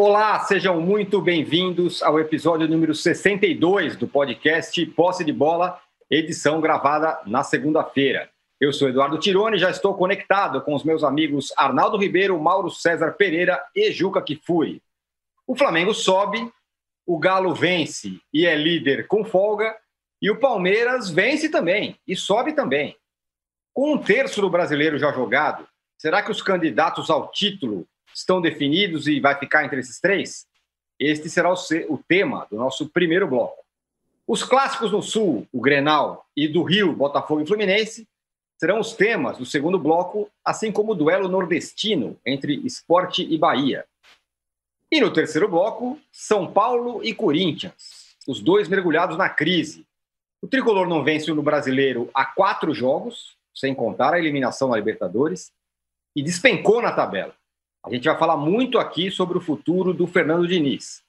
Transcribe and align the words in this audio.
Olá, 0.00 0.38
sejam 0.38 0.80
muito 0.80 1.20
bem-vindos 1.20 2.04
ao 2.04 2.20
episódio 2.20 2.68
número 2.68 2.94
62 2.94 3.96
do 3.96 4.06
podcast 4.06 4.86
Posse 4.86 5.24
de 5.24 5.32
Bola, 5.32 5.82
edição 6.08 6.60
gravada 6.60 7.18
na 7.26 7.42
segunda-feira. 7.42 8.30
Eu 8.60 8.72
sou 8.72 8.88
Eduardo 8.88 9.18
Tironi 9.18 9.58
já 9.58 9.70
estou 9.70 9.92
conectado 9.94 10.62
com 10.62 10.72
os 10.72 10.84
meus 10.84 11.02
amigos 11.02 11.52
Arnaldo 11.56 11.96
Ribeiro, 11.96 12.40
Mauro 12.40 12.70
César 12.70 13.10
Pereira 13.14 13.60
e 13.74 13.90
Juca 13.90 14.22
Kifuri. 14.22 14.80
O 15.44 15.56
Flamengo 15.56 15.92
sobe, 15.92 16.48
o 17.04 17.18
Galo 17.18 17.52
vence 17.52 18.20
e 18.32 18.46
é 18.46 18.54
líder 18.54 19.08
com 19.08 19.24
folga, 19.24 19.76
e 20.22 20.30
o 20.30 20.38
Palmeiras 20.38 21.10
vence 21.10 21.48
também 21.48 21.98
e 22.06 22.14
sobe 22.14 22.52
também. 22.52 22.96
Com 23.74 23.94
um 23.94 23.98
terço 23.98 24.40
do 24.40 24.48
brasileiro 24.48 24.96
já 24.96 25.10
jogado, 25.10 25.66
será 26.00 26.22
que 26.22 26.30
os 26.30 26.40
candidatos 26.40 27.10
ao 27.10 27.32
título 27.32 27.84
estão 28.18 28.40
definidos 28.40 29.06
e 29.06 29.20
vai 29.20 29.38
ficar 29.38 29.64
entre 29.64 29.80
esses 29.80 30.00
três? 30.00 30.46
Este 30.98 31.30
será 31.30 31.52
o, 31.52 31.56
o 31.88 31.98
tema 31.98 32.46
do 32.50 32.56
nosso 32.56 32.88
primeiro 32.88 33.26
bloco. 33.28 33.64
Os 34.26 34.42
clássicos 34.42 34.92
no 34.92 35.02
Sul, 35.02 35.46
o 35.52 35.60
Grenal, 35.60 36.26
e 36.36 36.48
do 36.48 36.62
Rio, 36.62 36.92
Botafogo 36.92 37.40
e 37.40 37.46
Fluminense, 37.46 38.06
serão 38.58 38.80
os 38.80 38.92
temas 38.92 39.38
do 39.38 39.46
segundo 39.46 39.78
bloco, 39.78 40.28
assim 40.44 40.72
como 40.72 40.92
o 40.92 40.94
duelo 40.94 41.28
nordestino 41.28 42.18
entre 42.26 42.56
Esporte 42.66 43.22
e 43.22 43.38
Bahia. 43.38 43.86
E 44.90 45.00
no 45.00 45.12
terceiro 45.12 45.48
bloco, 45.48 45.98
São 46.10 46.50
Paulo 46.50 47.02
e 47.04 47.14
Corinthians, 47.14 48.16
os 48.26 48.40
dois 48.40 48.68
mergulhados 48.68 49.16
na 49.16 49.28
crise. 49.28 49.86
O 50.42 50.48
tricolor 50.48 50.88
não 50.88 51.04
vence 51.04 51.32
no 51.32 51.42
brasileiro 51.42 52.10
há 52.12 52.24
quatro 52.24 52.74
jogos, 52.74 53.36
sem 53.54 53.74
contar 53.74 54.14
a 54.14 54.18
eliminação 54.18 54.68
na 54.68 54.76
Libertadores, 54.76 55.52
e 56.14 56.22
despencou 56.22 56.82
na 56.82 56.92
tabela. 56.92 57.34
A 57.84 57.90
gente 57.90 58.04
vai 58.04 58.18
falar 58.18 58.36
muito 58.36 58.78
aqui 58.78 59.10
sobre 59.10 59.38
o 59.38 59.40
futuro 59.40 59.94
do 59.94 60.06
Fernando 60.06 60.46
Diniz. 60.46 61.02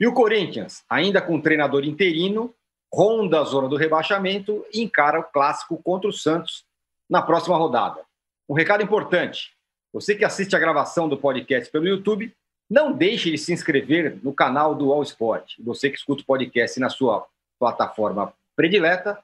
E 0.00 0.06
o 0.06 0.12
Corinthians, 0.12 0.84
ainda 0.88 1.20
com 1.20 1.40
treinador 1.40 1.84
interino, 1.84 2.54
ronda 2.92 3.40
a 3.40 3.44
zona 3.44 3.68
do 3.68 3.76
rebaixamento 3.76 4.64
e 4.72 4.80
encara 4.80 5.20
o 5.20 5.24
clássico 5.24 5.80
contra 5.82 6.08
o 6.08 6.12
Santos 6.12 6.64
na 7.08 7.22
próxima 7.22 7.56
rodada. 7.56 8.00
Um 8.48 8.54
recado 8.54 8.82
importante: 8.82 9.52
você 9.92 10.14
que 10.14 10.24
assiste 10.24 10.54
a 10.54 10.58
gravação 10.58 11.08
do 11.08 11.16
podcast 11.16 11.70
pelo 11.70 11.86
YouTube, 11.86 12.34
não 12.68 12.92
deixe 12.92 13.30
de 13.30 13.38
se 13.38 13.52
inscrever 13.52 14.18
no 14.22 14.32
canal 14.32 14.74
do 14.74 14.92
All 14.92 15.02
Sport. 15.02 15.54
Você 15.60 15.88
que 15.90 15.96
escuta 15.96 16.22
o 16.22 16.26
podcast 16.26 16.78
na 16.78 16.90
sua 16.90 17.26
plataforma 17.58 18.32
predileta, 18.54 19.18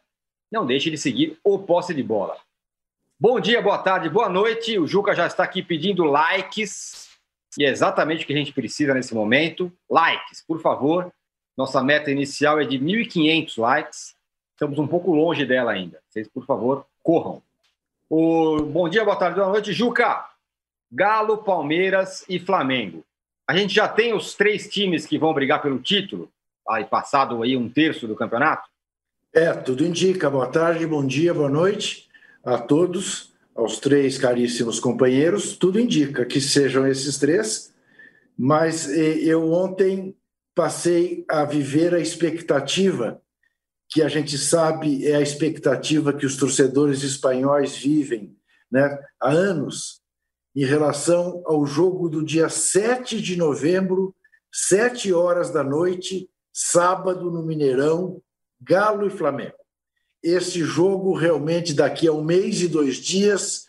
não 0.50 0.64
deixe 0.64 0.90
de 0.90 0.96
seguir 0.96 1.38
o 1.44 1.58
Posse 1.58 1.92
de 1.92 2.02
Bola. 2.02 2.36
Bom 3.26 3.40
dia, 3.40 3.62
boa 3.62 3.78
tarde, 3.78 4.10
boa 4.10 4.28
noite. 4.28 4.78
O 4.78 4.86
Juca 4.86 5.14
já 5.14 5.26
está 5.26 5.44
aqui 5.44 5.62
pedindo 5.62 6.04
likes. 6.04 7.08
E 7.56 7.64
é 7.64 7.70
exatamente 7.70 8.22
o 8.22 8.26
que 8.26 8.34
a 8.34 8.36
gente 8.36 8.52
precisa 8.52 8.92
nesse 8.92 9.14
momento. 9.14 9.72
Likes, 9.88 10.44
por 10.46 10.60
favor. 10.60 11.10
Nossa 11.56 11.82
meta 11.82 12.10
inicial 12.10 12.60
é 12.60 12.66
de 12.66 12.78
1.500 12.78 13.58
likes. 13.58 14.14
Estamos 14.52 14.78
um 14.78 14.86
pouco 14.86 15.14
longe 15.14 15.46
dela 15.46 15.72
ainda. 15.72 16.02
Vocês, 16.06 16.28
por 16.28 16.44
favor, 16.44 16.84
corram. 17.02 17.40
O... 18.10 18.58
Bom 18.58 18.90
dia, 18.90 19.02
boa 19.02 19.16
tarde, 19.16 19.36
boa 19.36 19.48
noite. 19.48 19.72
Juca, 19.72 20.28
Galo, 20.92 21.38
Palmeiras 21.38 22.26
e 22.28 22.38
Flamengo. 22.38 23.02
A 23.48 23.56
gente 23.56 23.72
já 23.72 23.88
tem 23.88 24.12
os 24.12 24.34
três 24.34 24.68
times 24.68 25.06
que 25.06 25.16
vão 25.16 25.32
brigar 25.32 25.62
pelo 25.62 25.78
título, 25.78 26.30
aí 26.68 26.84
passado 26.84 27.42
aí 27.42 27.56
um 27.56 27.70
terço 27.70 28.06
do 28.06 28.14
campeonato? 28.14 28.68
É, 29.32 29.50
tudo 29.54 29.82
indica. 29.82 30.28
Boa 30.28 30.46
tarde, 30.46 30.86
bom 30.86 31.02
dia, 31.06 31.32
boa 31.32 31.48
noite 31.48 32.04
a 32.44 32.58
todos, 32.58 33.32
aos 33.54 33.78
três 33.78 34.18
caríssimos 34.18 34.78
companheiros. 34.78 35.56
Tudo 35.56 35.80
indica 35.80 36.24
que 36.24 36.40
sejam 36.40 36.86
esses 36.86 37.18
três, 37.18 37.72
mas 38.36 38.88
eu 38.88 39.52
ontem 39.52 40.16
passei 40.54 41.24
a 41.28 41.44
viver 41.44 41.94
a 41.94 42.00
expectativa 42.00 43.20
que 43.88 44.02
a 44.02 44.08
gente 44.08 44.36
sabe 44.36 45.06
é 45.06 45.16
a 45.16 45.20
expectativa 45.20 46.12
que 46.12 46.26
os 46.26 46.36
torcedores 46.36 47.02
espanhóis 47.02 47.76
vivem 47.76 48.36
né, 48.70 48.98
há 49.20 49.30
anos 49.30 50.00
em 50.54 50.64
relação 50.64 51.42
ao 51.46 51.64
jogo 51.66 52.08
do 52.08 52.24
dia 52.24 52.48
7 52.48 53.20
de 53.20 53.36
novembro, 53.36 54.14
7 54.52 55.12
horas 55.12 55.50
da 55.50 55.62
noite, 55.62 56.28
sábado, 56.52 57.30
no 57.30 57.42
Mineirão, 57.42 58.20
Galo 58.60 59.06
e 59.06 59.10
Flamengo 59.10 59.63
esse 60.24 60.64
jogo 60.64 61.14
realmente 61.14 61.74
daqui 61.74 62.08
a 62.08 62.12
um 62.12 62.24
mês 62.24 62.62
e 62.62 62.66
dois 62.66 62.96
dias 62.96 63.66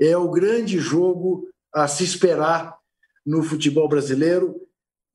é 0.00 0.16
o 0.16 0.28
grande 0.28 0.78
jogo 0.78 1.48
a 1.72 1.86
se 1.86 2.02
esperar 2.02 2.76
no 3.24 3.40
futebol 3.44 3.88
brasileiro, 3.88 4.60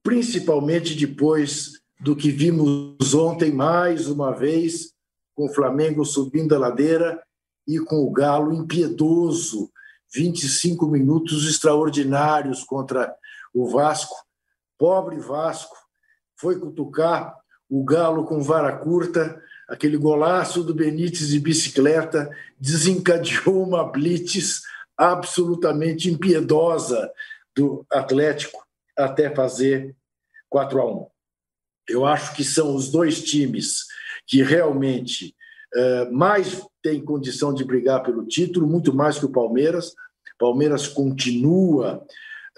principalmente 0.02 0.96
depois 0.96 1.74
do 2.00 2.16
que 2.16 2.32
vimos 2.32 3.14
ontem 3.14 3.52
mais 3.52 4.08
uma 4.08 4.32
vez 4.32 4.94
com 5.36 5.48
o 5.48 5.54
Flamengo 5.54 6.06
subindo 6.06 6.56
a 6.56 6.58
ladeira 6.58 7.22
e 7.68 7.80
com 7.80 7.98
o 7.98 8.12
Galo 8.12 8.54
impiedoso, 8.54 9.70
25 10.16 10.88
minutos 10.88 11.50
extraordinários 11.50 12.64
contra 12.64 13.14
o 13.54 13.68
Vasco. 13.68 14.16
Pobre 14.78 15.20
Vasco, 15.20 15.76
foi 16.40 16.58
cutucar 16.58 17.36
o 17.70 17.84
Galo 17.84 18.24
com 18.24 18.42
vara 18.42 18.72
curta, 18.78 19.44
aquele 19.68 19.98
golaço 19.98 20.64
do 20.64 20.74
Benítez 20.74 21.30
de 21.30 21.40
bicicleta 21.40 22.30
desencadeou 22.60 23.64
uma 23.64 23.84
blitz 23.84 24.62
absolutamente 24.96 26.10
impiedosa 26.10 27.12
do 27.56 27.86
Atlético 27.92 28.66
até 28.98 29.34
fazer 29.34 29.96
4 30.50 30.82
a 30.82 30.86
1. 30.86 31.08
Eu 31.90 32.06
acho 32.06 32.36
que 32.36 32.44
são 32.44 32.76
os 32.76 32.90
dois 32.90 33.24
times 33.24 33.86
que 34.26 34.42
realmente 34.42 35.36
uh, 35.76 36.12
mais 36.12 36.62
têm 36.82 37.04
condição 37.04 37.54
de 37.54 37.64
brigar 37.64 38.04
pelo 38.04 38.26
título, 38.26 38.68
muito 38.68 38.94
mais 38.94 39.20
que 39.20 39.26
o 39.26 39.32
Palmeiras. 39.32 39.94
Palmeiras 40.38 40.88
continua 40.88 42.06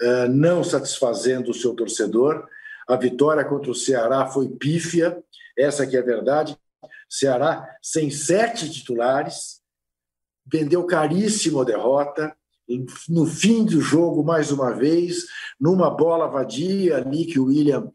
uh, 0.00 0.28
não 0.28 0.62
satisfazendo 0.64 1.50
o 1.50 1.54
seu 1.54 1.74
torcedor. 1.74 2.46
A 2.88 2.96
vitória 2.96 3.44
contra 3.44 3.70
o 3.70 3.74
Ceará 3.74 4.26
foi 4.26 4.48
pífia, 4.48 5.22
essa 5.56 5.86
que 5.86 5.96
é 5.96 6.00
a 6.00 6.04
verdade. 6.04 6.58
Ceará 7.10 7.66
sem 7.82 8.08
sete 8.08 8.70
titulares, 8.70 9.60
vendeu 10.46 10.86
caríssimo 10.86 11.60
a 11.60 11.64
derrota. 11.64 12.36
No 13.08 13.26
fim 13.26 13.64
do 13.64 13.80
jogo, 13.80 14.22
mais 14.22 14.52
uma 14.52 14.70
vez, 14.70 15.24
numa 15.58 15.90
bola 15.90 16.28
vadia 16.28 16.98
ali 16.98 17.26
que 17.26 17.40
o 17.40 17.46
William 17.46 17.90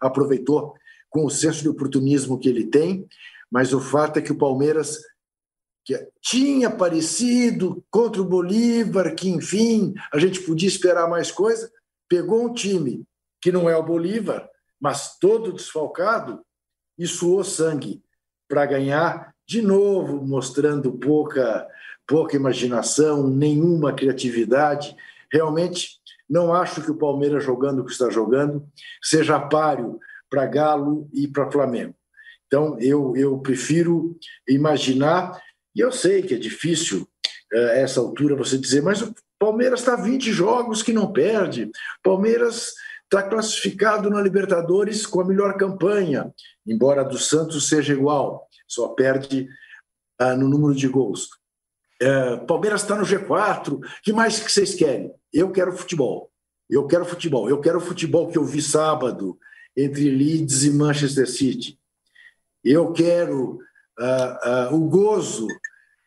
aproveitou 0.00 0.74
com 1.08 1.24
o 1.24 1.30
senso 1.30 1.62
de 1.62 1.68
oportunismo 1.68 2.38
que 2.38 2.48
ele 2.48 2.66
tem, 2.66 3.06
mas 3.50 3.72
o 3.72 3.80
fato 3.80 4.18
é 4.18 4.22
que 4.22 4.32
o 4.32 4.38
Palmeiras 4.38 4.98
que 5.84 6.08
tinha 6.20 6.68
aparecido 6.68 7.84
contra 7.90 8.20
o 8.20 8.24
Bolívar, 8.24 9.14
que 9.14 9.28
enfim 9.28 9.94
a 10.12 10.18
gente 10.18 10.40
podia 10.40 10.68
esperar 10.68 11.08
mais 11.08 11.30
coisa, 11.30 11.70
pegou 12.08 12.44
um 12.44 12.52
time 12.52 13.04
que 13.40 13.50
não 13.50 13.68
é 13.68 13.76
o 13.76 13.82
Bolívar, 13.82 14.48
mas 14.80 15.18
todo 15.18 15.52
desfalcado 15.52 16.44
e 16.98 17.06
suou 17.06 17.42
sangue 17.42 18.02
para 18.50 18.66
ganhar, 18.66 19.32
de 19.46 19.62
novo 19.62 20.26
mostrando 20.26 20.92
pouca, 20.92 21.66
pouca 22.04 22.34
imaginação, 22.34 23.28
nenhuma 23.28 23.92
criatividade. 23.92 24.96
Realmente, 25.32 26.00
não 26.28 26.52
acho 26.52 26.82
que 26.82 26.90
o 26.90 26.96
Palmeiras, 26.96 27.44
jogando 27.44 27.78
o 27.78 27.84
que 27.84 27.92
está 27.92 28.10
jogando, 28.10 28.66
seja 29.00 29.38
páreo 29.38 30.00
para 30.28 30.46
Galo 30.46 31.08
e 31.12 31.28
para 31.28 31.50
Flamengo. 31.50 31.94
Então, 32.48 32.76
eu, 32.80 33.14
eu 33.16 33.38
prefiro 33.38 34.18
imaginar, 34.48 35.40
e 35.74 35.78
eu 35.78 35.92
sei 35.92 36.20
que 36.20 36.34
é 36.34 36.38
difícil 36.38 37.08
eh, 37.52 37.82
essa 37.82 38.00
altura 38.00 38.34
você 38.34 38.58
dizer, 38.58 38.82
mas 38.82 39.00
o 39.00 39.14
Palmeiras 39.38 39.80
está 39.80 39.94
20 39.94 40.32
jogos 40.32 40.82
que 40.82 40.92
não 40.92 41.12
perde. 41.12 41.70
Palmeiras 42.02 42.72
está 43.10 43.24
classificado 43.24 44.08
na 44.08 44.22
Libertadores 44.22 45.04
com 45.04 45.20
a 45.20 45.24
melhor 45.24 45.56
campanha, 45.56 46.32
embora 46.64 47.00
a 47.00 47.04
do 47.04 47.18
Santos 47.18 47.68
seja 47.68 47.92
igual, 47.92 48.48
só 48.68 48.88
perde 48.90 49.48
ah, 50.16 50.36
no 50.36 50.48
número 50.48 50.72
de 50.72 50.86
gols. 50.86 51.28
É, 52.00 52.36
Palmeiras 52.36 52.82
está 52.82 52.94
no 52.94 53.04
G4, 53.04 53.72
o 53.72 53.80
que 54.02 54.12
mais 54.12 54.38
que 54.38 54.50
vocês 54.50 54.76
querem? 54.76 55.12
Eu 55.32 55.50
quero 55.50 55.76
futebol. 55.76 56.30
Eu 56.68 56.86
quero 56.86 57.04
futebol. 57.04 57.50
Eu 57.50 57.60
quero 57.60 57.80
futebol 57.80 58.30
que 58.30 58.38
eu 58.38 58.44
vi 58.44 58.62
sábado 58.62 59.36
entre 59.76 60.08
Leeds 60.08 60.62
e 60.62 60.70
Manchester 60.70 61.28
City. 61.28 61.78
Eu 62.64 62.92
quero 62.92 63.58
ah, 63.98 64.40
ah, 64.42 64.68
o 64.72 64.88
gozo 64.88 65.48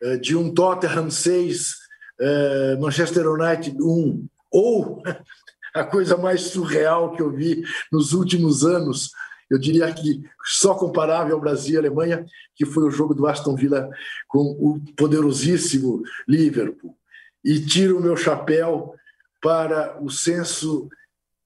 ah, 0.02 0.16
de 0.16 0.34
um 0.34 0.52
Tottenham 0.54 1.10
6, 1.10 1.74
ah, 2.18 2.78
Manchester 2.80 3.28
United 3.28 3.76
1, 3.78 4.26
ou 4.50 5.02
a 5.74 5.84
coisa 5.84 6.16
mais 6.16 6.42
surreal 6.42 7.12
que 7.12 7.20
eu 7.20 7.30
vi 7.30 7.64
nos 7.90 8.12
últimos 8.12 8.64
anos. 8.64 9.10
Eu 9.50 9.58
diria 9.58 9.92
que 9.92 10.22
só 10.44 10.74
comparável 10.74 11.34
ao 11.34 11.40
Brasil 11.40 11.74
e 11.74 11.78
Alemanha, 11.78 12.24
que 12.54 12.64
foi 12.64 12.84
o 12.84 12.90
jogo 12.90 13.14
do 13.14 13.26
Aston 13.26 13.56
Villa 13.56 13.90
com 14.28 14.56
o 14.58 14.80
poderosíssimo 14.96 16.02
Liverpool. 16.26 16.96
E 17.44 17.60
tiro 17.60 17.98
o 17.98 18.02
meu 18.02 18.16
chapéu 18.16 18.94
para 19.42 20.02
o 20.02 20.08
senso 20.08 20.88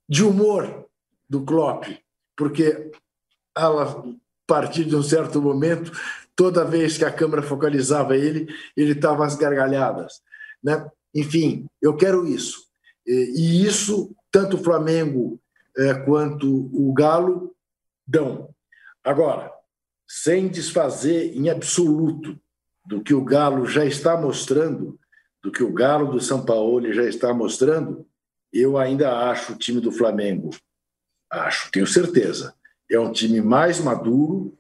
de 0.09 0.23
humor 0.23 0.87
do 1.29 1.45
Klopp, 1.45 1.85
porque 2.37 2.91
a 3.55 4.05
partir 4.47 4.85
de 4.85 4.95
um 4.95 5.03
certo 5.03 5.43
momento, 5.43 5.91
toda 6.37 6.65
vez 6.65 6.97
que 6.97 7.05
a 7.05 7.13
câmera 7.13 7.43
focalizava 7.43 8.17
ele, 8.17 8.47
ele 8.77 8.93
estava 8.93 9.27
às 9.27 9.35
gargalhadas. 9.35 10.23
Né? 10.63 10.89
Enfim, 11.15 11.67
eu 11.83 11.97
quero 11.97 12.27
isso. 12.27 12.69
E 13.05 13.67
isso, 13.67 14.15
tanto 14.31 14.57
o 14.57 14.63
Flamengo 14.63 15.41
é, 15.77 15.95
quanto 15.95 16.71
o 16.73 16.93
Galo 16.93 17.55
dão. 18.07 18.55
Agora, 19.05 19.53
sem 20.07 20.49
desfazer 20.49 21.37
em 21.37 21.49
absoluto 21.49 22.39
do 22.87 23.03
que 23.03 23.15
o 23.15 23.25
Galo 23.25 23.67
já 23.67 23.85
está 23.85 24.17
mostrando, 24.17 24.99
do 25.43 25.53
que 25.53 25.63
o 25.63 25.73
Galo 25.73 26.13
do 26.13 26.21
São 26.21 26.45
Paulo 26.45 26.93
já 26.93 27.05
está 27.05 27.33
mostrando, 27.33 28.07
eu 28.53 28.79
ainda 28.79 29.31
acho 29.31 29.53
o 29.53 29.59
time 29.59 29.81
do 29.81 29.93
Flamengo, 29.93 30.51
acho, 31.31 31.71
tenho 31.71 31.87
certeza, 31.87 32.55
é 32.91 32.99
um 32.99 33.13
time 33.13 33.41
mais 33.43 33.79
maduro, 33.79 34.59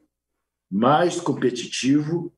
mais 0.70 1.18
competitivo, 1.18 2.32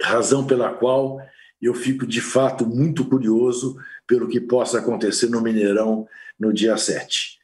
razão 0.00 0.46
pela 0.46 0.72
qual 0.72 1.20
eu 1.60 1.74
fico 1.74 2.06
de 2.06 2.20
fato 2.20 2.64
muito 2.64 3.04
curioso 3.04 3.76
pelo 4.08 4.26
que 4.26 4.40
possa 4.40 4.78
acontecer 4.78 5.28
no 5.28 5.42
Mineirão 5.42 6.08
no 6.40 6.52
dia 6.52 6.76
7. 6.76 7.38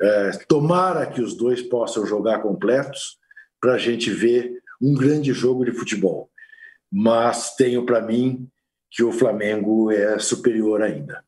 É, 0.00 0.30
tomara 0.48 1.06
que 1.06 1.22
os 1.22 1.34
dois 1.34 1.62
possam 1.62 2.04
jogar 2.04 2.40
completos 2.40 3.16
para 3.60 3.74
a 3.74 3.78
gente 3.78 4.10
ver 4.10 4.60
um 4.82 4.94
grande 4.94 5.32
jogo 5.32 5.64
de 5.64 5.72
futebol. 5.72 6.28
Mas 6.90 7.54
tenho 7.54 7.86
para 7.86 8.00
mim 8.00 8.48
que 8.90 9.02
o 9.02 9.12
Flamengo 9.12 9.90
é 9.90 10.18
superior 10.18 10.82
ainda. 10.82 11.24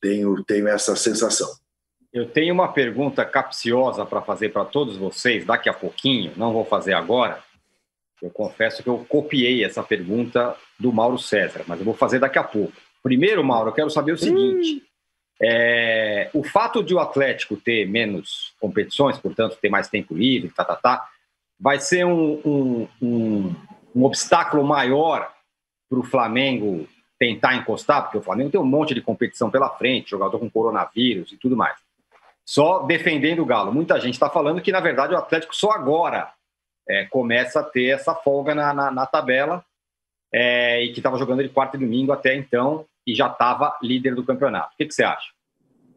Tenho, 0.00 0.42
tenho 0.44 0.68
essa 0.68 0.94
sensação. 0.94 1.48
Eu 2.12 2.28
tenho 2.28 2.54
uma 2.54 2.72
pergunta 2.72 3.24
capciosa 3.24 4.04
para 4.04 4.22
fazer 4.22 4.50
para 4.50 4.64
todos 4.64 4.96
vocês 4.96 5.44
daqui 5.44 5.68
a 5.68 5.74
pouquinho, 5.74 6.32
não 6.36 6.52
vou 6.52 6.64
fazer 6.64 6.92
agora. 6.92 7.42
Eu 8.22 8.30
confesso 8.30 8.82
que 8.82 8.88
eu 8.88 9.04
copiei 9.08 9.64
essa 9.64 9.82
pergunta 9.82 10.56
do 10.78 10.92
Mauro 10.92 11.18
César, 11.18 11.64
mas 11.66 11.78
eu 11.78 11.84
vou 11.84 11.94
fazer 11.94 12.18
daqui 12.18 12.38
a 12.38 12.44
pouco. 12.44 12.72
Primeiro, 13.04 13.44
Mauro, 13.44 13.68
eu 13.68 13.74
quero 13.74 13.90
saber 13.90 14.12
o 14.12 14.18
seguinte: 14.18 14.82
é, 15.40 16.30
o 16.32 16.42
fato 16.42 16.82
de 16.82 16.94
o 16.94 16.98
Atlético 16.98 17.54
ter 17.54 17.86
menos 17.86 18.54
competições, 18.58 19.18
portanto, 19.18 19.58
ter 19.60 19.68
mais 19.68 19.88
tempo 19.88 20.14
livre, 20.14 20.48
tá, 20.48 20.64
tá, 20.64 20.74
tá, 20.74 21.06
vai 21.60 21.78
ser 21.78 22.06
um, 22.06 22.40
um, 22.42 22.88
um, 23.02 23.54
um 23.94 24.04
obstáculo 24.04 24.64
maior 24.64 25.30
para 25.86 25.98
o 25.98 26.02
Flamengo 26.02 26.88
tentar 27.18 27.54
encostar, 27.54 28.04
porque 28.04 28.16
o 28.16 28.22
Flamengo 28.22 28.50
tem 28.50 28.60
um 28.60 28.64
monte 28.64 28.94
de 28.94 29.02
competição 29.02 29.50
pela 29.50 29.68
frente, 29.68 30.10
jogador 30.10 30.38
com 30.38 30.50
coronavírus 30.50 31.30
e 31.30 31.36
tudo 31.36 31.54
mais. 31.54 31.76
Só 32.42 32.80
defendendo 32.84 33.42
o 33.42 33.46
Galo. 33.46 33.72
Muita 33.72 34.00
gente 34.00 34.14
está 34.14 34.30
falando 34.30 34.62
que, 34.62 34.72
na 34.72 34.80
verdade, 34.80 35.12
o 35.12 35.18
Atlético 35.18 35.54
só 35.54 35.72
agora 35.72 36.32
é, 36.88 37.04
começa 37.04 37.60
a 37.60 37.64
ter 37.64 37.90
essa 37.90 38.14
folga 38.14 38.54
na, 38.54 38.72
na, 38.72 38.90
na 38.90 39.06
tabela 39.06 39.62
é, 40.32 40.82
e 40.82 40.92
que 40.92 41.00
estava 41.00 41.18
jogando 41.18 41.42
de 41.42 41.50
quarta 41.50 41.76
e 41.76 41.80
domingo 41.80 42.10
até 42.10 42.34
então 42.34 42.86
e 43.06 43.14
já 43.14 43.28
estava 43.28 43.76
líder 43.82 44.14
do 44.14 44.24
campeonato. 44.24 44.74
O 44.74 44.76
que, 44.76 44.86
que, 44.86 44.94
você 44.94 45.04
acha? 45.04 45.32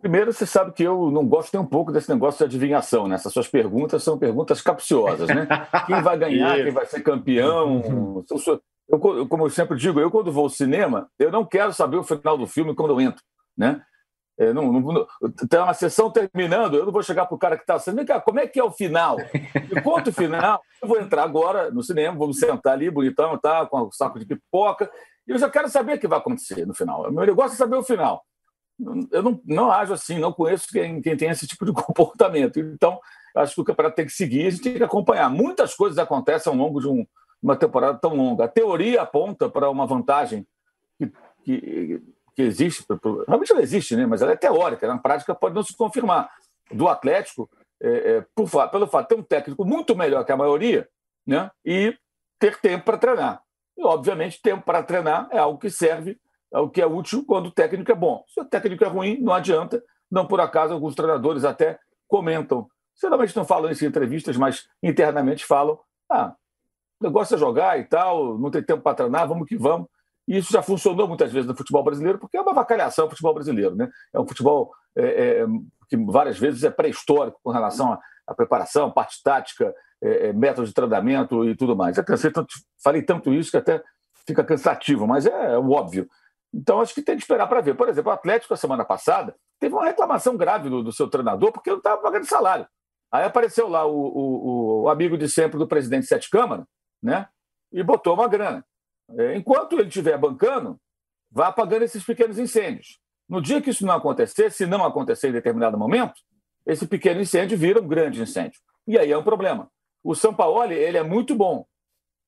Primeiro, 0.01 0.31
você 0.31 0.45
sabe 0.45 0.73
que 0.73 0.83
eu 0.83 1.09
não 1.11 1.25
gosto 1.27 1.53
nem 1.53 1.61
um 1.61 1.67
pouco 1.67 1.91
desse 1.91 2.09
negócio 2.09 2.37
de 2.37 2.43
adivinhação, 2.55 3.07
né? 3.07 3.15
Essas 3.15 3.33
suas 3.33 3.47
perguntas 3.47 4.03
são 4.03 4.17
perguntas 4.17 4.61
capciosas, 4.61 5.27
né? 5.27 5.47
Quem 5.87 6.01
vai 6.01 6.17
ganhar, 6.17 6.55
quem 6.55 6.71
vai 6.71 6.85
ser 6.85 7.01
campeão. 7.01 8.23
Eu, 8.89 9.27
como 9.27 9.45
eu 9.45 9.49
sempre 9.49 9.77
digo, 9.77 9.99
eu 9.99 10.09
quando 10.09 10.31
vou 10.31 10.45
ao 10.45 10.49
cinema, 10.49 11.09
eu 11.19 11.29
não 11.29 11.43
quero 11.43 11.73
saber 11.73 11.97
o 11.97 12.03
final 12.03 12.37
do 12.37 12.47
filme 12.47 12.73
quando 12.73 12.93
eu 12.93 13.01
entro, 13.01 13.21
né? 13.57 13.81
É, 14.39 14.53
não, 14.53 14.71
não, 14.71 15.07
tem 15.49 15.59
uma 15.59 15.73
sessão 15.73 16.11
terminando, 16.11 16.75
eu 16.77 16.85
não 16.85 16.91
vou 16.91 17.01
chegar 17.01 17.25
para 17.25 17.35
o 17.35 17.39
cara 17.39 17.57
que 17.57 17.63
está 17.63 17.73
assistindo, 17.73 18.05
cá, 18.05 18.21
como 18.21 18.39
é 18.39 18.45
que 18.45 18.59
é 18.59 18.63
o 18.63 18.71
final? 18.71 19.17
E 19.53 19.81
conta 19.81 20.11
o 20.11 20.13
final, 20.13 20.61
eu 20.81 20.87
vou 20.87 21.01
entrar 21.01 21.23
agora 21.23 21.71
no 21.71 21.81
cinema, 21.81 22.15
vamos 22.15 22.39
sentar 22.39 22.73
ali, 22.73 22.89
bonitão, 22.91 23.35
tá, 23.37 23.65
com 23.65 23.81
um 23.81 23.91
saco 23.91 24.19
de 24.19 24.25
pipoca, 24.25 24.89
eu 25.27 25.37
já 25.37 25.49
quero 25.49 25.69
saber 25.69 25.97
o 25.97 25.99
que 25.99 26.07
vai 26.07 26.19
acontecer 26.19 26.65
no 26.65 26.73
final. 26.73 27.07
O 27.07 27.11
meu 27.11 27.25
negócio 27.25 27.55
é 27.55 27.57
saber 27.57 27.75
o 27.75 27.83
final. 27.83 28.23
Eu 29.11 29.23
não, 29.23 29.41
não 29.43 29.71
ajo 29.71 29.93
assim, 29.93 30.19
não 30.19 30.31
conheço 30.31 30.67
quem, 30.71 31.01
quem 31.01 31.17
tem 31.17 31.29
esse 31.29 31.47
tipo 31.47 31.65
de 31.65 31.73
comportamento. 31.73 32.59
Então, 32.59 32.99
acho 33.35 33.55
que 33.55 33.61
o 33.61 33.63
campeonato 33.63 33.95
tem 33.95 34.05
que 34.05 34.11
seguir, 34.11 34.47
a 34.47 34.49
gente 34.49 34.63
tem 34.63 34.73
que 34.75 34.83
acompanhar. 34.83 35.29
Muitas 35.29 35.73
coisas 35.73 35.97
acontecem 35.97 36.51
ao 36.51 36.57
longo 36.57 36.79
de 36.79 36.87
um, 36.87 37.05
uma 37.41 37.55
temporada 37.55 37.97
tão 37.97 38.15
longa. 38.15 38.45
A 38.45 38.47
teoria 38.47 39.01
aponta 39.01 39.49
para 39.49 39.69
uma 39.69 39.85
vantagem 39.85 40.47
que, 40.97 41.11
que, 41.43 42.01
que 42.35 42.41
existe, 42.41 42.85
realmente 43.27 43.51
ela 43.51 43.61
existe, 43.61 43.95
né? 43.95 44.05
mas 44.05 44.21
ela 44.21 44.31
é 44.31 44.37
teórica, 44.37 44.87
na 44.87 44.97
prática 44.97 45.35
pode 45.35 45.55
não 45.55 45.63
se 45.63 45.75
confirmar. 45.75 46.29
Do 46.71 46.87
Atlético, 46.87 47.49
é, 47.81 47.89
é, 47.89 48.25
por, 48.35 48.49
pelo 48.69 48.87
fato 48.87 49.09
de 49.09 49.15
ter 49.15 49.21
um 49.21 49.23
técnico 49.23 49.65
muito 49.65 49.95
melhor 49.95 50.25
que 50.25 50.31
a 50.31 50.37
maioria 50.37 50.87
né? 51.25 51.49
e 51.65 51.97
ter 52.39 52.59
tempo 52.59 52.85
para 52.85 52.97
treinar. 52.97 53.41
E, 53.77 53.83
obviamente, 53.83 54.41
tempo 54.41 54.63
para 54.63 54.83
treinar 54.83 55.27
é 55.31 55.37
algo 55.37 55.59
que 55.59 55.69
serve, 55.69 56.19
é 56.51 56.57
algo 56.57 56.71
que 56.71 56.81
é 56.81 56.87
útil 56.87 57.23
quando 57.25 57.47
o 57.47 57.51
técnico 57.51 57.91
é 57.91 57.95
bom. 57.95 58.23
Se 58.27 58.39
o 58.41 58.45
técnico 58.45 58.83
é 58.83 58.87
ruim, 58.87 59.19
não 59.19 59.33
adianta. 59.33 59.83
Não 60.09 60.25
por 60.25 60.39
acaso, 60.39 60.73
alguns 60.73 60.95
treinadores 60.95 61.43
até 61.43 61.79
comentam. 62.07 62.67
Geralmente 62.99 63.35
não 63.35 63.45
falam 63.45 63.69
isso 63.69 63.83
em 63.83 63.87
entrevistas, 63.87 64.37
mas 64.37 64.67
internamente 64.81 65.45
falam: 65.45 65.79
ah, 66.09 66.33
o 66.99 67.05
negócio 67.05 67.35
é 67.35 67.37
jogar 67.37 67.79
e 67.79 67.83
tal, 67.83 68.37
não 68.39 68.49
tem 68.49 68.63
tempo 68.63 68.81
para 68.81 68.95
treinar, 68.95 69.27
vamos 69.27 69.47
que 69.47 69.57
vamos. 69.57 69.87
E 70.27 70.37
isso 70.37 70.51
já 70.51 70.61
funcionou 70.61 71.07
muitas 71.07 71.31
vezes 71.31 71.47
no 71.47 71.55
futebol 71.55 71.83
brasileiro, 71.83 72.19
porque 72.19 72.35
é 72.35 72.41
uma 72.41 72.53
vacalhação 72.53 73.05
o 73.05 73.09
futebol 73.09 73.33
brasileiro. 73.33 73.75
Né? 73.75 73.89
É 74.13 74.19
um 74.19 74.27
futebol 74.27 74.73
é, 74.95 75.41
é, 75.41 75.45
que 75.87 75.95
várias 76.05 76.37
vezes 76.37 76.63
é 76.63 76.69
pré-histórico 76.69 77.39
com 77.41 77.51
relação 77.51 77.97
à, 78.27 78.35
preparação, 78.35 78.91
parte 78.91 79.21
tática, 79.23 79.73
é, 80.01 80.27
é, 80.27 80.33
método 80.33 80.67
de 80.67 80.73
treinamento 80.73 81.47
e 81.47 81.55
tudo 81.55 81.75
mais. 81.75 81.97
Eu 81.97 82.03
cansei 82.03 82.31
tanto, 82.31 82.53
falei 82.83 83.01
tanto 83.01 83.33
isso 83.33 83.51
que 83.51 83.57
até 83.57 83.83
fica 84.25 84.43
cansativo, 84.43 85.07
mas 85.07 85.25
é, 85.25 85.53
é 85.53 85.57
óbvio. 85.57 86.07
Então, 86.53 86.81
acho 86.81 86.93
que 86.93 87.01
tem 87.01 87.15
que 87.15 87.21
esperar 87.21 87.47
para 87.47 87.61
ver. 87.61 87.75
Por 87.75 87.89
exemplo, 87.89 88.11
o 88.11 88.13
Atlético, 88.13 88.53
a 88.53 88.57
semana 88.57 88.85
passada, 88.85 89.35
teve 89.59 89.73
uma 89.73 89.85
reclamação 89.85 90.37
grave 90.37 90.69
do, 90.69 90.83
do 90.83 90.91
seu 90.91 91.07
treinador 91.07 91.51
porque 91.51 91.69
não 91.69 91.77
estava 91.77 92.01
pagando 92.01 92.25
salário. 92.25 92.67
Aí 93.11 93.23
apareceu 93.23 93.67
lá 93.67 93.85
o, 93.85 93.95
o, 93.95 94.81
o, 94.83 94.89
amigo 94.89 95.17
de 95.17 95.29
sempre 95.29 95.57
do 95.57 95.67
presidente 95.67 96.07
Sete 96.07 96.29
Câmara, 96.29 96.67
né? 97.01 97.27
E 97.71 97.81
botou 97.83 98.13
uma 98.13 98.27
grana. 98.27 98.65
É, 99.17 99.35
enquanto 99.35 99.73
ele 99.73 99.87
estiver 99.87 100.17
bancando, 100.17 100.79
vá 101.31 101.47
apagando 101.47 101.83
esses 101.83 102.03
pequenos 102.03 102.37
incêndios. 102.37 102.99
No 103.29 103.41
dia 103.41 103.61
que 103.61 103.69
isso 103.69 103.85
não 103.85 103.95
acontecer, 103.95 104.51
se 104.51 104.65
não 104.65 104.85
acontecer 104.85 105.29
em 105.29 105.33
determinado 105.33 105.77
momento, 105.77 106.15
esse 106.65 106.85
pequeno 106.85 107.21
incêndio 107.21 107.57
vira 107.57 107.81
um 107.81 107.87
grande 107.87 108.21
incêndio. 108.21 108.59
E 108.85 108.97
aí 108.97 109.11
é 109.11 109.17
um 109.17 109.23
problema. 109.23 109.69
O 110.03 110.15
São 110.15 110.33
Paulo 110.33 110.63
ele 110.71 110.97
é 110.97 111.03
muito 111.03 111.35
bom, 111.35 111.65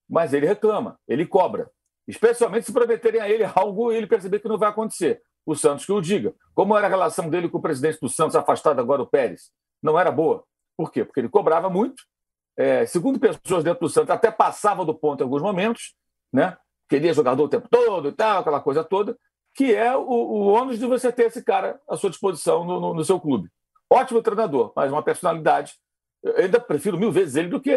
mas 0.10 0.34
ele 0.34 0.46
reclama, 0.46 1.00
ele 1.08 1.26
cobra. 1.26 1.70
Especialmente 2.08 2.66
se 2.66 2.74
prometerem 2.74 3.22
a 3.22 3.30
ele 3.30 3.44
algo 3.56 3.92
e 3.92 3.96
ele 3.96 4.08
perceber 4.08 4.40
que 4.40 4.48
não 4.48 4.58
vai 4.58 4.70
acontecer. 4.70 5.22
O 5.46 5.56
Santos 5.56 5.86
que 5.86 5.92
o 5.92 6.02
diga. 6.02 6.34
Como 6.54 6.76
era 6.76 6.88
a 6.88 6.90
relação 6.90 7.30
dele 7.30 7.50
com 7.50 7.60
o 7.60 7.62
presidente 7.62 8.00
do 8.00 8.10
Santos, 8.10 8.36
afastado 8.36 8.80
agora, 8.80 9.02
o 9.02 9.08
Pérez? 9.08 9.52
Não 9.82 9.98
era 9.98 10.12
boa. 10.12 10.44
Por 10.76 10.92
quê? 10.92 11.06
Porque 11.06 11.20
ele 11.20 11.30
cobrava 11.30 11.70
muito, 11.70 12.04
é, 12.58 12.86
segundo 12.86 13.20
pessoas 13.20 13.64
dentro 13.64 13.80
do 13.80 13.90
Santos, 13.90 14.10
até 14.10 14.30
passava 14.30 14.84
do 14.84 14.94
ponto 14.94 15.22
em 15.22 15.24
alguns 15.24 15.42
momentos, 15.42 15.96
né? 16.32 16.58
queria 16.90 17.14
jogador 17.14 17.44
o 17.44 17.48
tempo 17.48 17.70
todo 17.70 18.10
e 18.10 18.12
tal, 18.12 18.42
aquela 18.42 18.60
coisa 18.60 18.84
toda, 18.84 19.18
que 19.54 19.74
é 19.74 19.96
o, 19.96 20.02
o 20.02 20.48
ônus 20.48 20.80
de 20.80 20.86
você 20.86 21.12
ter 21.12 21.28
esse 21.28 21.44
cara 21.44 21.80
à 21.88 21.96
sua 21.96 22.10
disposição 22.10 22.66
no, 22.66 22.80
no, 22.82 22.94
no 22.96 23.06
seu 23.06 23.20
clube. 23.20 23.50
Ótimo 23.90 24.22
treinador, 24.22 24.74
mas 24.76 24.92
uma 24.92 25.04
personalidade. 25.04 25.74
Eu 26.22 26.36
ainda 26.36 26.60
prefiro 26.60 26.98
mil 26.98 27.12
vezes 27.12 27.36
ele 27.36 27.48
do 27.48 27.62
que 27.62 27.74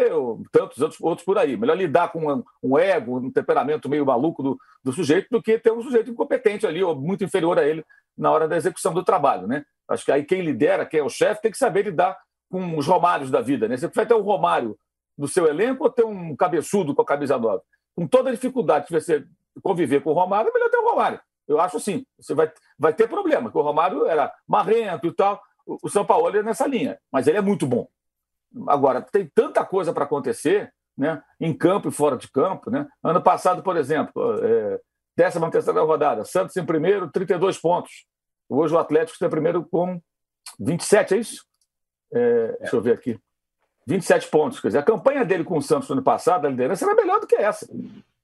tantos 0.51 0.99
outros, 0.99 1.25
por 1.25 1.37
aí. 1.37 1.55
Melhor 1.55 1.77
lidar 1.77 2.11
com 2.11 2.31
um, 2.31 2.43
um 2.61 2.77
ego, 2.77 3.17
um 3.17 3.31
temperamento 3.31 3.87
meio 3.87 4.05
maluco 4.05 4.43
do, 4.43 4.59
do, 4.83 4.91
sujeito 4.91 5.27
do 5.31 5.41
que 5.41 5.57
ter 5.57 5.71
um 5.71 5.81
sujeito 5.81 6.11
incompetente 6.11 6.67
ali, 6.67 6.83
ou 6.83 6.95
muito 6.95 7.23
inferior 7.23 7.57
a 7.57 7.65
ele 7.65 7.85
na 8.17 8.29
hora 8.31 8.47
da 8.47 8.57
execução 8.57 8.93
do 8.93 9.03
trabalho. 9.03 9.47
Né? 9.47 9.65
Acho 9.87 10.03
que 10.03 10.11
aí 10.11 10.23
quem 10.23 10.41
lidera, 10.41 10.85
quem 10.85 10.99
é 10.99 11.03
o 11.03 11.09
chefe, 11.09 11.41
tem 11.41 11.51
que 11.51 11.57
saber 11.57 11.85
lidar 11.85 12.17
com 12.49 12.77
os 12.77 12.85
Romários 12.85 13.31
da 13.31 13.39
vida. 13.39 13.67
Né? 13.67 13.77
Você 13.77 13.87
vai 13.87 14.05
ter 14.05 14.13
um 14.13 14.21
Romário 14.21 14.77
no 15.17 15.27
seu 15.27 15.47
elenco 15.47 15.85
ou 15.85 15.89
ter 15.89 16.03
um 16.03 16.35
cabeçudo 16.35 16.93
com 16.93 17.01
a 17.01 17.05
camisa 17.05 17.37
nova? 17.37 17.63
com 17.95 18.07
toda 18.07 18.29
a 18.29 18.33
dificuldade 18.33 18.87
que 18.87 18.93
você 18.93 19.25
conviver 19.61 20.01
com 20.01 20.11
o 20.11 20.13
Romário, 20.13 20.49
é 20.49 20.53
melhor 20.53 20.69
ter 20.69 20.77
o 20.77 20.89
Romário. 20.89 21.19
Eu 21.47 21.59
acho 21.59 21.77
assim, 21.77 22.05
você 22.19 22.33
vai, 22.33 22.51
vai 22.77 22.93
ter 22.93 23.07
problema, 23.07 23.43
porque 23.43 23.57
o 23.57 23.61
Romário 23.61 24.05
era 24.05 24.33
marrento 24.47 25.07
e 25.07 25.13
tal. 25.13 25.41
O, 25.65 25.89
São 25.89 26.05
Paulo 26.05 26.35
é 26.35 26.43
nessa 26.43 26.67
linha, 26.67 26.97
mas 27.11 27.27
ele 27.27 27.37
é 27.37 27.41
muito 27.41 27.67
bom. 27.67 27.87
Agora, 28.67 29.01
tem 29.01 29.29
tanta 29.33 29.65
coisa 29.65 29.93
para 29.93 30.05
acontecer, 30.05 30.71
né? 30.97 31.21
em 31.39 31.53
campo 31.53 31.89
e 31.89 31.91
fora 31.91 32.17
de 32.17 32.29
campo. 32.31 32.69
Né? 32.69 32.87
Ano 33.03 33.21
passado, 33.21 33.63
por 33.63 33.77
exemplo, 33.77 34.39
é, 34.43 34.79
décima 35.17 35.49
terceira 35.49 35.81
rodada, 35.81 36.23
Santos 36.25 36.55
em 36.57 36.65
primeiro, 36.65 37.09
32 37.11 37.57
pontos. 37.59 38.05
Hoje 38.49 38.73
o 38.73 38.77
Atlético 38.77 39.13
está 39.15 39.25
em 39.25 39.31
primeiro 39.31 39.65
com 39.65 39.99
27, 40.59 41.15
é 41.15 41.17
isso? 41.17 41.45
É, 42.13 42.57
deixa 42.59 42.75
eu 42.75 42.81
ver 42.81 42.93
aqui. 42.93 43.19
27 43.87 44.27
pontos. 44.29 44.59
Quer 44.59 44.67
dizer, 44.67 44.79
a 44.79 44.83
campanha 44.83 45.25
dele 45.25 45.43
com 45.43 45.57
o 45.57 45.61
Santos 45.61 45.89
no 45.89 45.95
ano 45.95 46.03
passado, 46.03 46.45
a 46.45 46.49
liderança, 46.49 46.85
era 46.85 46.95
melhor 46.95 47.19
do 47.19 47.27
que 47.27 47.35
essa. 47.35 47.67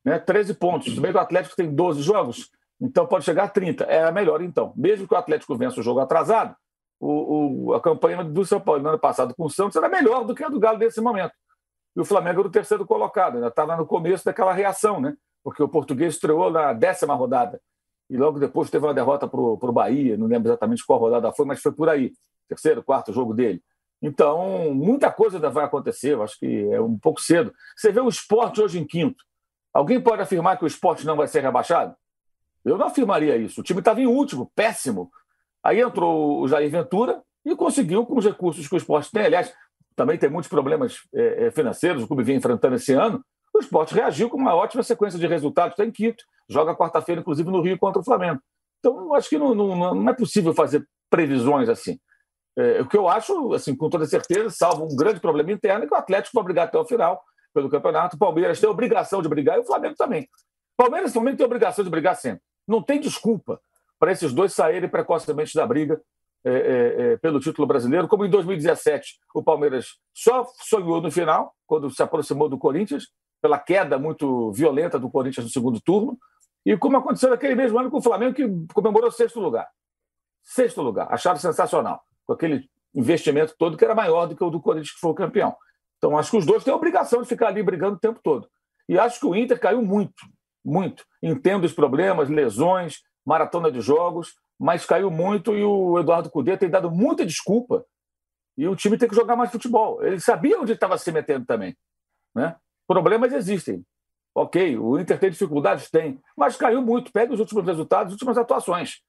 Né? 0.03 0.19
13 0.19 0.53
pontos. 0.53 0.95
No 0.95 1.01
meio 1.01 1.13
do 1.13 1.19
Atlético 1.19 1.55
tem 1.55 1.74
12 1.74 2.01
jogos, 2.01 2.50
então 2.79 3.07
pode 3.07 3.25
chegar 3.25 3.43
a 3.45 3.50
30. 3.50 3.83
Era 3.86 4.12
melhor, 4.12 4.41
então. 4.41 4.74
Mesmo 4.75 5.07
que 5.07 5.13
o 5.13 5.17
Atlético 5.17 5.57
vença 5.57 5.79
o 5.79 5.83
jogo 5.83 6.00
atrasado, 6.00 6.55
o, 7.00 7.70
o, 7.70 7.74
a 7.74 7.82
campanha 7.82 8.24
do 8.24 8.46
São 8.46 8.60
Paulo 8.60 8.82
no 8.82 8.89
ano 8.89 9.00
passado 9.00 9.34
com 9.36 9.46
o 9.46 9.50
Santos 9.50 9.75
era 9.75 9.88
melhor 9.88 10.25
do 10.25 10.36
que 10.36 10.44
a 10.44 10.50
do 10.50 10.60
Galo 10.60 10.77
nesse 10.77 11.00
momento. 11.00 11.34
E 11.96 12.01
o 12.01 12.06
Flamengo 12.06 12.41
era 12.41 12.48
o 12.48 12.51
terceiro 12.51 12.86
colocado, 12.86 13.36
ainda 13.36 13.48
estava 13.48 13.75
no 13.75 13.86
começo 13.86 14.25
daquela 14.25 14.53
reação, 14.53 15.00
né? 15.00 15.15
Porque 15.44 15.63
o 15.63 15.70
português 15.70 16.15
estreou 16.15 16.51
na 16.51 16.74
décima 16.74 17.15
rodada. 17.15 17.62
E 18.10 18.18
logo 18.18 18.39
depois 18.39 18.70
teve 18.70 18.86
uma 18.86 18.94
derrota 18.94 19.27
para 19.27 19.39
o 19.39 19.72
Bahia, 19.72 20.18
não 20.18 20.27
lembro 20.27 20.50
exatamente 20.50 20.86
qual 20.86 21.00
rodada 21.00 21.32
foi, 21.32 21.46
mas 21.46 21.62
foi 21.62 21.72
por 21.72 21.88
aí. 21.88 22.12
Terceiro, 22.48 22.84
quarto 22.84 23.13
jogo 23.13 23.34
dele. 23.34 23.62
Então, 24.01 24.74
muita 24.74 25.12
coisa 25.12 25.38
ainda 25.38 25.50
vai 25.50 25.65
acontecer, 25.65 26.13
eu 26.13 26.24
acho 26.24 26.39
que 26.39 26.72
é 26.72 26.82
um 26.82 26.98
pouco 26.98 27.22
cedo. 27.22 27.53
Você 27.75 27.91
vê 27.91 28.00
o 28.00 28.10
esporte 28.10 28.62
hoje 28.62 28.79
em 28.79 28.86
quinto. 28.86 29.24
Alguém 29.74 30.01
pode 30.01 30.22
afirmar 30.22 30.58
que 30.58 30.63
o 30.63 30.68
esporte 30.68 31.06
não 31.06 31.15
vai 31.15 31.27
ser 31.27 31.41
rebaixado? 31.41 31.96
Eu 32.65 32.77
não 32.77 32.88
afirmaria 32.88 33.38
isso. 33.38 33.62
O 33.62 33.63
time 33.63 33.79
estava 33.79 34.01
em 34.01 34.08
último, 34.08 34.51
péssimo. 34.56 35.12
Aí 35.63 35.82
entrou 35.82 36.42
o 36.42 36.48
Jair 36.48 36.70
Ventura 36.70 37.22
e 37.46 37.56
conseguiu, 37.56 38.06
com 38.06 38.18
os 38.18 38.25
recursos 38.25 38.68
que 38.68 38.75
o 38.75 38.78
esporte 38.78 39.12
tem, 39.12 39.25
aliás, 39.25 39.54
também 39.96 40.18
tem 40.18 40.30
muitos 40.30 40.50
problemas 40.50 40.98
é, 41.13 41.48
é 41.48 41.51
financeiros, 41.51 42.04
o 42.04 42.08
clube 42.08 42.24
vem 42.24 42.38
enfrentando 42.38 42.75
esse 42.75 42.94
ano. 42.94 43.24
O 43.54 43.60
esporte 43.60 43.94
reagiu 43.94 44.30
com 44.30 44.38
uma 44.38 44.56
ótima 44.56 44.84
sequência 44.84 45.20
de 45.20 45.28
resultados, 45.28 45.72
está 45.74 45.84
em 45.84 45.92
quinto, 45.92 46.24
joga 46.48 46.75
quarta-feira, 46.75 47.22
inclusive, 47.22 47.50
no 47.50 47.62
Rio 47.62 47.78
contra 47.78 48.01
o 48.01 48.06
Flamengo. 48.06 48.39
Então, 48.80 49.13
acho 49.13 49.30
que 49.30 49.38
não, 49.38 49.54
não, 49.54 49.96
não 49.96 50.10
é 50.10 50.13
possível 50.13 50.54
fazer 50.54 50.88
previsões 51.10 51.68
assim. 51.68 52.00
É, 52.58 52.82
o 52.82 52.88
que 52.88 52.98
eu 52.98 53.08
acho, 53.08 53.54
assim, 53.54 53.75
com 53.75 53.89
toda 53.89 54.06
certeza, 54.06 54.50
salvo 54.50 54.86
um 54.86 54.96
grande 54.96 55.20
problema 55.20 55.51
interno, 55.51 55.84
é 55.84 55.88
que 55.88 55.94
o 55.94 55.98
Atlético 55.98 56.36
vai 56.36 56.44
brigar 56.44 56.68
até 56.68 56.78
o 56.78 56.86
final 56.86 57.22
pelo 57.54 57.70
campeonato, 57.70 58.16
o 58.16 58.20
Palmeiras 58.20 58.60
tem 58.60 58.70
obrigação 58.70 59.22
de 59.22 59.28
brigar 59.28 59.58
e 59.58 59.62
o 59.62 59.66
Flamengo 59.66 59.96
também. 59.98 60.28
Palmeiras 60.78 61.12
também 61.12 61.36
tem 61.36 61.44
a 61.44 61.48
obrigação 61.48 61.84
de 61.84 61.89
brigar 61.89 62.16
sempre. 62.16 62.42
Não 62.68 62.82
tem 62.82 63.00
desculpa 63.00 63.60
para 64.00 64.12
esses 64.12 64.34
dois 64.34 64.53
saírem 64.53 64.89
precocemente 64.89 65.53
da 65.53 65.68
briga 65.68 66.01
é, 66.44 66.51
é, 66.51 67.01
é, 67.01 67.18
pelo 67.18 67.39
título 67.39 67.68
brasileiro, 67.68 68.08
como 68.08 68.25
em 68.25 68.29
2017 68.29 69.20
o 69.36 69.44
Palmeiras 69.44 69.98
só 70.13 70.46
sonhou 70.62 71.01
no 71.01 71.12
final, 71.12 71.53
quando 71.68 71.91
se 71.91 72.01
aproximou 72.01 72.48
do 72.48 72.58
Corinthians, 72.58 73.08
pela 73.41 73.60
queda 73.60 74.00
muito 74.00 74.51
violenta 74.53 74.98
do 74.98 75.10
Corinthians 75.10 75.46
no 75.46 75.51
segundo 75.51 75.82
turno, 75.82 76.18
e 76.65 76.77
como 76.77 76.98
aconteceu 76.98 77.29
naquele 77.29 77.56
mesmo 77.56 77.77
ano 77.77 77.91
com 77.91 77.98
o 77.98 78.01
Flamengo, 78.01 78.34
que 78.34 78.48
comemorou 78.74 79.12
sexto 79.12 79.39
lugar. 79.39 79.68
Sexto 80.41 80.82
lugar, 80.82 81.08
acharam 81.12 81.38
sensacional, 81.38 82.01
com 82.25 82.34
aquele 82.34 82.70
investimento 82.96 83.53
todo 83.58 83.77
que 83.77 83.84
era 83.84 83.94
maior 83.94 84.25
do 84.25 84.36
que 84.36 84.44
o 84.44 84.50
do 84.50 84.62
Corinthians, 84.62 84.94
que 84.94 85.00
foi 85.00 85.12
o 85.12 85.15
campeão. 85.15 85.56
Então, 85.98 86.18
acho 86.18 86.32
que 86.32 86.38
os 86.38 86.46
dois 86.46 86.63
têm 86.63 86.74
a 86.74 86.77
obrigação 86.77 87.22
de 87.22 87.27
ficar 87.27 87.48
ali 87.48 87.62
brigando 87.62 87.98
o 87.98 88.00
tempo 88.00 88.20
todo. 88.24 88.48
E 88.88 88.98
acho 88.98 89.20
que 89.20 89.25
o 89.25 89.36
Inter 89.36 89.60
caiu 89.60 89.82
muito, 89.82 90.25
muito. 90.63 91.06
Entendo 91.22 91.65
os 91.65 91.74
problemas, 91.74 92.29
lesões, 92.29 93.01
maratona 93.29 93.71
de 93.71 93.79
jogos, 93.79 94.36
mas 94.57 94.88
caiu 94.88 95.12
muito 95.12 95.55
e 95.55 95.63
o 95.63 96.00
Eduardo 96.00 96.31
Cudê 96.31 96.57
tem 96.57 96.69
dado 96.69 96.89
muita 96.89 97.24
desculpa 97.24 97.86
e 98.57 98.67
o 98.67 98.75
time 98.75 98.98
tem 98.98 99.07
que 99.07 99.15
jogar 99.15 99.36
mais 99.36 99.51
futebol. 99.51 100.03
Ele 100.03 100.19
sabia 100.19 100.59
onde 100.59 100.74
estava 100.74 100.98
se 100.98 101.12
metendo 101.12 101.45
também. 101.45 101.77
Né? 102.36 102.55
Problemas 102.88 103.31
existem. 103.31 103.86
Ok, 104.36 104.77
o 104.77 105.00
Inter 105.00 105.19
tem 105.19 105.29
dificuldades? 105.29 105.91
Tem. 105.91 106.19
Mas 106.36 106.57
caiu 106.57 106.81
muito. 106.81 107.12
Pega 107.12 107.31
os 107.31 107.39
últimos 107.39 107.63
resultados, 107.65 108.07
as 108.07 108.13
últimas 108.13 108.38
atuações. 108.38 109.00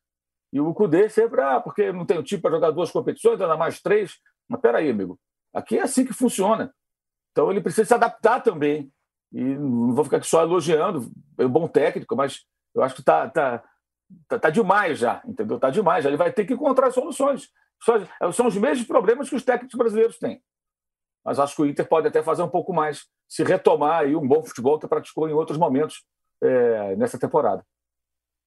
E 0.53 0.61
o 0.61 0.75
Cudê 0.75 1.09
sempre, 1.09 1.41
ah, 1.41 1.61
porque 1.61 1.91
não 1.91 2.05
tem 2.05 2.19
o 2.19 2.23
time 2.23 2.43
para 2.43 2.51
jogar 2.51 2.71
duas 2.73 2.91
competições, 2.91 3.41
ainda 3.41 3.57
mais 3.57 3.81
três. 3.81 4.19
Mas 4.49 4.61
peraí, 4.61 4.91
amigo. 4.91 5.19
Aqui 5.55 5.79
é 5.79 5.83
assim 5.83 6.05
que 6.05 6.13
funciona. 6.13 6.75
Então 7.33 7.51
ele 7.51 7.61
precisa 7.61 7.87
se 7.87 7.95
adaptar 7.95 8.41
também. 8.41 8.93
E 9.33 9.43
não 9.43 9.95
vou 9.95 10.05
ficar 10.05 10.19
aqui 10.19 10.27
só 10.27 10.43
elogiando, 10.43 11.11
é 11.39 11.47
um 11.47 11.49
bom 11.49 11.69
técnico, 11.69 12.17
mas 12.17 12.45
eu 12.75 12.83
acho 12.83 12.97
que 12.97 13.01
está 13.01 13.29
tá, 13.29 13.63
tá, 14.29 14.39
tá 14.39 14.51
demais 14.51 14.99
já, 14.99 15.23
entendeu? 15.27 15.57
Está 15.57 15.71
demais. 15.71 16.05
Já. 16.05 16.11
Ele 16.11 16.17
vai 16.17 16.33
ter 16.33 16.45
que 16.45 16.55
encontrar 16.55 16.91
soluções. 16.91 17.49
São 18.33 18.47
os 18.47 18.57
mesmos 18.57 18.87
problemas 18.87 19.29
que 19.29 19.37
os 19.37 19.45
técnicos 19.45 19.77
brasileiros 19.77 20.19
têm. 20.19 20.43
Mas 21.25 21.39
acho 21.39 21.55
que 21.55 21.63
o 21.63 21.67
Inter 21.67 21.87
pode 21.87 22.09
até 22.09 22.23
fazer 22.23 22.43
um 22.43 22.49
pouco 22.49 22.73
mais, 22.73 23.07
se 23.29 23.43
retomar 23.43 24.01
aí 24.01 24.17
um 24.17 24.27
bom 24.27 24.43
futebol 24.43 24.79
que 24.79 24.89
praticou 24.89 25.29
em 25.29 25.33
outros 25.33 25.59
momentos 25.59 26.05
é, 26.43 26.97
nessa 26.97 27.19
temporada. 27.19 27.65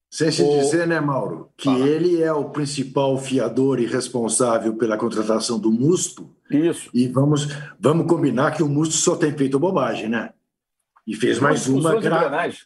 Sem 0.10 0.32
se 0.32 0.48
dizer, 0.48 0.88
né, 0.88 1.00
Mauro, 1.00 1.52
que 1.58 1.70
ele 1.70 2.22
é 2.22 2.32
o 2.32 2.52
principal 2.52 3.18
fiador 3.18 3.80
e 3.80 3.88
responsável 3.88 4.78
pela 4.78 4.96
contratação 4.96 5.60
do 5.60 5.72
Musto. 5.72 6.30
Isso. 6.52 6.88
E 6.94 7.08
vamos, 7.08 7.48
vamos 7.80 8.06
combinar 8.06 8.52
que 8.52 8.62
o 8.62 8.70
Musto 8.70 8.94
só 8.94 9.16
tem 9.16 9.36
feito 9.36 9.58
bobagem, 9.58 10.10
né? 10.10 10.32
E 11.08 11.16
fez 11.16 11.40
mais 11.40 11.68
uma 11.68 12.00
grave. 12.00 12.60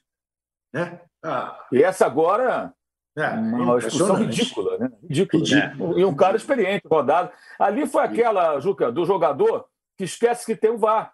Né? 0.74 1.00
Ah. 1.24 1.58
E 1.72 1.82
essa 1.82 2.06
agora 2.06 2.74
é, 3.18 3.30
uma 3.32 3.78
expulsão 3.78 4.16
ridícula, 4.16 4.78
né? 4.78 4.92
Ridícula. 5.04 5.44
Né? 5.44 5.76
E 5.98 6.06
um 6.06 6.16
cara 6.16 6.38
experiente, 6.38 6.88
rodado. 6.90 7.32
Ali 7.60 7.86
foi 7.86 8.04
aquela, 8.04 8.60
Juca, 8.60 8.92
do 8.92 9.06
jogador 9.06 9.66
que 9.98 10.04
esquece 10.04 10.46
que 10.46 10.56
tem 10.56 10.70
o 10.70 10.78
VAR. 10.78 11.14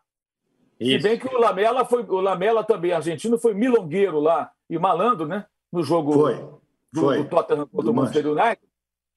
Isso. 0.80 0.92
Se 0.92 1.04
bem 1.04 1.18
que 1.18 1.28
o 1.28 1.40
Lamela 1.40 1.86
foi, 1.86 2.04
o 2.04 2.20
Lamela 2.20 2.64
também 2.64 2.92
argentino 2.92 3.38
foi 3.38 3.54
milongueiro 3.54 4.20
lá 4.20 4.52
e 4.70 4.78
malandro, 4.78 5.26
né? 5.26 5.46
no 5.74 5.84
jogo 5.84 6.14
foi, 6.14 6.36
foi. 6.94 7.18
Do, 7.18 7.24
do 7.24 7.30
Tottenham 7.30 7.68
contra 7.68 7.90
o 7.90 7.94
Manchester 7.96 8.28
United. 8.28 8.62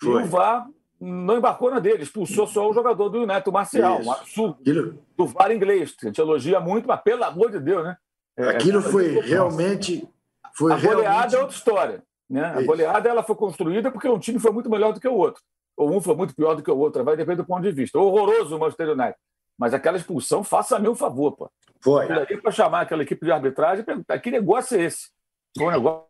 Foi. 0.01 0.23
E 0.23 0.25
o 0.25 0.27
VAR 0.27 0.67
não 0.99 1.37
embarcou 1.37 1.71
na 1.71 1.79
dele, 1.79 2.03
expulsou 2.03 2.47
só 2.47 2.69
o 2.69 2.73
jogador 2.73 3.11
do 3.11 3.19
United, 3.19 3.47
o 3.47 3.53
Marcial. 3.53 4.01
Isso. 4.01 4.09
Um 4.09 4.13
absurdo. 4.13 4.57
Aquilo... 4.63 4.99
Do 5.15 5.27
VAR 5.27 5.53
inglês. 5.53 5.95
A 6.03 6.07
gente 6.07 6.19
elogia 6.19 6.59
muito, 6.59 6.89
mas 6.89 7.01
pelo 7.03 7.23
amor 7.25 7.51
de 7.51 7.61
Deus, 7.61 7.85
né? 7.85 7.99
É, 8.39 8.49
Aquilo 8.49 8.81
foi 8.81 9.21
realmente. 9.21 10.09
Foi 10.55 10.73
a 10.73 10.77
goleada 10.77 11.03
realmente... 11.03 11.35
é 11.35 11.39
outra 11.39 11.57
história. 11.57 12.03
Né? 12.29 12.45
A 12.45 12.63
goleada 12.63 13.09
ela 13.09 13.23
foi 13.23 13.37
construída 13.37 13.91
porque 13.91 14.09
um 14.09 14.19
time 14.19 14.39
foi 14.39 14.51
muito 14.51 14.69
melhor 14.69 14.93
do 14.93 15.01
que 15.01 15.09
o 15.09 15.15
outro. 15.15 15.43
Ou 15.77 15.95
um 15.95 16.01
foi 16.01 16.15
muito 16.15 16.35
pior 16.35 16.55
do 16.55 16.63
que 16.63 16.71
o 16.71 16.79
outro, 16.79 17.05
vai 17.05 17.17
depender 17.17 17.43
do 17.43 17.47
ponto 17.47 17.63
de 17.63 17.71
vista. 17.71 17.99
Horroroso 17.99 18.57
o 18.57 18.59
Manchester 18.59 18.91
United. 18.91 19.17
Mas 19.59 19.73
aquela 19.73 19.97
expulsão, 19.97 20.43
faça-me 20.43 20.89
um 20.89 20.95
favor, 20.95 21.33
pô. 21.33 21.51
Foi. 21.81 22.07
para 22.07 22.51
chamar 22.51 22.83
aquela 22.83 23.03
equipe 23.03 23.25
de 23.25 23.33
arbitragem, 23.33 23.85
que 24.23 24.31
negócio 24.31 24.77
é 24.77 24.83
esse? 24.83 25.11
Foi 25.57 25.67
um 25.67 25.71
negócio 25.71 26.07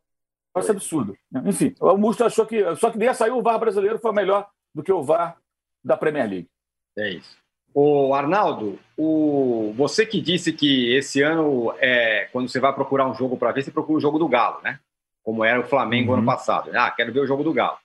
negócio 0.56 0.72
absurdo. 0.72 1.16
Enfim, 1.44 1.74
o 1.78 1.96
Musto 1.96 2.24
achou 2.24 2.46
que. 2.46 2.74
Só 2.76 2.90
que 2.90 2.98
nem 2.98 3.12
saiu 3.12 3.36
o 3.36 3.42
VAR 3.42 3.58
brasileiro 3.58 3.98
foi 3.98 4.12
melhor 4.12 4.48
do 4.74 4.82
que 4.82 4.92
o 4.92 5.02
VAR 5.02 5.36
da 5.84 5.96
Premier 5.96 6.28
League. 6.28 6.48
É 6.96 7.10
isso. 7.10 7.36
O 7.74 8.14
Arnaldo, 8.14 8.78
o... 8.96 9.74
você 9.76 10.06
que 10.06 10.20
disse 10.20 10.50
que 10.50 10.94
esse 10.96 11.20
ano, 11.20 11.74
é... 11.78 12.26
quando 12.32 12.48
você 12.48 12.58
vai 12.58 12.72
procurar 12.74 13.06
um 13.06 13.14
jogo 13.14 13.36
para 13.36 13.52
ver, 13.52 13.62
você 13.62 13.70
procura 13.70 13.98
o 13.98 14.00
jogo 14.00 14.18
do 14.18 14.28
Galo, 14.28 14.62
né? 14.62 14.80
Como 15.26 15.44
era 15.44 15.58
o 15.58 15.64
Flamengo 15.64 16.12
uhum. 16.12 16.18
ano 16.18 16.26
passado. 16.26 16.70
Ah, 16.72 16.88
quero 16.88 17.12
ver 17.12 17.18
o 17.18 17.26
jogo 17.26 17.42
do 17.42 17.52
Galo. 17.52 17.78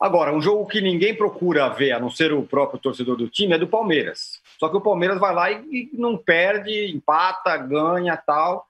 Agora, 0.00 0.34
um 0.34 0.40
jogo 0.40 0.66
que 0.66 0.80
ninguém 0.80 1.14
procura 1.14 1.68
ver, 1.68 1.92
a 1.92 2.00
não 2.00 2.10
ser 2.10 2.32
o 2.32 2.42
próprio 2.42 2.80
torcedor 2.80 3.16
do 3.16 3.30
time, 3.30 3.54
é 3.54 3.58
do 3.58 3.68
Palmeiras. 3.68 4.40
Só 4.58 4.68
que 4.68 4.76
o 4.76 4.80
Palmeiras 4.80 5.20
vai 5.20 5.32
lá 5.32 5.48
e, 5.52 5.90
e 5.92 5.96
não 5.96 6.18
perde, 6.18 6.92
empata, 6.92 7.56
ganha 7.56 8.16
tal. 8.16 8.66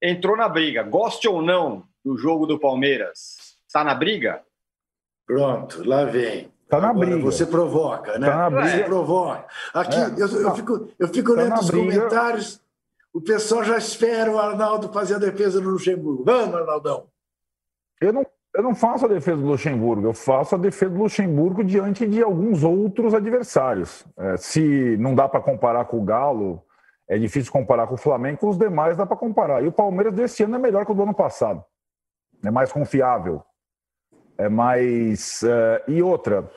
Entrou 0.00 0.36
na 0.36 0.46
briga. 0.46 0.82
Goste 0.82 1.26
ou 1.26 1.40
não 1.40 1.84
do 2.04 2.18
jogo 2.18 2.46
do 2.46 2.58
Palmeiras? 2.60 3.56
Está 3.66 3.82
na 3.82 3.94
briga? 3.94 4.42
Pronto, 5.26 5.88
lá 5.88 6.04
vem. 6.04 6.52
Está 6.64 6.78
na 6.82 6.92
briga. 6.92 7.22
Você 7.22 7.46
provoca, 7.46 8.18
né? 8.18 8.28
Está 8.28 8.36
na 8.36 8.50
briga. 8.50 8.76
Você 8.76 8.84
provoca. 8.84 9.46
Aqui, 9.72 9.96
é. 9.96 10.22
eu, 10.22 10.42
eu, 10.42 10.54
fico, 10.54 10.88
eu 10.98 11.08
fico 11.08 11.34
tá 11.34 11.42
lendo 11.42 11.60
os 11.60 11.70
briga. 11.70 11.86
comentários, 11.86 12.60
o 13.10 13.22
pessoal 13.22 13.64
já 13.64 13.78
espera 13.78 14.30
o 14.30 14.38
Arnaldo 14.38 14.92
fazer 14.92 15.14
a 15.14 15.18
defesa 15.18 15.62
do 15.62 15.70
Luxemburgo. 15.70 16.24
Vamos, 16.24 16.54
Arnaldão. 16.54 17.06
Eu 18.00 18.12
não, 18.12 18.26
eu 18.54 18.62
não 18.62 18.74
faço 18.74 19.06
a 19.06 19.08
defesa 19.08 19.40
do 19.40 19.48
Luxemburgo, 19.48 20.06
eu 20.06 20.14
faço 20.14 20.54
a 20.54 20.58
defesa 20.58 20.92
do 20.92 21.02
Luxemburgo 21.02 21.64
diante 21.64 22.06
de 22.06 22.22
alguns 22.22 22.62
outros 22.64 23.14
adversários. 23.14 24.06
É, 24.18 24.36
se 24.36 24.96
não 24.98 25.14
dá 25.14 25.28
para 25.28 25.40
comparar 25.40 25.84
com 25.86 25.98
o 25.98 26.04
Galo, 26.04 26.62
é 27.08 27.18
difícil 27.18 27.50
comparar 27.50 27.86
com 27.86 27.94
o 27.94 27.98
Flamengo, 27.98 28.48
os 28.48 28.58
demais 28.58 28.96
dá 28.96 29.06
para 29.06 29.16
comparar. 29.16 29.64
E 29.64 29.68
o 29.68 29.72
Palmeiras 29.72 30.14
desse 30.14 30.42
ano 30.42 30.56
é 30.56 30.58
melhor 30.58 30.84
que 30.84 30.92
o 30.92 30.94
do 30.94 31.02
ano 31.02 31.14
passado 31.14 31.64
é 32.44 32.50
mais 32.50 32.72
confiável, 32.72 33.42
é 34.36 34.48
mais. 34.48 35.42
Uh, 35.42 35.90
e 35.90 36.02
outra, 36.02 36.48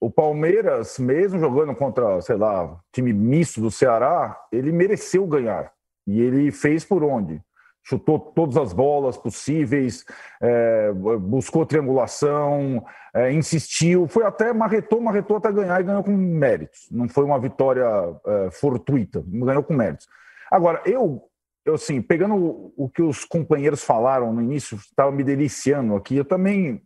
o 0.00 0.10
Palmeiras, 0.10 0.98
mesmo 0.98 1.38
jogando 1.38 1.74
contra, 1.74 2.20
sei 2.20 2.36
lá, 2.36 2.78
time 2.92 3.12
misto 3.12 3.60
do 3.60 3.70
Ceará, 3.70 4.40
ele 4.50 4.72
mereceu 4.72 5.26
ganhar. 5.26 5.72
E 6.06 6.20
ele 6.20 6.50
fez 6.50 6.84
por 6.84 7.04
onde? 7.04 7.42
Chutou 7.88 8.18
todas 8.18 8.56
as 8.58 8.72
bolas 8.72 9.16
possíveis, 9.16 10.04
é, 10.42 10.92
buscou 10.92 11.64
triangulação, 11.64 12.84
é, 13.14 13.32
insistiu, 13.32 14.06
foi 14.06 14.24
até 14.24 14.52
marretou, 14.52 15.00
marretou 15.00 15.38
até 15.38 15.50
ganhar 15.50 15.80
e 15.80 15.84
ganhou 15.84 16.04
com 16.04 16.10
méritos. 16.10 16.86
Não 16.90 17.08
foi 17.08 17.24
uma 17.24 17.40
vitória 17.40 17.86
é, 18.26 18.50
fortuita, 18.50 19.24
ganhou 19.26 19.62
com 19.62 19.72
méritos. 19.72 20.06
Agora, 20.50 20.82
eu 20.84 21.24
eu 21.64 21.74
assim, 21.74 22.00
pegando 22.00 22.34
o, 22.34 22.72
o, 22.76 22.88
que 22.88 23.02
os 23.02 23.26
companheiros 23.26 23.84
falaram 23.84 24.32
no 24.32 24.40
início, 24.40 24.76
estava 24.76 25.12
me 25.12 25.22
deliciando 25.22 25.94
aqui. 25.94 26.16
Eu 26.16 26.24
também 26.24 26.82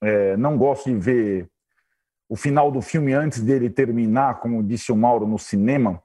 é, 0.00 0.36
não 0.36 0.56
gosto 0.56 0.88
de 0.88 0.96
ver 0.96 1.50
o 2.28 2.36
final 2.36 2.70
do 2.70 2.80
filme 2.80 3.12
antes 3.12 3.40
dele 3.40 3.68
terminar, 3.68 4.38
como 4.38 4.62
disse 4.62 4.92
o 4.92 4.96
Mauro 4.96 5.26
no 5.26 5.38
cinema. 5.38 6.00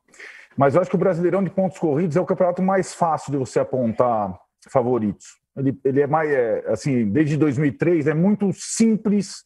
Mas 0.58 0.76
eu 0.76 0.82
acho 0.82 0.90
que 0.90 0.96
o 0.96 1.00
Brasileirão 1.00 1.44
de 1.44 1.50
pontos 1.50 1.78
corridos 1.78 2.16
é 2.16 2.22
o 2.22 2.26
campeonato 2.26 2.62
mais 2.62 2.94
fácil 2.94 3.32
de 3.32 3.38
você 3.38 3.60
apontar 3.60 4.40
favoritos. 4.70 5.26
Ele, 5.56 5.78
ele 5.84 6.02
é 6.02 6.08
mais, 6.08 6.30
é, 6.30 6.64
assim, 6.68 7.10
desde 7.10 7.38
2003, 7.38 8.08
é 8.08 8.14
muito 8.14 8.52
simples 8.54 9.44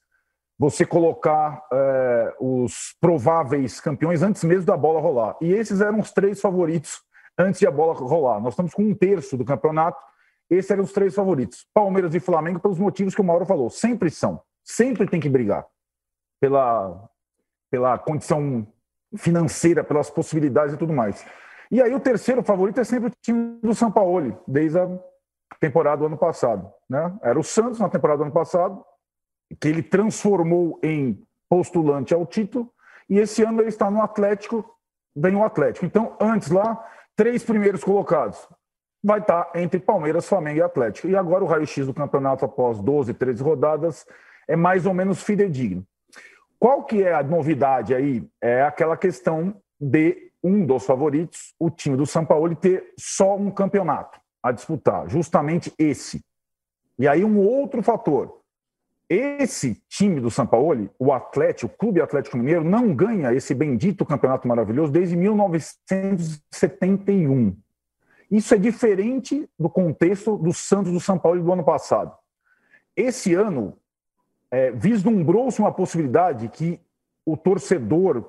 você 0.57 0.85
colocar 0.85 1.63
é, 1.71 2.35
os 2.39 2.95
prováveis 2.99 3.79
campeões 3.79 4.21
antes 4.21 4.43
mesmo 4.43 4.65
da 4.65 4.75
bola 4.75 4.99
rolar. 4.99 5.37
E 5.41 5.53
esses 5.53 5.81
eram 5.81 5.99
os 5.99 6.11
três 6.11 6.41
favoritos 6.41 7.01
antes 7.37 7.59
de 7.59 7.67
a 7.67 7.71
bola 7.71 7.93
rolar. 7.93 8.39
Nós 8.41 8.53
estamos 8.53 8.73
com 8.73 8.83
um 8.83 8.93
terço 8.93 9.37
do 9.37 9.45
campeonato, 9.45 10.03
esses 10.49 10.69
eram 10.69 10.83
os 10.83 10.91
três 10.91 11.15
favoritos. 11.15 11.65
Palmeiras 11.73 12.13
e 12.13 12.19
Flamengo, 12.19 12.59
pelos 12.59 12.77
motivos 12.77 13.15
que 13.15 13.21
o 13.21 13.23
Mauro 13.23 13.45
falou, 13.45 13.69
sempre 13.69 14.09
são, 14.09 14.41
sempre 14.63 15.07
tem 15.07 15.19
que 15.19 15.29
brigar 15.29 15.65
pela, 16.41 17.09
pela 17.71 17.97
condição 17.97 18.67
financeira, 19.17 19.83
pelas 19.83 20.09
possibilidades 20.09 20.73
e 20.73 20.77
tudo 20.77 20.93
mais. 20.93 21.25
E 21.71 21.81
aí 21.81 21.93
o 21.93 21.99
terceiro 21.99 22.43
favorito 22.43 22.79
é 22.79 22.83
sempre 22.83 23.09
o 23.09 23.13
time 23.21 23.59
do 23.61 23.75
São 23.75 23.91
Paulo, 23.91 24.41
desde 24.47 24.79
a 24.79 24.87
temporada 25.59 25.97
do 25.97 26.05
ano 26.07 26.17
passado. 26.17 26.71
Né? 26.89 27.17
Era 27.21 27.39
o 27.39 27.43
Santos 27.43 27.79
na 27.79 27.89
temporada 27.89 28.19
do 28.19 28.23
ano 28.23 28.31
passado, 28.31 28.83
que 29.59 29.67
ele 29.67 29.83
transformou 29.83 30.79
em 30.83 31.23
postulante 31.49 32.13
ao 32.13 32.25
título, 32.25 32.71
e 33.09 33.17
esse 33.17 33.43
ano 33.43 33.61
ele 33.61 33.69
está 33.69 33.89
no 33.89 34.01
Atlético, 34.01 34.63
vem 35.15 35.35
o 35.35 35.43
Atlético. 35.43 35.85
Então, 35.85 36.15
antes 36.19 36.49
lá, 36.49 36.83
três 37.15 37.43
primeiros 37.43 37.83
colocados. 37.83 38.47
Vai 39.03 39.19
estar 39.19 39.49
entre 39.55 39.79
Palmeiras, 39.79 40.27
Flamengo 40.27 40.59
e 40.59 40.61
Atlético. 40.61 41.07
E 41.07 41.15
agora 41.15 41.43
o 41.43 41.47
raio-x 41.47 41.87
do 41.87 41.93
campeonato 41.93 42.45
após 42.45 42.79
12, 42.79 43.13
13 43.13 43.41
rodadas 43.41 44.05
é 44.47 44.55
mais 44.55 44.85
ou 44.85 44.93
menos 44.93 45.23
fidedigno. 45.23 45.85
Qual 46.59 46.83
que 46.83 47.01
é 47.01 47.13
a 47.13 47.23
novidade 47.23 47.95
aí? 47.95 48.27
É 48.41 48.63
aquela 48.63 48.97
questão 48.97 49.55
de 49.79 50.29
um 50.43 50.65
dos 50.65 50.85
favoritos, 50.85 51.53
o 51.57 51.69
time 51.69 51.95
do 51.95 52.05
São 52.05 52.25
Paulo, 52.25 52.53
ter 52.55 52.93
só 52.97 53.37
um 53.37 53.49
campeonato 53.49 54.19
a 54.43 54.51
disputar, 54.51 55.09
justamente 55.09 55.73
esse. 55.77 56.21
E 56.97 57.07
aí 57.07 57.23
um 57.23 57.39
outro 57.39 57.81
fator, 57.81 58.39
esse 59.09 59.81
time 59.87 60.19
do 60.19 60.29
São 60.29 60.45
Paulo, 60.45 60.93
o 60.99 61.11
Atlético, 61.11 61.73
o 61.73 61.77
Clube 61.77 61.99
Atlético 62.01 62.37
Mineiro, 62.37 62.63
não 62.63 62.93
ganha 62.93 63.33
esse 63.33 63.55
bendito 63.55 64.05
campeonato 64.05 64.47
maravilhoso 64.47 64.91
desde 64.91 65.15
1971. 65.15 67.57
Isso 68.29 68.53
é 68.53 68.57
diferente 68.57 69.49
do 69.57 69.69
contexto 69.69 70.37
do 70.37 70.53
Santos 70.53 70.91
do 70.91 70.99
São 70.99 71.17
Paulo 71.17 71.41
do 71.41 71.51
ano 71.51 71.63
passado. 71.63 72.15
Esse 72.95 73.33
ano, 73.33 73.75
é, 74.51 74.71
vislumbrou-se 74.71 75.59
uma 75.59 75.71
possibilidade 75.71 76.47
que 76.49 76.79
o 77.25 77.37
torcedor, 77.37 78.23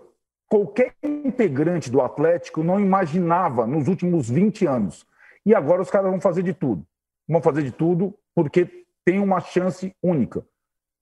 qualquer 0.49 0.95
integrante 1.03 1.91
do 1.91 2.01
Atlético, 2.01 2.63
não 2.63 2.79
imaginava 2.81 3.67
nos 3.67 3.89
últimos 3.89 4.29
20 4.29 4.67
anos. 4.67 5.07
E 5.45 5.55
agora 5.55 5.83
os 5.83 5.91
caras 5.91 6.11
vão 6.11 6.21
fazer 6.21 6.43
de 6.43 6.53
tudo. 6.53 6.85
Vão 7.29 7.41
fazer 7.41 7.63
de 7.63 7.71
tudo 7.71 8.15
porque 8.35 8.85
tem 9.05 9.19
uma 9.19 9.41
chance 9.41 9.95
única 10.03 10.45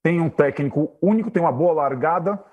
tem 0.03 0.19
um 0.19 0.29
técnico 0.29 0.97
único, 1.01 1.31
tem 1.31 1.41
uma 1.41 1.51
boa 1.51 1.73
largada, 1.73 2.43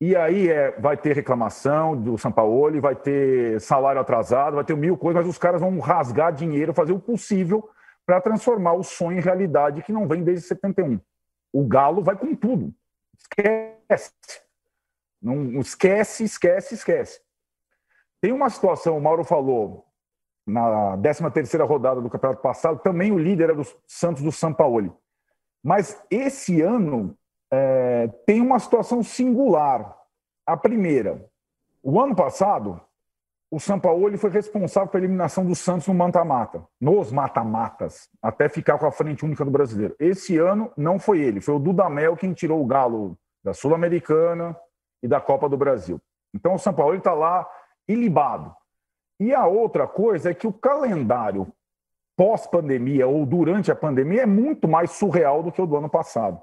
e 0.00 0.14
aí 0.16 0.48
é, 0.48 0.72
vai 0.78 0.96
ter 0.96 1.14
reclamação 1.14 1.96
do 1.96 2.18
Sampaoli, 2.18 2.80
vai 2.80 2.94
ter 2.94 3.60
salário 3.60 4.00
atrasado, 4.00 4.56
vai 4.56 4.64
ter 4.64 4.76
mil 4.76 4.96
coisas, 4.96 5.22
mas 5.22 5.30
os 5.30 5.38
caras 5.38 5.60
vão 5.60 5.78
rasgar 5.78 6.32
dinheiro, 6.32 6.74
fazer 6.74 6.92
o 6.92 6.98
possível 6.98 7.68
para 8.06 8.20
transformar 8.20 8.74
o 8.74 8.82
sonho 8.82 9.18
em 9.18 9.22
realidade 9.22 9.82
que 9.82 9.92
não 9.92 10.06
vem 10.06 10.22
desde 10.22 10.46
71. 10.46 11.00
O 11.54 11.64
Galo 11.64 12.02
vai 12.02 12.16
com 12.16 12.34
tudo. 12.34 12.74
Esquece. 13.16 14.10
Não 15.22 15.60
esquece, 15.60 16.24
esquece, 16.24 16.74
esquece. 16.74 17.20
Tem 18.20 18.32
uma 18.32 18.50
situação, 18.50 18.98
o 18.98 19.00
Mauro 19.00 19.22
falou, 19.22 19.86
na 20.44 20.98
13 20.98 21.30
terceira 21.30 21.64
rodada 21.64 22.00
do 22.00 22.10
campeonato 22.10 22.42
passado, 22.42 22.80
também 22.80 23.12
o 23.12 23.18
líder 23.18 23.44
era 23.44 23.54
do 23.54 23.62
Santos 23.86 24.24
do 24.24 24.32
Sampaoli. 24.32 24.92
Mas 25.62 26.02
esse 26.10 26.60
ano 26.60 27.16
é, 27.52 28.08
tem 28.26 28.40
uma 28.40 28.58
situação 28.58 29.04
singular. 29.04 29.96
A 30.44 30.56
primeira, 30.56 31.24
o 31.84 32.00
ano 32.00 32.16
passado, 32.16 32.80
o 33.54 33.60
Sampaoli 33.60 34.16
foi 34.16 34.30
responsável 34.30 34.88
pela 34.88 35.04
eliminação 35.04 35.46
do 35.46 35.54
Santos 35.54 35.86
no 35.86 35.94
mata-mata, 35.94 36.64
nos 36.80 37.12
mata-matas, 37.12 38.08
até 38.20 38.48
ficar 38.48 38.78
com 38.78 38.86
a 38.86 38.90
frente 38.90 39.24
única 39.24 39.44
do 39.44 39.50
brasileiro. 39.52 39.94
Esse 39.96 40.36
ano 40.38 40.72
não 40.76 40.98
foi 40.98 41.20
ele, 41.20 41.40
foi 41.40 41.54
o 41.54 41.60
Dudamel 41.60 42.16
quem 42.16 42.32
tirou 42.32 42.60
o 42.60 42.66
Galo 42.66 43.16
da 43.44 43.54
Sul-Americana 43.54 44.56
e 45.00 45.06
da 45.06 45.20
Copa 45.20 45.48
do 45.48 45.56
Brasil. 45.56 46.00
Então 46.34 46.54
o 46.54 46.58
Sampaoli 46.58 46.98
está 46.98 47.14
lá 47.14 47.48
ilibado. 47.86 48.52
E 49.20 49.32
a 49.32 49.46
outra 49.46 49.86
coisa 49.86 50.32
é 50.32 50.34
que 50.34 50.48
o 50.48 50.52
calendário 50.52 51.46
pós-pandemia 52.16 53.06
ou 53.06 53.24
durante 53.24 53.70
a 53.70 53.76
pandemia 53.76 54.22
é 54.22 54.26
muito 54.26 54.66
mais 54.66 54.90
surreal 54.90 55.44
do 55.44 55.52
que 55.52 55.62
o 55.62 55.66
do 55.66 55.76
ano 55.76 55.88
passado. 55.88 56.40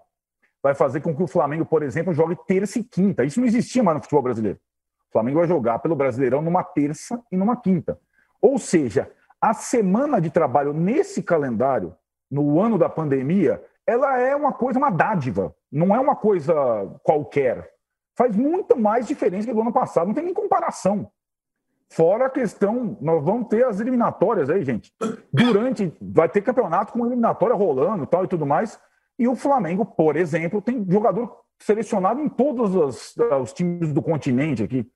Vai 0.63 0.74
fazer 0.74 1.02
com 1.02 1.13
que 1.13 1.24
o 1.24 1.28
Flamengo, 1.28 1.65
por 1.65 1.84
exemplo, 1.84 2.13
jogue 2.13 2.38
terça 2.47 2.80
e 2.80 2.86
quinta. 2.86 3.26
Isso 3.26 3.41
não 3.41 3.47
existia 3.47 3.84
mais 3.84 3.97
no 3.97 4.02
futebol 4.02 4.24
brasileiro. 4.24 4.58
O 5.12 5.13
Flamengo 5.13 5.39
vai 5.39 5.47
jogar 5.47 5.80
pelo 5.80 5.93
Brasileirão 5.93 6.41
numa 6.41 6.63
terça 6.63 7.21
e 7.30 7.36
numa 7.36 7.58
quinta. 7.58 8.00
Ou 8.41 8.58
seja, 8.58 9.12
a 9.41 9.54
semana 9.54 10.21
de 10.21 10.32
trabalho 10.32 10.71
nesse 10.71 11.21
calendário, 11.21 11.93
no 12.30 12.62
ano 12.62 12.78
da 12.78 12.88
pandemia, 12.88 13.62
ela 13.86 14.17
é 14.17 14.34
uma 14.34 14.54
coisa, 14.54 14.80
uma 14.80 14.89
dádiva, 14.89 15.54
não 15.69 15.93
é 15.93 16.00
uma 16.00 16.15
coisa 16.15 16.54
qualquer. 17.04 17.69
Faz 18.15 18.34
muito 18.38 18.78
mais 18.78 19.06
diferença 19.06 19.45
que 19.45 19.54
do 19.54 19.60
ano 19.60 19.74
passado, 19.74 20.08
não 20.08 20.13
tem 20.13 20.24
nem 20.24 20.34
comparação. 20.34 21.12
Fora 21.89 22.28
a 22.28 22.30
questão, 22.30 22.97
nós 23.02 23.21
vamos 23.21 23.50
ter 23.50 23.65
as 23.65 23.82
eliminatórias 23.82 24.50
aí, 24.50 24.63
gente. 24.63 24.93
Durante, 25.34 25.93
vai 26.02 26.30
ter 26.30 26.41
campeonato 26.41 26.93
com 26.93 27.06
eliminatória 27.06 27.54
rolando 27.54 28.08
tal 28.08 28.24
e 28.24 28.30
tudo 28.30 28.45
mais. 28.45 28.80
E 29.19 29.28
o 29.28 29.36
Flamengo, 29.36 29.86
por 29.86 30.15
exemplo, 30.15 30.62
tem 30.62 30.86
jogador 30.89 31.38
selecionado 31.60 32.21
em 32.21 32.30
todos 32.30 32.74
os, 32.76 33.15
os 33.41 33.52
times 33.52 33.91
do 33.91 34.02
continente 34.02 34.63
aqui. 34.63 34.89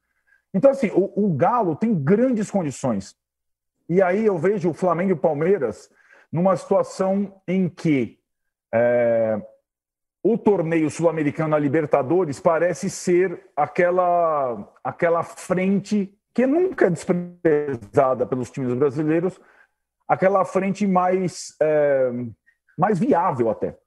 Então, 0.55 0.71
assim, 0.71 0.89
o, 0.93 1.11
o, 1.25 1.33
Galo 1.33 1.75
tem 1.75 1.93
grandes 1.93 2.49
condições. 2.49 3.13
E 3.89 4.01
aí 4.01 4.25
eu 4.25 4.37
vejo 4.37 4.69
o 4.69 4.73
Flamengo 4.73 5.09
e 5.09 5.13
o 5.13 5.17
Palmeiras 5.17 5.89
numa 6.31 6.55
situação 6.55 7.41
em 7.45 7.67
que 7.67 8.17
é, 8.73 9.37
o 10.23 10.37
torneio 10.37 10.89
sul-americano, 10.89 11.55
a 11.55 11.59
Libertadores, 11.59 12.39
parece 12.39 12.89
ser 12.89 13.49
aquela, 13.53 14.73
aquela 14.81 15.23
frente 15.23 16.17
que 16.33 16.47
nunca 16.47 16.85
é 16.85 16.89
desprezada 16.89 18.25
pelos 18.25 18.49
times 18.49 18.73
brasileiros, 18.75 19.37
aquela 20.07 20.45
frente 20.45 20.87
mais, 20.87 21.53
é, 21.61 22.11
mais 22.77 22.97
viável 22.97 23.49
até. 23.49 23.77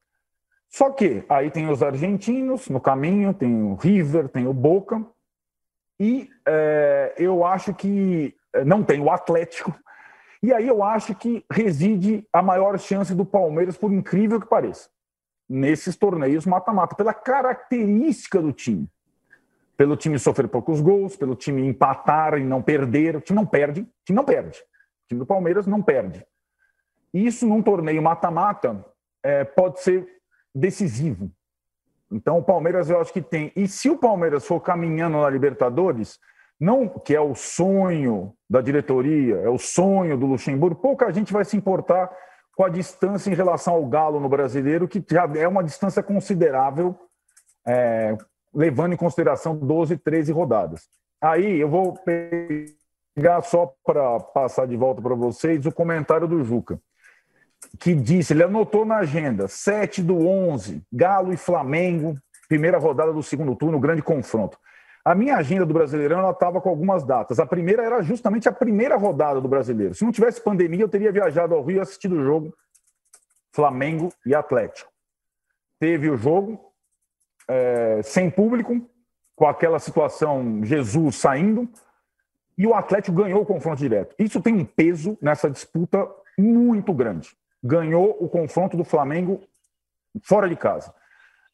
Só 0.69 0.91
que 0.91 1.25
aí 1.31 1.51
tem 1.51 1.71
os 1.71 1.83
argentinos 1.83 2.69
no 2.69 2.79
caminho, 2.79 3.33
tem 3.33 3.63
o 3.63 3.75
River, 3.75 4.29
tem 4.29 4.47
o 4.47 4.53
Boca, 4.53 5.03
e 5.99 6.31
é, 6.47 7.15
eu 7.17 7.45
acho 7.45 7.75
que 7.75 8.35
é, 8.53 8.65
não 8.65 8.83
tem 8.83 9.01
o 9.01 9.11
Atlético, 9.11 9.75
e 10.43 10.53
aí 10.53 10.69
eu 10.69 10.83
acho 10.83 11.15
que 11.15 11.45
reside 11.51 12.27
a 12.33 12.41
maior 12.41 12.79
chance 12.79 13.15
do 13.15 13.25
Palmeiras, 13.25 13.77
por 13.77 13.93
incrível 13.93 14.41
que 14.41 14.47
pareça, 14.47 14.89
nesses 15.49 15.97
torneios 15.97 16.47
mata-mata, 16.47 16.95
pela 16.95 17.13
característica 17.13 18.41
do 18.41 18.53
time 18.53 18.89
pelo 19.79 19.97
time 19.97 20.19
sofrer 20.19 20.49
poucos 20.49 20.81
gols, 20.81 21.17
pelo 21.17 21.37
time 21.37 21.65
empatar 21.65 22.37
e 22.37 22.43
não 22.43 22.61
perder. 22.61 23.15
O 23.15 23.21
time 23.21 23.37
não 23.37 23.47
perde, 23.47 23.83
o 23.83 23.89
time 24.05 24.17
não 24.17 24.25
perde. 24.25 24.59
O 24.59 25.09
time 25.09 25.21
do 25.21 25.25
Palmeiras 25.25 25.69
não 25.69 25.81
perde. 25.81 26.27
Isso 27.15 27.47
num 27.47 27.63
torneio 27.63 28.03
mata-mata 28.03 28.85
é, 29.23 29.45
pode 29.45 29.81
ser 29.81 30.07
decisivo. 30.53 31.31
Então 32.11 32.39
o 32.39 32.43
Palmeiras 32.43 32.89
eu 32.89 33.01
acho 33.01 33.13
que 33.13 33.23
tem. 33.23 33.53
E 33.55 33.69
se 33.69 33.91
o 33.91 33.99
Palmeiras 33.99 34.47
for 34.47 34.61
caminhando 34.61 35.21
na 35.21 35.29
Libertadores, 35.29 36.19
não 36.59 36.89
que 36.89 37.15
é 37.15 37.21
o 37.21 37.35
sonho 37.35 38.33
da 38.49 38.61
diretoria, 38.61 39.37
é 39.37 39.49
o 39.49 39.59
sonho 39.59 40.17
do 40.17 40.27
Luxemburgo, 40.27 40.81
pouca 40.81 41.13
gente 41.13 41.33
vai 41.33 41.45
se 41.45 41.57
importar 41.57 42.11
com 42.57 42.65
a 42.65 42.69
distância 42.69 43.31
em 43.31 43.35
relação 43.35 43.75
ao 43.75 43.87
Galo 43.87 44.19
no 44.19 44.29
brasileiro, 44.29 44.89
que 44.89 45.05
já 45.09 45.31
é 45.37 45.47
uma 45.47 45.63
distância 45.63 46.03
considerável 46.03 46.99
é, 47.65 48.17
levando 48.53 48.95
em 48.95 48.97
consideração 48.97 49.57
12, 49.57 49.97
13 49.99 50.33
rodadas. 50.33 50.89
Aí 51.21 51.61
eu 51.61 51.69
vou 51.69 51.95
pegar 53.15 53.43
só 53.43 53.73
para 53.85 54.19
passar 54.19 54.67
de 54.67 54.77
volta 54.77 55.01
para 55.01 55.15
vocês 55.15 55.67
o 55.67 55.73
comentário 55.73 56.27
do 56.27 56.43
Juca, 56.43 56.81
que 57.79 57.95
disse, 57.95 58.33
ele 58.33 58.43
anotou 58.43 58.85
na 58.85 58.99
agenda, 58.99 59.49
7 59.49 60.03
do 60.03 60.27
11, 60.27 60.83
Galo 60.93 61.33
e 61.33 61.37
Flamengo, 61.37 62.17
primeira 62.49 62.79
rodada 62.79 63.13
do 63.13 63.23
segundo 63.23 63.55
turno, 63.55 63.79
grande 63.79 64.03
confronto. 64.03 64.59
A 65.05 65.15
minha 65.15 65.37
agenda 65.37 65.65
do 65.65 65.73
Brasileirão 65.73 66.29
estava 66.31 66.61
com 66.61 66.69
algumas 66.69 67.03
datas. 67.03 67.39
A 67.39 67.47
primeira 67.47 67.83
era 67.83 68.03
justamente 68.03 68.49
a 68.49 68.53
primeira 68.53 68.97
rodada 68.97 69.41
do 69.41 69.49
Brasileiro. 69.49 69.95
Se 69.95 70.05
não 70.05 70.13
tivesse 70.13 70.41
pandemia, 70.41 70.83
eu 70.83 70.89
teria 70.89 71.13
viajado 71.13 71.55
ao 71.55 71.63
Rio 71.63 71.79
e 71.79 71.81
assistido 71.81 72.17
o 72.17 72.23
jogo 72.23 72.55
Flamengo 73.53 74.13
e 74.27 74.35
Atlético. 74.35 74.91
Teve 75.81 76.11
o 76.11 76.17
jogo, 76.17 76.61
é, 77.49 78.01
sem 78.03 78.31
público, 78.31 78.87
com 79.35 79.47
aquela 79.47 79.79
situação 79.79 80.63
Jesus 80.65 81.17
saindo, 81.17 81.69
e 82.57 82.67
o 82.67 82.75
Atlético 82.75 83.17
ganhou 83.17 83.43
o 83.43 83.47
confronto 83.47 83.79
direto. 83.79 84.15
Isso 84.19 84.43
tem 84.43 84.55
um 84.55 84.65
peso 84.65 85.17
nessa 85.23 85.49
disputa 85.49 86.07
muito 86.37 86.93
grande. 86.93 87.31
Ganhou 87.63 88.17
o 88.21 88.29
confronto 88.29 88.77
do 88.77 88.85
Flamengo 88.85 89.43
fora 90.23 90.49
de 90.49 90.57
casa. 90.57 90.95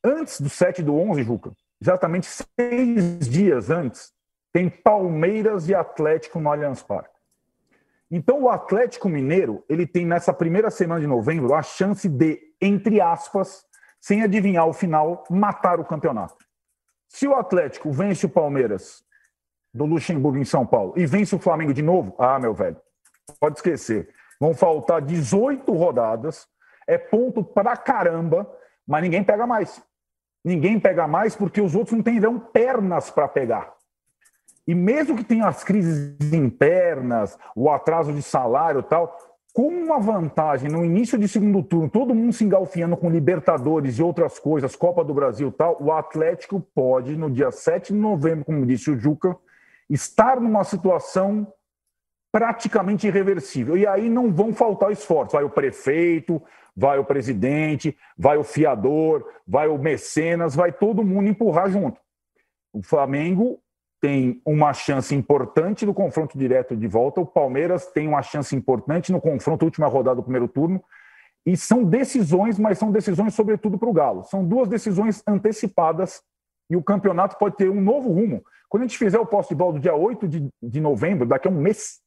antes 0.03 0.41
do 0.41 0.49
7 0.49 0.83
do 0.83 0.95
11, 0.97 1.23
Juca, 1.23 1.53
exatamente 1.81 2.27
seis 2.27 3.29
dias 3.29 3.71
antes, 3.71 4.13
tem 4.53 4.69
Palmeiras 4.69 5.69
e 5.69 5.75
Atlético 5.75 6.39
no 6.39 6.51
Allianz 6.51 6.83
Parque. 6.83 7.15
Então, 8.11 8.43
o 8.43 8.49
Atlético 8.49 9.09
Mineiro, 9.09 9.65
ele 9.69 9.87
tem 9.87 10.07
nessa 10.07 10.33
primeira 10.33 10.71
semana 10.71 11.01
de 11.01 11.07
novembro 11.07 11.55
a 11.55 11.63
chance 11.63 12.09
de, 12.09 12.41
entre 12.61 13.01
aspas, 13.01 13.65
sem 14.01 14.23
adivinhar 14.23 14.69
o 14.69 14.73
final, 14.73 15.25
matar 15.31 15.81
o 15.81 15.85
campeonato. 15.85 16.37
Se 17.09 17.27
o 17.27 17.35
Atlético 17.35 17.91
vence 17.91 18.27
o 18.27 18.29
Palmeiras 18.29 19.05
do 19.73 19.85
Luxemburgo 19.85 20.39
em 20.39 20.45
São 20.45 20.67
Paulo 20.67 20.93
e 20.97 21.07
vence 21.07 21.35
o 21.35 21.39
Flamengo 21.39 21.75
de 21.75 21.83
novo, 21.83 22.15
ah, 22.19 22.39
meu 22.39 22.55
velho, 22.55 22.77
pode 23.41 23.57
esquecer. 23.57 24.09
Vão 24.41 24.55
faltar 24.55 25.01
18 25.01 25.73
rodadas, 25.73 26.47
é 26.87 26.99
ponto 26.99 27.43
pra 27.43 27.77
caramba, 27.77 28.51
mas 28.87 29.03
ninguém 29.03 29.25
pega 29.25 29.47
mais. 29.47 29.83
Ninguém 30.45 30.79
pega 30.79 31.09
mais 31.09 31.35
porque 31.35 31.61
os 31.61 31.75
outros 31.75 31.97
não 31.97 32.03
terão 32.03 32.39
pernas 32.39 33.11
para 33.11 33.27
pegar. 33.27 33.73
E 34.67 34.75
mesmo 34.75 35.17
que 35.17 35.25
tenha 35.25 35.47
as 35.47 35.63
crises 35.63 36.17
internas, 36.33 37.39
o 37.55 37.71
atraso 37.71 38.13
de 38.13 38.23
salário 38.23 38.81
e 38.81 38.83
tal, 38.83 39.17
com 39.53 39.69
uma 39.69 40.01
vantagem 40.01 40.69
no 40.69 40.85
início 40.85 41.17
de 41.17 41.29
segundo 41.29 41.63
turno, 41.63 41.89
todo 41.89 42.15
mundo 42.15 42.33
se 42.33 42.45
engalfinhando 42.45 42.97
com 42.97 43.09
Libertadores 43.09 43.99
e 43.99 44.03
outras 44.03 44.39
coisas, 44.39 44.75
Copa 44.75 45.05
do 45.05 45.15
Brasil 45.15 45.49
e 45.49 45.53
tal, 45.53 45.77
o 45.81 45.93
Atlético 45.93 46.61
pode, 46.75 47.17
no 47.17 47.31
dia 47.31 47.51
7 47.51 47.93
de 47.93 47.99
novembro, 47.99 48.45
como 48.45 48.67
disse 48.67 48.91
o 48.91 48.99
Juca, 48.99 49.37
estar 49.89 50.41
numa 50.41 50.65
situação 50.65 51.47
praticamente 52.35 53.07
irreversível. 53.07 53.77
E 53.77 53.87
aí 53.87 54.09
não 54.09 54.33
vão 54.33 54.53
faltar 54.53 54.91
esforços. 54.91 55.35
Vai 55.35 55.45
o 55.45 55.51
prefeito, 55.51 56.43
vai 56.77 56.99
o 56.99 57.05
presidente, 57.05 57.97
vai 58.19 58.37
o 58.37 58.43
fiador, 58.43 59.25
vai 59.47 59.69
o 59.69 59.79
mecenas, 59.79 60.53
vai 60.53 60.73
todo 60.73 61.05
mundo 61.05 61.29
empurrar 61.29 61.71
junto. 61.71 61.97
O 62.73 62.83
Flamengo 62.83 63.61
tem 64.01 64.43
uma 64.45 64.73
chance 64.73 65.15
importante 65.15 65.87
no 65.87 65.95
confronto 65.95 66.37
direto 66.37 66.77
de 66.77 66.89
volta, 66.89 67.21
o 67.21 67.27
Palmeiras 67.27 67.87
tem 67.87 68.09
uma 68.09 68.21
chance 68.21 68.55
importante 68.55 69.13
no 69.13 69.21
confronto 69.21 69.65
última 69.65 69.87
rodada 69.87 70.17
do 70.17 70.25
primeiro 70.25 70.49
turno. 70.49 70.83
E 71.47 71.57
são 71.57 71.85
decisões, 71.85 72.59
mas 72.59 72.79
são 72.79 72.91
decisões 72.91 73.33
sobretudo 73.33 73.79
para 73.79 73.89
o 73.89 73.93
Galo. 73.93 74.25
São 74.25 74.45
duas 74.45 74.69
decisões 74.69 75.23
antecipadas 75.25 76.21
e 76.69 76.75
o 76.75 76.83
campeonato 76.83 77.39
pode 77.39 77.57
ter 77.57 77.71
um 77.71 77.81
novo 77.81 78.11
rumo. 78.11 78.43
Quando 78.69 78.83
a 78.83 78.87
gente 78.89 78.99
fizer 78.99 79.21
o 79.21 79.25
bola 79.25 79.75
do 79.75 79.79
dia 79.79 79.95
8 79.95 80.27
de, 80.27 80.49
de 80.61 80.81
novembro, 80.81 81.29
daqui 81.29 81.47
a 81.47 81.51
um 81.51 81.61
mês, 81.61 82.03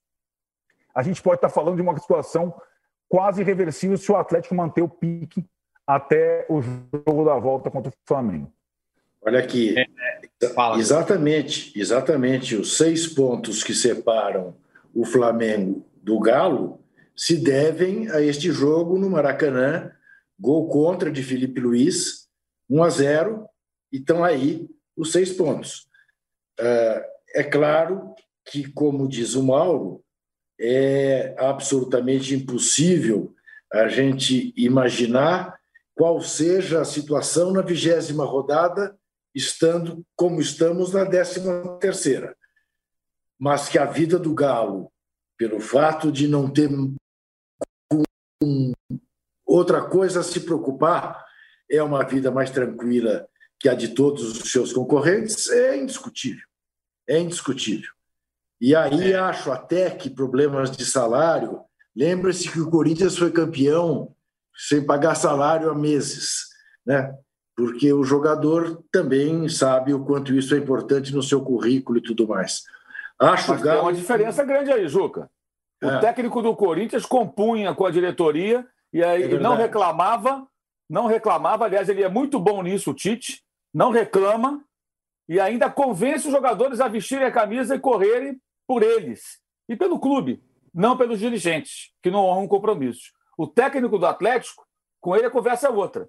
a 0.98 1.04
gente 1.04 1.22
pode 1.22 1.36
estar 1.36 1.50
falando 1.50 1.76
de 1.76 1.82
uma 1.84 1.96
situação 2.00 2.52
quase 3.08 3.42
irreversível 3.42 3.96
se 4.00 4.12
o 4.12 4.16
Atlético 4.16 4.56
manter 4.56 4.82
o 4.82 4.90
pique 4.90 5.46
até 5.86 6.44
o 6.50 6.60
jogo 6.60 7.24
da 7.24 7.36
volta 7.38 7.70
contra 7.70 7.92
o 7.92 7.94
Flamengo. 8.04 8.52
Olha 9.22 9.38
aqui, 9.38 9.78
é, 9.78 9.84
é. 9.84 10.80
exatamente, 10.80 11.80
exatamente 11.80 12.56
os 12.56 12.78
seis 12.78 13.06
pontos 13.06 13.64
que 13.64 13.76
separam 13.76 14.56
o 14.92 15.06
Flamengo 15.06 15.86
do 16.02 16.20
Galo 16.20 16.80
se 17.16 17.38
devem 17.38 18.10
a 18.10 18.20
este 18.20 18.52
jogo 18.52 18.98
no 18.98 19.08
Maracanã, 19.08 19.92
gol 20.40 20.68
contra 20.68 21.12
de 21.12 21.22
Felipe 21.22 21.60
Luiz, 21.60 22.28
1 22.68 22.84
a 22.84 22.90
0, 22.90 23.50
e 23.92 23.98
estão 23.98 24.24
aí 24.24 24.68
os 24.96 25.12
seis 25.12 25.32
pontos. 25.32 25.88
Ah, 26.60 27.06
é 27.36 27.44
claro 27.44 28.16
que, 28.44 28.72
como 28.72 29.08
diz 29.08 29.36
o 29.36 29.44
Mauro, 29.44 30.04
é 30.60 31.36
absolutamente 31.38 32.34
impossível 32.34 33.34
a 33.72 33.88
gente 33.88 34.54
imaginar 34.56 35.60
qual 35.94 36.22
seja 36.22 36.82
a 36.82 36.86
situação 36.86 37.52
na 37.52 37.62
vigésima 37.62 38.24
rodada 38.24 38.98
estando 39.34 40.06
como 40.16 40.42
estamos 40.42 40.94
na 40.94 41.06
13 41.06 41.42
terceira. 41.80 42.36
Mas 43.38 43.70
que 43.70 43.78
a 43.78 43.86
vida 43.86 44.18
do 44.18 44.34
Galo, 44.34 44.92
pelo 45.38 45.60
fato 45.60 46.12
de 46.12 46.28
não 46.28 46.50
ter 46.50 46.70
outra 49.46 49.82
coisa 49.88 50.22
a 50.22 50.24
se 50.24 50.40
preocupar, 50.40 51.24
é 51.70 51.82
uma 51.84 52.04
vida 52.04 52.32
mais 52.32 52.50
tranquila 52.50 53.28
que 53.60 53.70
a 53.70 53.74
de 53.74 53.90
todos 53.90 54.42
os 54.42 54.52
seus 54.52 54.72
concorrentes, 54.72 55.50
é 55.50 55.78
indiscutível. 55.78 56.46
É 57.08 57.20
indiscutível. 57.20 57.97
E 58.60 58.76
aí 58.76 59.14
é. 59.14 59.20
acho 59.20 59.52
até 59.52 59.90
que 59.90 60.10
problemas 60.10 60.72
de 60.72 60.86
salário. 60.86 61.62
Lembre-se 61.96 62.52
que 62.52 62.60
o 62.60 62.70
Corinthians 62.70 63.18
foi 63.18 63.32
campeão 63.32 64.14
sem 64.56 64.86
pagar 64.86 65.16
salário 65.16 65.70
há 65.70 65.76
meses, 65.76 66.48
né? 66.86 67.16
porque 67.58 67.92
o 67.92 68.04
jogador 68.04 68.84
também 68.92 69.50
sabe 69.50 69.92
o 69.92 70.06
quanto 70.06 70.32
isso 70.36 70.54
é 70.54 70.60
importante 70.60 71.14
no 71.14 71.24
seu 71.24 71.42
currículo 71.42 71.98
e 71.98 72.02
tudo 72.04 72.28
mais. 72.28 72.62
Acho 73.20 73.52
Mas 73.52 73.64
Galo... 73.64 73.80
tem 73.80 73.88
uma 73.88 73.94
diferença 73.94 74.44
grande 74.44 74.72
aí, 74.72 74.88
Juca. 74.88 75.28
O 75.84 75.88
é. 75.88 76.00
técnico 76.00 76.40
do 76.40 76.56
Corinthians 76.56 77.04
compunha 77.04 77.74
com 77.74 77.84
a 77.84 77.90
diretoria 77.90 78.64
e 78.94 79.04
aí 79.04 79.24
é 79.24 79.40
não 79.40 79.56
reclamava, 79.56 80.48
não 80.88 81.08
reclamava. 81.08 81.66
Aliás, 81.66 81.90
ele 81.90 82.04
é 82.04 82.10
muito 82.10 82.40
bom 82.40 82.62
nisso, 82.62 82.92
o 82.92 82.94
Tite. 82.94 83.42
Não 83.74 83.90
reclama 83.90 84.64
e 85.28 85.40
ainda 85.40 85.68
convence 85.68 86.28
os 86.28 86.34
jogadores 86.34 86.80
a 86.80 86.88
vestirem 86.88 87.26
a 87.26 87.32
camisa 87.32 87.76
e 87.76 87.80
correrem 87.80 88.40
por 88.68 88.84
eles 88.84 89.40
e 89.70 89.76
pelo 89.76 90.00
clube, 90.00 90.44
não 90.74 90.98
pelos 90.98 91.20
dirigentes, 91.20 91.94
que 92.04 92.12
não 92.12 92.26
honram 92.26 92.48
compromissos. 92.48 93.14
O 93.38 93.48
técnico 93.48 93.98
do 93.98 94.06
Atlético, 94.06 94.68
com 95.00 95.16
ele 95.16 95.26
a 95.26 95.32
conversa 95.32 95.68
é 95.68 95.70
outra 95.70 96.08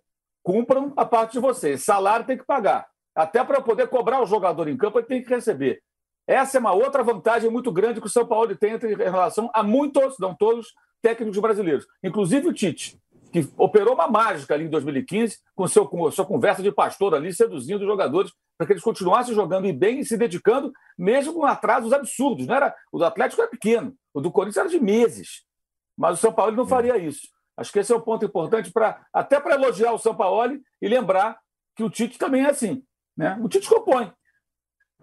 cumpram 0.49 0.95
a 0.97 1.05
parte 1.05 1.33
de 1.33 1.41
vocês. 1.41 1.85
Salário 1.85 2.25
tem 2.25 2.39
que 2.39 2.47
pagar. 2.47 2.87
Até 3.15 3.45
para 3.45 3.61
poder 3.61 3.87
cobrar 3.89 4.23
o 4.23 4.27
jogador 4.27 4.67
em 4.67 4.79
campo, 4.79 4.99
ele 4.99 5.07
tem 5.07 5.23
que 5.23 5.29
receber. 5.29 5.83
Essa 6.27 6.57
é 6.57 6.61
uma 6.61 6.73
outra 6.73 7.03
vantagem 7.03 7.51
muito 7.51 7.71
grande 7.71 8.01
que 8.01 8.07
o 8.07 8.11
São 8.11 8.27
Paulo 8.27 8.57
tem 8.57 8.73
em 8.73 8.95
relação 8.97 9.51
a 9.53 9.63
muitos, 9.63 10.19
não 10.19 10.35
todos, 10.35 10.73
técnicos 11.03 11.39
brasileiros, 11.39 11.87
inclusive 12.03 12.49
o 12.49 12.53
Tite, 12.55 12.99
que 13.31 13.47
operou 13.59 13.93
uma 13.93 14.09
mágica 14.09 14.55
ali 14.55 14.65
em 14.65 14.71
2015, 14.71 15.39
com, 15.55 15.69
seu, 15.69 15.87
com 15.87 16.11
sua 16.11 16.25
conversa 16.25 16.63
de 16.63 16.73
pastor 16.73 17.15
ali, 17.15 17.31
seduzindo 17.31 17.81
os 17.81 17.87
jogadores 17.87 18.33
para 18.59 18.67
que 18.67 18.73
eles 18.73 18.83
continuassem 18.83 19.35
jogando 19.35 19.67
e 19.67 19.73
bem 19.73 20.01
e 20.01 20.05
se 20.05 20.17
dedicando, 20.17 20.73
mesmo 20.99 21.33
com 21.33 21.47
atrasos 21.47 21.93
absurdos. 21.93 22.47
Não 22.47 22.57
era, 22.57 22.75
o 22.91 22.99
do 22.99 23.05
Atlético 23.05 23.41
era 23.41 23.51
pequeno, 23.51 23.95
o 24.13 24.21
do 24.21 24.33
Corinthians 24.33 24.67
era 24.67 24.69
de 24.69 24.85
meses. 24.85 25.45
Mas 25.97 26.19
o 26.19 26.21
São 26.21 26.33
Paulo 26.33 26.57
não 26.57 26.67
faria 26.67 26.99
isso. 26.99 27.29
Acho 27.57 27.73
que 27.73 27.79
esse 27.79 27.93
é 27.93 27.97
um 27.97 28.01
ponto 28.01 28.25
importante 28.25 28.73
para 28.73 29.05
até 29.13 29.41
para 29.41 29.55
elogiar 29.55 29.93
o 29.93 29.99
Sampaoli 29.99 30.61
e 30.83 30.89
lembrar 30.89 31.39
que 31.77 31.85
o 31.85 31.91
Tite 31.91 32.19
também 32.19 32.45
é 32.45 32.51
assim. 32.51 32.83
Né? 33.17 33.39
O 33.41 33.49
Tite 33.49 33.69
compõe. 33.69 34.13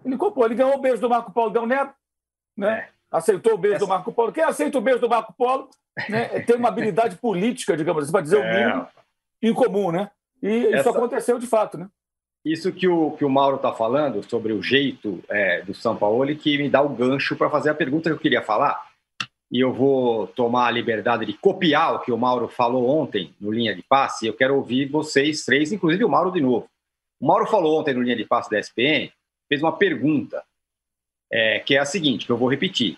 Ele 0.04 0.16
compõe. 0.16 0.44
Ele 0.44 0.54
ganhou 0.54 0.74
o 0.74 0.80
beijo 0.80 1.00
do 1.00 1.08
Marco 1.08 1.32
Polo 1.32 1.50
Del 1.50 1.66
Neto, 1.66 1.94
né? 2.56 2.90
aceitou 3.10 3.54
o 3.54 3.58
beijo 3.58 3.80
do 3.80 3.88
Marco 3.88 4.12
Polo. 4.12 4.32
Quem 4.32 4.44
aceita 4.44 4.76
o 4.76 4.82
beijo 4.82 5.00
do 5.00 5.08
Marco 5.08 5.32
Polo 5.32 5.70
né, 6.08 6.40
tem 6.40 6.56
uma 6.56 6.68
habilidade 6.68 7.16
política, 7.20 7.76
digamos 7.76 8.04
assim, 8.04 8.12
para 8.12 8.20
dizer 8.20 8.36
o 8.36 8.42
é. 8.42 8.66
mínimo, 8.66 8.88
incomum. 9.42 9.90
Né? 9.90 10.10
E 10.42 10.66
Essa... 10.66 10.80
isso 10.80 10.88
aconteceu 10.90 11.38
de 11.38 11.46
fato. 11.46 11.78
Né? 11.78 11.88
Isso 12.46 12.72
que 12.72 12.86
o, 12.86 13.10
que 13.10 13.24
o 13.24 13.28
Mauro 13.28 13.56
está 13.56 13.72
falando 13.72 14.22
sobre 14.30 14.52
o 14.52 14.62
jeito 14.62 15.20
é, 15.28 15.62
do 15.62 15.74
São 15.74 15.96
Paulo 15.96 16.24
que 16.36 16.56
me 16.56 16.70
dá 16.70 16.80
o 16.80 16.88
gancho 16.88 17.34
para 17.34 17.50
fazer 17.50 17.70
a 17.70 17.74
pergunta 17.74 18.08
que 18.08 18.14
eu 18.14 18.20
queria 18.20 18.40
falar 18.40 18.88
e 19.50 19.58
eu 19.58 19.72
vou 19.72 20.28
tomar 20.28 20.68
a 20.68 20.70
liberdade 20.70 21.26
de 21.26 21.32
copiar 21.32 21.96
o 21.96 21.98
que 21.98 22.12
o 22.12 22.16
Mauro 22.16 22.46
falou 22.46 22.88
ontem 22.88 23.34
no 23.40 23.50
Linha 23.50 23.74
de 23.74 23.82
Passe. 23.82 24.28
Eu 24.28 24.32
quero 24.32 24.54
ouvir 24.54 24.88
vocês 24.88 25.44
três, 25.44 25.72
inclusive 25.72 26.04
o 26.04 26.08
Mauro 26.08 26.30
de 26.30 26.40
novo. 26.40 26.70
O 27.18 27.26
Mauro 27.26 27.48
falou 27.48 27.80
ontem 27.80 27.92
no 27.92 28.02
Linha 28.02 28.14
de 28.14 28.24
Passe 28.24 28.48
da 28.48 28.60
SPN, 28.60 29.10
fez 29.48 29.60
uma 29.60 29.76
pergunta, 29.76 30.44
é, 31.28 31.58
que 31.58 31.74
é 31.74 31.80
a 31.80 31.84
seguinte, 31.84 32.26
que 32.26 32.30
eu 32.30 32.36
vou 32.36 32.48
repetir. 32.48 32.96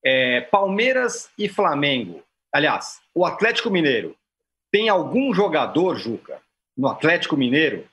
É, 0.00 0.42
Palmeiras 0.42 1.28
e 1.36 1.48
Flamengo, 1.48 2.22
aliás, 2.52 3.00
o 3.12 3.26
Atlético 3.26 3.68
Mineiro, 3.68 4.14
tem 4.70 4.88
algum 4.88 5.34
jogador, 5.34 5.96
Juca, 5.96 6.40
no 6.76 6.86
Atlético 6.86 7.36
Mineiro, 7.36 7.84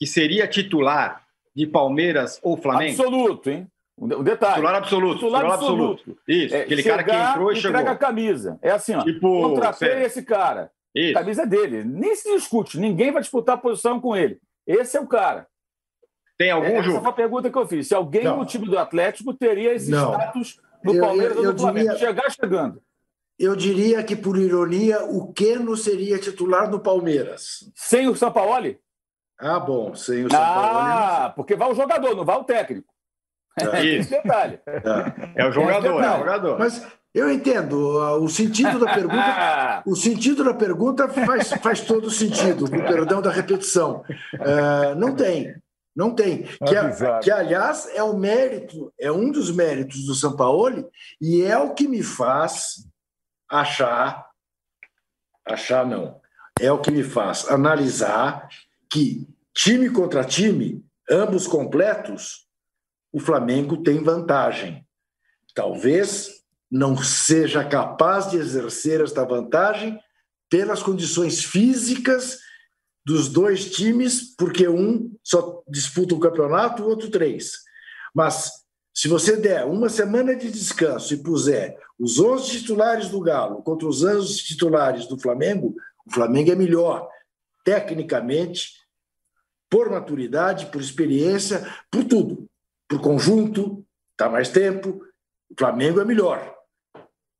que 0.00 0.06
seria 0.06 0.48
titular 0.48 1.26
de 1.54 1.66
Palmeiras 1.66 2.40
ou 2.42 2.56
Flamengo? 2.56 3.02
Absoluto, 3.02 3.50
hein? 3.50 3.68
O 3.98 4.22
detalhe. 4.22 4.54
Titular 4.54 4.74
absoluto. 4.76 5.14
Titular, 5.16 5.44
absoluto. 5.44 5.92
absoluto. 6.00 6.22
Isso, 6.26 6.54
é, 6.54 6.62
aquele 6.62 6.82
cara 6.82 7.04
que 7.04 7.10
entrou 7.10 7.52
e 7.52 7.56
chegou. 7.56 7.70
entrega 7.70 7.90
a 7.90 7.96
camisa. 7.98 8.58
É 8.62 8.70
assim, 8.70 8.94
ó. 8.94 9.02
Tipo, 9.04 9.42
contratei 9.42 10.04
esse 10.04 10.22
cara. 10.22 10.72
Isso. 10.94 11.18
A 11.18 11.20
camisa 11.20 11.42
é 11.42 11.46
dele. 11.46 11.84
Nem 11.84 12.16
se 12.16 12.34
discute. 12.34 12.80
Ninguém 12.80 13.12
vai 13.12 13.20
disputar 13.20 13.56
a 13.56 13.58
posição 13.58 14.00
com 14.00 14.16
ele. 14.16 14.40
Esse 14.66 14.96
é 14.96 15.00
o 15.00 15.06
cara. 15.06 15.46
Tem 16.38 16.50
algum, 16.50 16.66
Essa 16.66 17.00
foi 17.00 17.10
a 17.10 17.12
pergunta 17.12 17.50
que 17.50 17.58
eu 17.58 17.68
fiz. 17.68 17.88
Se 17.88 17.94
alguém 17.94 18.24
Não. 18.24 18.38
no 18.38 18.46
time 18.46 18.66
do 18.66 18.78
Atlético 18.78 19.34
teria 19.34 19.74
esse 19.74 19.90
Não. 19.90 20.14
status 20.14 20.58
no 20.82 20.94
eu, 20.94 21.00
Palmeiras 21.02 21.36
eu, 21.36 21.42
eu 21.42 21.48
ou 21.48 21.52
no 21.52 21.60
Flamengo. 21.60 21.90
Diria... 21.90 22.06
Chegar 22.06 22.30
chegando. 22.30 22.82
Eu 23.38 23.54
diria 23.54 24.02
que, 24.02 24.16
por 24.16 24.38
ironia, 24.38 25.04
o 25.04 25.32
Keno 25.32 25.76
seria 25.76 26.18
titular 26.18 26.70
no 26.70 26.80
Palmeiras. 26.80 27.70
Sem 27.74 28.08
o 28.08 28.16
Sampaoli? 28.16 28.78
Ah, 29.40 29.58
bom. 29.58 29.94
Sem 29.94 30.26
o 30.26 30.30
Sampaoli. 30.30 30.92
Ah, 30.92 31.32
porque 31.34 31.56
vai 31.56 31.70
o 31.70 31.74
jogador, 31.74 32.14
não 32.14 32.24
vai 32.24 32.36
o 32.36 32.44
técnico. 32.44 32.92
É. 33.58 33.84
Esse 33.96 34.10
detalhe. 34.10 34.60
É, 34.66 35.42
é 35.42 35.48
o 35.48 35.52
jogador, 35.52 36.02
é, 36.02 36.14
o 36.14 36.18
jogador. 36.18 36.58
Mas, 36.58 36.86
Eu 37.12 37.30
entendo. 37.30 37.76
O 38.22 38.28
sentido 38.28 38.78
da 38.78 38.94
pergunta, 38.94 39.82
o 39.86 39.96
sentido 39.96 40.44
da 40.44 40.54
pergunta 40.54 41.08
faz, 41.08 41.50
faz 41.54 41.80
todo 41.80 42.10
sentido, 42.10 42.70
com 42.70 42.78
perdão 42.78 43.20
da 43.20 43.30
repetição. 43.30 44.04
Uh, 44.34 44.94
não 44.96 45.14
tem. 45.16 45.54
Não 45.94 46.14
tem. 46.14 46.44
Que, 46.44 47.20
que, 47.22 47.30
aliás, 47.30 47.88
é 47.94 48.02
o 48.02 48.16
mérito, 48.16 48.92
é 48.98 49.10
um 49.10 49.30
dos 49.30 49.50
méritos 49.50 50.06
do 50.06 50.14
Sampaoli, 50.14 50.86
e 51.20 51.42
é 51.42 51.58
o 51.58 51.74
que 51.74 51.88
me 51.88 52.02
faz 52.02 52.86
achar. 53.50 54.26
Achar 55.44 55.84
não. 55.84 56.20
É 56.60 56.70
o 56.70 56.78
que 56.78 56.92
me 56.92 57.02
faz 57.02 57.48
analisar 57.50 58.48
que 58.90 59.26
time 59.54 59.90
contra 59.90 60.24
time, 60.24 60.84
ambos 61.10 61.46
completos, 61.46 62.46
o 63.12 63.18
Flamengo 63.18 63.82
tem 63.82 64.02
vantagem. 64.02 64.86
Talvez 65.54 66.40
não 66.70 66.96
seja 66.96 67.64
capaz 67.64 68.30
de 68.30 68.36
exercer 68.36 69.00
esta 69.00 69.24
vantagem 69.24 69.98
pelas 70.48 70.82
condições 70.82 71.44
físicas 71.44 72.38
dos 73.04 73.28
dois 73.28 73.70
times, 73.70 74.34
porque 74.36 74.68
um 74.68 75.12
só 75.24 75.62
disputa 75.68 76.14
o 76.14 76.20
campeonato, 76.20 76.82
o 76.82 76.88
outro 76.88 77.10
três. 77.10 77.52
Mas 78.14 78.50
se 78.94 79.08
você 79.08 79.36
der 79.36 79.64
uma 79.64 79.88
semana 79.88 80.34
de 80.34 80.50
descanso 80.50 81.14
e 81.14 81.22
puser 81.22 81.76
os 81.98 82.18
11 82.18 82.50
titulares 82.50 83.08
do 83.08 83.20
Galo 83.20 83.62
contra 83.62 83.88
os 83.88 84.02
11 84.04 84.44
titulares 84.44 85.06
do 85.06 85.18
Flamengo, 85.18 85.74
o 86.06 86.12
Flamengo 86.12 86.50
é 86.52 86.56
melhor 86.56 87.08
tecnicamente, 87.64 88.79
por 89.70 89.88
maturidade, 89.88 90.66
por 90.66 90.80
experiência, 90.80 91.64
por 91.90 92.04
tudo. 92.04 92.46
Por 92.88 93.00
conjunto, 93.00 93.84
está 94.10 94.28
mais 94.28 94.48
tempo, 94.48 95.00
o 95.50 95.54
Flamengo 95.56 96.00
é 96.00 96.04
melhor. 96.04 96.54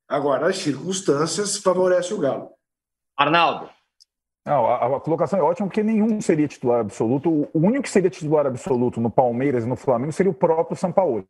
Agora, 0.08 0.48
as 0.48 0.58
circunstâncias 0.58 1.58
favorecem 1.58 2.16
o 2.16 2.20
Galo. 2.20 2.50
Arnaldo. 3.16 3.68
Não, 4.46 4.66
a, 4.66 4.96
a, 4.96 5.00
colocação 5.00 5.38
é 5.38 5.42
ótima 5.42 5.68
porque 5.68 5.82
nenhum 5.82 6.20
seria 6.20 6.48
titular 6.48 6.80
absoluto. 6.80 7.48
O 7.52 7.58
único 7.58 7.82
que 7.82 7.90
seria 7.90 8.08
titular 8.08 8.46
absoluto 8.46 9.00
no 9.00 9.10
Palmeiras 9.10 9.64
e 9.64 9.68
no 9.68 9.76
Flamengo 9.76 10.12
seria 10.12 10.30
o 10.30 10.34
próprio 10.34 10.76
Sampaoli. 10.76 11.26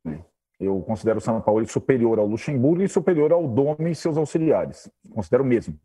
Eu 0.59 0.81
considero 0.83 1.19
o 1.19 1.21
Sampaoli 1.21 1.67
superior 1.67 2.19
ao 2.19 2.27
Luxemburgo 2.27 2.83
e 2.83 2.89
superior 2.89 3.33
ao 3.33 3.49
Domi 3.49 3.91
e 3.91 3.95
seus 3.95 4.17
auxiliares. 4.17 4.91
Considero 5.11 5.45
mesmo. 5.45 5.79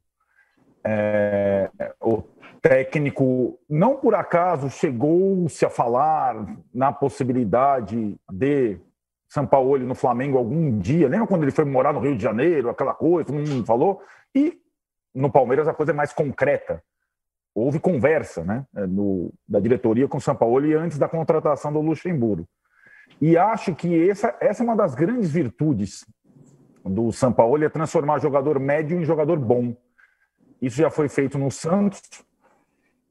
É, 0.83 1.71
o 1.99 2.21
técnico, 2.67 3.59
não 3.69 3.95
por 3.95 4.15
acaso, 4.15 4.71
chegou-se 4.71 5.63
a 5.63 5.69
falar 5.69 6.57
na 6.73 6.91
possibilidade 6.91 8.17
de 8.31 8.79
Sampaoli 9.27 9.85
no 9.85 9.93
Flamengo 9.93 10.39
algum 10.39 10.79
dia. 10.79 11.07
Lembra 11.07 11.27
quando 11.27 11.43
ele 11.43 11.51
foi 11.51 11.63
morar 11.63 11.93
no 11.93 11.99
Rio 11.99 12.17
de 12.17 12.23
Janeiro, 12.23 12.69
aquela 12.69 12.95
coisa, 12.95 13.27
todo 13.27 13.37
mundo 13.37 13.65
falou? 13.65 14.01
E 14.33 14.59
no 15.13 15.31
Palmeiras 15.31 15.67
a 15.67 15.75
coisa 15.75 15.91
é 15.91 15.95
mais 15.95 16.11
concreta 16.11 16.81
houve 17.55 17.79
conversa 17.79 18.43
né, 18.43 18.65
é, 18.75 18.85
no, 18.85 19.33
da 19.47 19.61
diretoria 19.61 20.09
com 20.09 20.17
o 20.17 20.21
São 20.21 20.35
Paulo 20.35 20.77
antes 20.77 20.97
da 20.97 21.07
contratação 21.07 21.71
do 21.71 21.79
Luxemburgo. 21.79 22.45
E 23.21 23.37
acho 23.37 23.73
que 23.73 24.09
essa, 24.09 24.35
essa 24.41 24.61
é 24.61 24.65
uma 24.65 24.75
das 24.75 24.93
grandes 24.93 25.31
virtudes 25.31 26.05
do 26.83 27.11
São 27.13 27.31
Paulo, 27.31 27.63
é 27.63 27.69
transformar 27.69 28.19
jogador 28.19 28.59
médio 28.59 28.99
em 28.99 29.05
jogador 29.05 29.39
bom. 29.39 29.73
Isso 30.61 30.75
já 30.75 30.89
foi 30.89 31.07
feito 31.07 31.37
no 31.37 31.49
Santos 31.49 32.01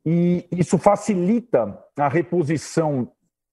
e 0.04 0.46
isso 0.52 0.78
facilita 0.78 1.78
a 1.96 2.08
reposição 2.08 3.10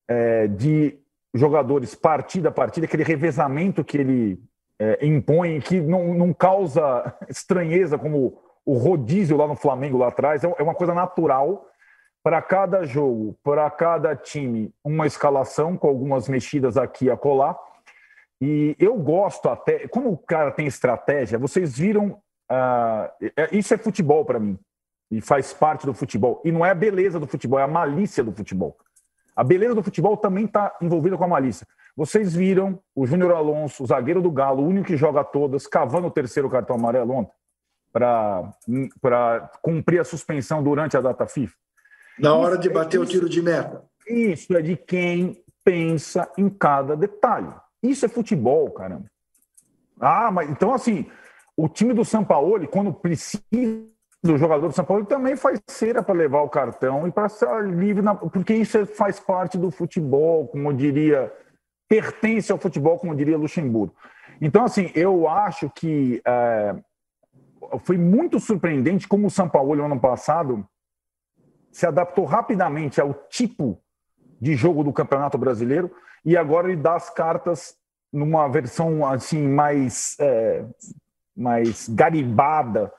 é, 0.07 0.47
de 0.47 0.99
jogadores 1.33 1.95
partida 1.95 2.49
a 2.49 2.51
partida, 2.51 2.85
aquele 2.85 3.03
revezamento 3.03 3.83
que 3.83 3.97
ele 3.97 4.39
é, 4.77 5.05
impõe, 5.05 5.59
que 5.61 5.79
não, 5.79 6.13
não 6.13 6.33
causa 6.33 7.15
estranheza, 7.29 7.97
como 7.97 8.41
o 8.65 8.73
rodízio 8.77 9.37
lá 9.37 9.47
no 9.47 9.55
Flamengo, 9.55 9.97
lá 9.97 10.09
atrás, 10.09 10.43
é, 10.43 10.53
é 10.57 10.63
uma 10.63 10.75
coisa 10.75 10.93
natural. 10.93 11.67
Para 12.23 12.39
cada 12.39 12.83
jogo, 12.83 13.35
para 13.43 13.67
cada 13.71 14.15
time, 14.15 14.71
uma 14.83 15.07
escalação 15.07 15.75
com 15.75 15.87
algumas 15.87 16.29
mexidas 16.29 16.77
aqui 16.77 17.09
a 17.09 17.17
colar. 17.17 17.57
E 18.39 18.75
eu 18.79 18.95
gosto 18.95 19.49
até, 19.49 19.87
como 19.87 20.11
o 20.11 20.17
cara 20.17 20.51
tem 20.51 20.67
estratégia, 20.67 21.39
vocês 21.39 21.77
viram, 21.77 22.19
uh, 22.51 23.27
isso 23.51 23.73
é 23.73 23.77
futebol 23.77 24.23
para 24.23 24.39
mim, 24.39 24.57
e 25.11 25.19
faz 25.19 25.53
parte 25.53 25.85
do 25.85 25.93
futebol. 25.93 26.41
E 26.45 26.51
não 26.51 26.65
é 26.65 26.71
a 26.71 26.75
beleza 26.75 27.19
do 27.19 27.27
futebol, 27.27 27.59
é 27.59 27.63
a 27.63 27.67
malícia 27.67 28.23
do 28.23 28.31
futebol. 28.31 28.77
A 29.35 29.43
beleza 29.43 29.75
do 29.75 29.83
futebol 29.83 30.15
também 30.15 30.45
está 30.45 30.75
envolvida 30.81 31.17
com 31.17 31.25
a 31.25 31.27
malícia. 31.27 31.67
Vocês 31.95 32.33
viram 32.33 32.79
o 32.95 33.05
Júnior 33.05 33.33
Alonso, 33.33 33.83
o 33.83 33.85
zagueiro 33.85 34.21
do 34.21 34.31
Galo, 34.31 34.63
o 34.63 34.67
único 34.67 34.87
que 34.87 34.97
joga 34.97 35.23
todas, 35.23 35.67
cavando 35.67 36.07
o 36.07 36.11
terceiro 36.11 36.49
cartão 36.49 36.75
amarelo 36.75 37.11
ontem? 37.13 37.33
para 37.91 39.51
cumprir 39.61 39.99
a 39.99 40.05
suspensão 40.05 40.63
durante 40.63 40.95
a 40.95 41.01
data 41.01 41.27
FIFA? 41.27 41.53
Na 42.17 42.33
hora 42.33 42.57
de 42.57 42.69
bater 42.69 42.97
isso, 42.97 43.03
o 43.03 43.05
tiro 43.05 43.29
de 43.29 43.41
meta. 43.41 43.83
Isso 44.07 44.55
é 44.55 44.61
de 44.61 44.77
quem 44.77 45.43
pensa 45.63 46.31
em 46.37 46.49
cada 46.49 46.95
detalhe. 46.95 47.53
Isso 47.83 48.05
é 48.05 48.09
futebol, 48.09 48.71
caramba. 48.71 49.05
Ah, 49.99 50.31
mas 50.31 50.49
então 50.49 50.73
assim, 50.73 51.05
o 51.55 51.67
time 51.67 51.93
do 51.93 52.05
São 52.05 52.23
Paulo, 52.23 52.65
quando 52.67 52.93
precisa 52.93 53.43
do 54.23 54.37
jogador 54.37 54.67
do 54.67 54.73
São 54.73 54.85
Paulo, 54.85 55.05
também 55.05 55.35
faz 55.35 55.59
cera 55.67 56.03
para 56.03 56.13
levar 56.13 56.41
o 56.41 56.49
cartão 56.49 57.07
e 57.07 57.11
para 57.11 57.25
estar 57.25 57.61
livre, 57.61 58.03
na... 58.03 58.13
porque 58.13 58.53
isso 58.53 58.77
é, 58.77 58.85
faz 58.85 59.19
parte 59.19 59.57
do 59.57 59.71
futebol, 59.71 60.47
como 60.47 60.71
diria, 60.73 61.33
pertence 61.89 62.51
ao 62.51 62.57
futebol, 62.57 62.99
como 62.99 63.15
diria 63.15 63.37
Luxemburgo. 63.37 63.95
Então, 64.39 64.63
assim, 64.63 64.91
eu 64.93 65.27
acho 65.27 65.69
que 65.69 66.21
é, 66.25 66.75
foi 67.79 67.97
muito 67.97 68.39
surpreendente 68.39 69.07
como 69.07 69.27
o 69.27 69.31
São 69.31 69.49
Paulo, 69.49 69.75
no 69.75 69.85
ano 69.85 69.99
passado, 69.99 70.67
se 71.71 71.85
adaptou 71.85 72.25
rapidamente 72.25 72.99
ao 73.01 73.13
tipo 73.29 73.81
de 74.39 74.55
jogo 74.55 74.83
do 74.83 74.93
Campeonato 74.93 75.37
Brasileiro 75.37 75.91
e 76.25 76.35
agora 76.35 76.67
ele 76.71 76.81
dá 76.81 76.95
as 76.95 77.09
cartas 77.09 77.75
numa 78.11 78.47
versão 78.49 79.05
assim 79.05 79.47
mais, 79.47 80.15
é, 80.19 80.65
mais 81.35 81.87
garibada 81.87 82.91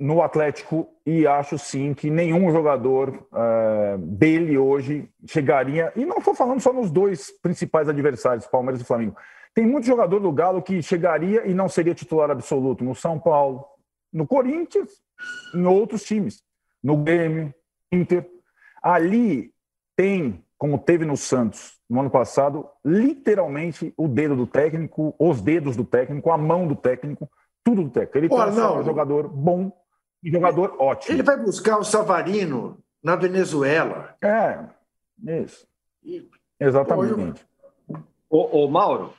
no 0.00 0.22
Atlético 0.22 0.88
e 1.04 1.26
acho 1.26 1.58
sim 1.58 1.92
que 1.92 2.08
nenhum 2.08 2.50
jogador 2.50 3.28
é, 3.34 3.98
dele 3.98 4.56
hoje 4.56 5.10
chegaria, 5.26 5.92
e 5.94 6.06
não 6.06 6.16
estou 6.16 6.34
falando 6.34 6.58
só 6.58 6.72
nos 6.72 6.90
dois 6.90 7.30
principais 7.42 7.86
adversários, 7.86 8.46
Palmeiras 8.46 8.80
e 8.80 8.84
Flamengo, 8.84 9.14
tem 9.54 9.66
muito 9.66 9.86
jogador 9.86 10.18
do 10.18 10.32
Galo 10.32 10.62
que 10.62 10.80
chegaria 10.82 11.46
e 11.46 11.52
não 11.52 11.68
seria 11.68 11.94
titular 11.94 12.30
absoluto 12.30 12.82
no 12.82 12.94
São 12.94 13.18
Paulo, 13.18 13.66
no 14.10 14.26
Corinthians, 14.26 14.90
em 15.54 15.66
outros 15.66 16.02
times, 16.02 16.42
no 16.82 16.96
Grêmio, 16.96 17.52
Inter. 17.92 18.26
Ali 18.82 19.52
tem, 19.94 20.42
como 20.56 20.78
teve 20.78 21.04
no 21.04 21.16
Santos 21.16 21.78
no 21.90 22.00
ano 22.00 22.10
passado, 22.10 22.66
literalmente 22.84 23.92
o 23.96 24.08
dedo 24.08 24.36
do 24.36 24.46
técnico, 24.46 25.14
os 25.18 25.42
dedos 25.42 25.76
do 25.76 25.84
técnico, 25.84 26.30
a 26.30 26.38
mão 26.38 26.66
do 26.66 26.76
técnico, 26.76 27.28
tudo 27.64 27.82
do 27.82 27.90
técnico. 27.90 28.16
Ele 28.16 28.28
tem 28.28 28.38
um 28.38 28.84
jogador 28.84 29.28
bom 29.28 29.72
e 30.22 30.30
jogador 30.30 30.76
ótimo. 30.78 31.14
Ele 31.14 31.22
vai 31.22 31.36
buscar 31.36 31.78
o 31.78 31.84
Savarino 31.84 32.78
na 33.02 33.16
Venezuela. 33.16 34.14
É, 34.22 34.58
isso. 35.24 35.66
Exatamente. 36.58 37.44
Ô, 38.28 38.64
ô 38.64 38.68
Mauro, 38.68 39.14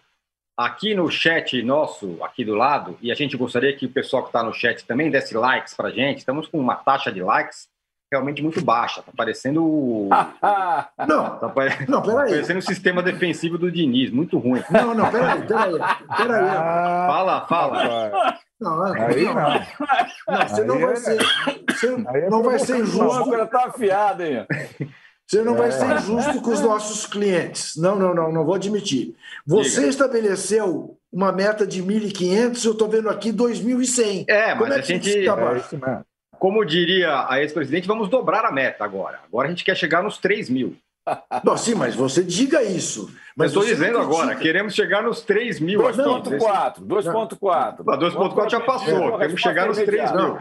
aqui 0.56 0.94
no 0.94 1.10
chat 1.10 1.62
nosso, 1.64 2.18
aqui 2.24 2.46
do 2.46 2.56
lado, 2.56 2.98
e 3.02 3.12
a 3.12 3.16
gente 3.16 3.36
gostaria 3.36 3.76
que 3.76 3.86
o 3.86 3.92
pessoal 3.92 4.24
que 4.24 4.30
está 4.30 4.44
no 4.44 4.54
chat 4.54 4.86
também 4.86 5.10
desse 5.10 5.36
likes 5.36 5.74
para 5.74 5.92
gente. 5.92 6.20
Estamos 6.20 6.48
com 6.48 6.60
uma 6.60 6.76
taxa 6.76 7.12
de 7.12 7.22
likes 7.22 7.70
realmente 8.12 8.44
muito 8.44 8.64
baixa. 8.64 9.02
Tá 9.02 9.12
parecendo. 9.16 9.62
não, 11.08 11.40
tá 11.40 11.50
pare... 11.50 11.86
não, 11.88 12.02
peraí. 12.02 12.30
Tá 12.30 12.32
parecendo 12.32 12.60
o 12.60 12.64
sistema 12.64 13.02
defensivo 13.02 13.58
do 13.58 13.72
Diniz, 13.72 14.12
muito 14.12 14.38
ruim. 14.38 14.62
Não, 14.70 14.94
não, 14.94 15.10
peraí, 15.10 15.42
peraí. 15.48 15.74
peraí. 16.18 16.50
Ah, 16.50 17.08
fala, 17.10 17.42
fala. 17.48 18.40
Não, 18.62 18.84
aí 18.84 19.24
não. 19.24 19.34
não 19.34 20.48
você 20.48 20.64
não 20.64 20.80
vai 20.80 20.96
ser. 20.96 21.18
Você 21.68 21.98
não 22.30 22.44
vai 22.44 22.60
ser 22.60 22.80
injusto. 22.80 23.30
O 23.30 23.48
tá 23.48 23.66
afiado, 23.66 24.24
hein? 24.24 24.46
Você 25.26 25.42
não 25.42 25.56
é. 25.56 25.58
vai 25.58 25.72
ser 25.72 25.86
injusto 25.96 26.42
com 26.42 26.52
os 26.52 26.62
nossos 26.62 27.06
clientes. 27.08 27.76
Não, 27.78 27.96
não, 27.96 28.14
não, 28.14 28.32
não 28.32 28.46
vou 28.46 28.54
admitir. 28.54 29.16
Você 29.48 29.78
Diga. 29.78 29.88
estabeleceu 29.88 30.98
uma 31.12 31.32
meta 31.32 31.66
de 31.66 31.82
1.500, 31.82 32.66
eu 32.66 32.72
estou 32.74 32.88
vendo 32.88 33.10
aqui 33.10 33.34
2.100. 33.34 34.26
É, 34.28 34.54
mas 34.54 34.60
Como 34.60 34.74
é 34.74 34.78
a 34.78 34.82
gente. 34.82 35.26
Tá 35.26 36.04
como 36.38 36.66
diria 36.66 37.28
a 37.30 37.40
ex-presidente, 37.40 37.88
vamos 37.88 38.10
dobrar 38.10 38.46
a 38.46 38.52
meta 38.52 38.84
agora. 38.84 39.20
Agora 39.28 39.48
a 39.48 39.52
gente 39.52 39.64
quer 39.64 39.76
chegar 39.76 40.04
nos 40.04 40.18
3 40.18 40.50
mil. 40.50 40.76
Não, 41.44 41.56
sim, 41.56 41.76
mas 41.76 41.96
você 41.96 42.24
diga 42.24 42.64
isso. 42.64 43.12
Mas 43.36 43.48
estou 43.52 43.64
dizendo 43.64 43.98
agora, 43.98 44.36
queremos 44.36 44.74
chegar 44.74 45.04
nos 45.04 45.22
3 45.22 45.60
mil. 45.60 45.82
2.4, 45.82 46.82
2.4. 46.86 47.84
2.4 47.84 48.50
já 48.50 48.60
passou, 48.60 49.18
queremos 49.18 49.42
chegar 49.42 49.68
nos 49.68 49.78
3 49.78 50.12
mil. 50.12 50.40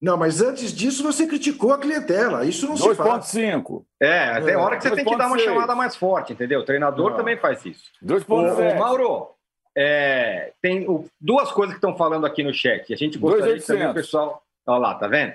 Não, 0.00 0.18
mas 0.18 0.42
antes 0.42 0.72
disso 0.72 1.02
você 1.02 1.26
criticou 1.26 1.72
a 1.72 1.78
clientela. 1.78 2.44
Isso 2.44 2.66
não 2.66 2.74
2. 2.74 2.90
se 2.90 2.94
faz. 2.94 3.32
2,5. 3.32 3.84
É, 3.98 4.24
até 4.32 4.52
é. 4.52 4.56
hora 4.56 4.76
que 4.76 4.82
você 4.82 4.90
2. 4.90 5.02
tem 5.02 5.10
que 5.10 5.18
dar 5.18 5.28
uma 5.28 5.38
6. 5.38 5.48
chamada 5.48 5.74
mais 5.74 5.96
forte, 5.96 6.34
entendeu? 6.34 6.60
O 6.60 6.64
treinador 6.64 7.10
não. 7.10 7.16
também 7.16 7.38
faz 7.38 7.64
isso. 7.64 7.90
2,7. 8.04 8.78
Mauro, 8.78 9.30
é, 9.74 10.52
tem 10.60 10.86
o, 10.88 11.06
duas 11.18 11.50
coisas 11.50 11.74
que 11.74 11.78
estão 11.78 11.96
falando 11.96 12.26
aqui 12.26 12.42
no 12.42 12.52
chat. 12.52 12.92
A 12.92 12.96
gente 12.96 13.18
gostaria 13.18 13.54
de 13.54 13.62
saber 13.62 13.88
o 13.88 13.94
pessoal. 13.94 14.42
Olha 14.66 14.78
lá, 14.78 14.94
tá 14.94 15.08
vendo? 15.08 15.32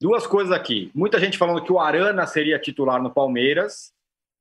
Duas 0.00 0.26
coisas 0.26 0.52
aqui. 0.52 0.90
Muita 0.94 1.20
gente 1.20 1.36
falando 1.36 1.62
que 1.62 1.72
o 1.72 1.78
Arana 1.78 2.26
seria 2.26 2.58
titular 2.58 3.02
no 3.02 3.10
Palmeiras 3.10 3.92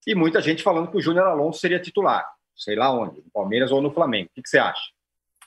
e 0.08 0.16
muita 0.16 0.42
gente 0.42 0.64
falando 0.64 0.90
que 0.90 0.96
o 0.96 1.02
Júnior 1.02 1.28
Alonso 1.28 1.60
seria 1.60 1.82
titular. 1.82 2.26
Sei 2.56 2.78
lá 2.78 2.90
onde, 2.90 3.18
no 3.18 3.30
Palmeiras 3.34 3.74
ou 3.74 3.82
no 3.82 3.92
Flamengo. 3.92 4.30
O 4.30 4.42
que, 4.42 4.48
você 4.48 4.58
acha? 4.58 4.82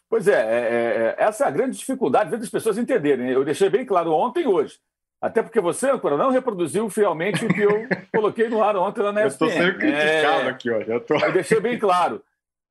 Pois 0.06 0.28
é, 0.28 0.34
é, 0.34 1.16
é, 1.18 1.24
essa 1.24 1.44
é 1.44 1.48
a 1.48 1.50
grande 1.50 1.78
dificuldade 1.78 2.30
das 2.30 2.50
pessoas 2.50 2.76
entenderem. 2.76 3.30
Eu 3.30 3.42
deixei 3.42 3.70
bem 3.70 3.86
claro 3.86 4.12
ontem 4.12 4.42
e 4.42 4.46
hoje. 4.46 4.78
Até 5.18 5.42
porque 5.42 5.60
você, 5.60 5.90
Ancora, 5.90 6.18
não 6.18 6.30
reproduziu 6.30 6.90
fielmente 6.90 7.44
o 7.44 7.48
que 7.48 7.62
eu 7.62 7.88
coloquei 8.14 8.48
no 8.48 8.62
ar 8.62 8.76
ontem 8.76 9.00
lá 9.00 9.12
na 9.12 9.26
ESPN. 9.26 9.46
Eu 9.46 9.48
estou 9.48 9.62
sendo 9.62 9.78
criticado 9.78 10.42
é... 10.42 10.50
aqui 10.50 10.70
hoje. 10.70 10.90
Eu, 10.90 11.00
tô... 11.00 11.14
eu 11.14 11.32
deixei 11.32 11.58
bem 11.58 11.78
claro 11.78 12.22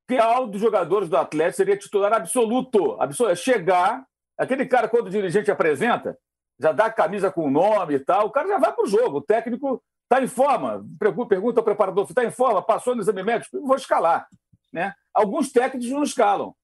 que 0.07 0.17
ao 0.17 0.45
dos 0.45 0.61
jogadores 0.61 1.09
do 1.09 1.17
Atlético 1.17 1.57
seria 1.57 1.77
titular 1.77 2.13
absoluto. 2.13 2.97
absoluto. 2.99 3.31
É 3.31 3.35
chegar, 3.35 4.05
aquele 4.37 4.65
cara, 4.67 4.87
quando 4.87 5.07
o 5.07 5.11
dirigente 5.11 5.49
apresenta, 5.49 6.15
já 6.59 6.71
dá 6.71 6.85
a 6.85 6.93
camisa 6.93 7.31
com 7.31 7.47
o 7.47 7.51
nome 7.51 7.95
e 7.95 7.99
tal, 7.99 8.27
o 8.27 8.31
cara 8.31 8.47
já 8.47 8.59
vai 8.59 8.71
para 8.71 8.83
o 8.83 8.87
jogo. 8.87 9.17
O 9.17 9.21
técnico 9.21 9.81
está 10.09 10.21
em 10.23 10.27
forma. 10.27 10.83
Pergunta 10.99 11.59
ao 11.59 11.63
preparador: 11.63 12.05
está 12.09 12.25
em 12.25 12.31
forma? 12.31 12.61
Passou 12.61 12.95
no 12.95 13.01
exame 13.01 13.23
médico? 13.23 13.61
Vou 13.61 13.75
escalar. 13.75 14.27
Né? 14.73 14.93
Alguns 15.13 15.51
técnicos 15.51 15.89
não 15.89 16.03
escalam. 16.03 16.55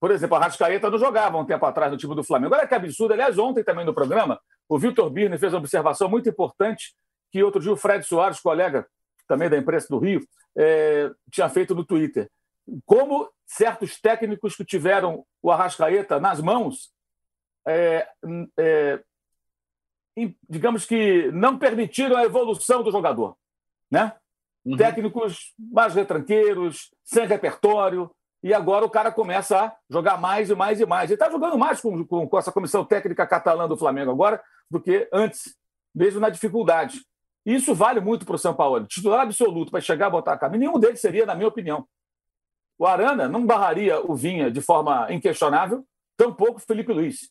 Por 0.00 0.10
exemplo, 0.10 0.36
a 0.36 0.40
Rascaeta 0.40 0.90
não 0.90 0.98
jogava 0.98 1.38
um 1.38 1.44
tempo 1.44 1.64
atrás 1.64 1.90
no 1.90 1.98
time 1.98 2.14
do 2.14 2.24
Flamengo. 2.24 2.54
Olha 2.54 2.66
que 2.66 2.74
absurdo. 2.74 3.12
Aliás, 3.12 3.38
ontem 3.38 3.62
também 3.62 3.84
no 3.84 3.94
programa, 3.94 4.40
o 4.68 4.78
Vitor 4.78 5.08
Birne 5.10 5.38
fez 5.38 5.52
uma 5.52 5.60
observação 5.60 6.08
muito 6.08 6.28
importante 6.28 6.94
que 7.30 7.42
outro 7.42 7.60
dia 7.60 7.72
o 7.72 7.76
Fred 7.76 8.04
Soares, 8.04 8.40
colega 8.40 8.86
também 9.28 9.48
da 9.48 9.56
imprensa 9.56 9.86
do 9.88 9.98
Rio, 9.98 10.20
é, 10.56 11.10
tinha 11.30 11.48
feito 11.48 11.74
no 11.74 11.84
Twitter. 11.84 12.28
Como 12.84 13.30
certos 13.46 14.00
técnicos 14.00 14.56
que 14.56 14.64
tiveram 14.64 15.24
o 15.40 15.50
Arrascaeta 15.50 16.18
nas 16.18 16.40
mãos, 16.40 16.90
é, 17.66 18.06
é, 18.58 19.00
digamos 20.48 20.84
que 20.84 21.30
não 21.32 21.58
permitiram 21.58 22.16
a 22.16 22.24
evolução 22.24 22.82
do 22.82 22.90
jogador. 22.90 23.36
Né? 23.90 24.12
Uhum. 24.64 24.76
Técnicos 24.76 25.54
mais 25.58 25.94
retranqueiros, 25.94 26.90
sem 27.02 27.26
repertório, 27.26 28.10
e 28.42 28.52
agora 28.52 28.84
o 28.84 28.90
cara 28.90 29.12
começa 29.12 29.66
a 29.66 29.76
jogar 29.88 30.20
mais 30.20 30.50
e 30.50 30.54
mais 30.54 30.80
e 30.80 30.86
mais. 30.86 31.10
Ele 31.10 31.14
está 31.14 31.30
jogando 31.30 31.56
mais 31.56 31.80
com, 31.80 32.04
com, 32.04 32.28
com, 32.28 32.38
essa 32.38 32.50
comissão 32.50 32.84
técnica 32.84 33.26
catalã 33.26 33.68
do 33.68 33.76
Flamengo 33.76 34.10
agora 34.10 34.42
do 34.70 34.80
que 34.80 35.08
antes, 35.12 35.56
mesmo 35.94 36.20
na 36.20 36.28
dificuldade. 36.28 37.04
Isso 37.44 37.74
vale 37.74 38.00
muito 38.00 38.24
para 38.26 38.36
o 38.36 38.38
São 38.38 38.54
Paulo. 38.54 38.84
Titular 38.86 39.20
absoluto 39.20 39.70
para 39.70 39.80
chegar 39.80 40.06
a 40.06 40.10
botar 40.10 40.32
a 40.32 40.38
camisa, 40.38 40.58
nenhum 40.58 40.78
deles 40.78 41.00
seria, 41.00 41.26
na 41.26 41.34
minha 41.34 41.48
opinião. 41.48 41.86
O 42.78 42.86
Arana 42.86 43.28
não 43.28 43.46
barraria 43.46 44.00
o 44.00 44.14
Vinha 44.14 44.50
de 44.50 44.60
forma 44.60 45.06
inquestionável, 45.12 45.84
tampouco 46.16 46.60
Felipe 46.60 46.92
Luiz. 46.92 47.30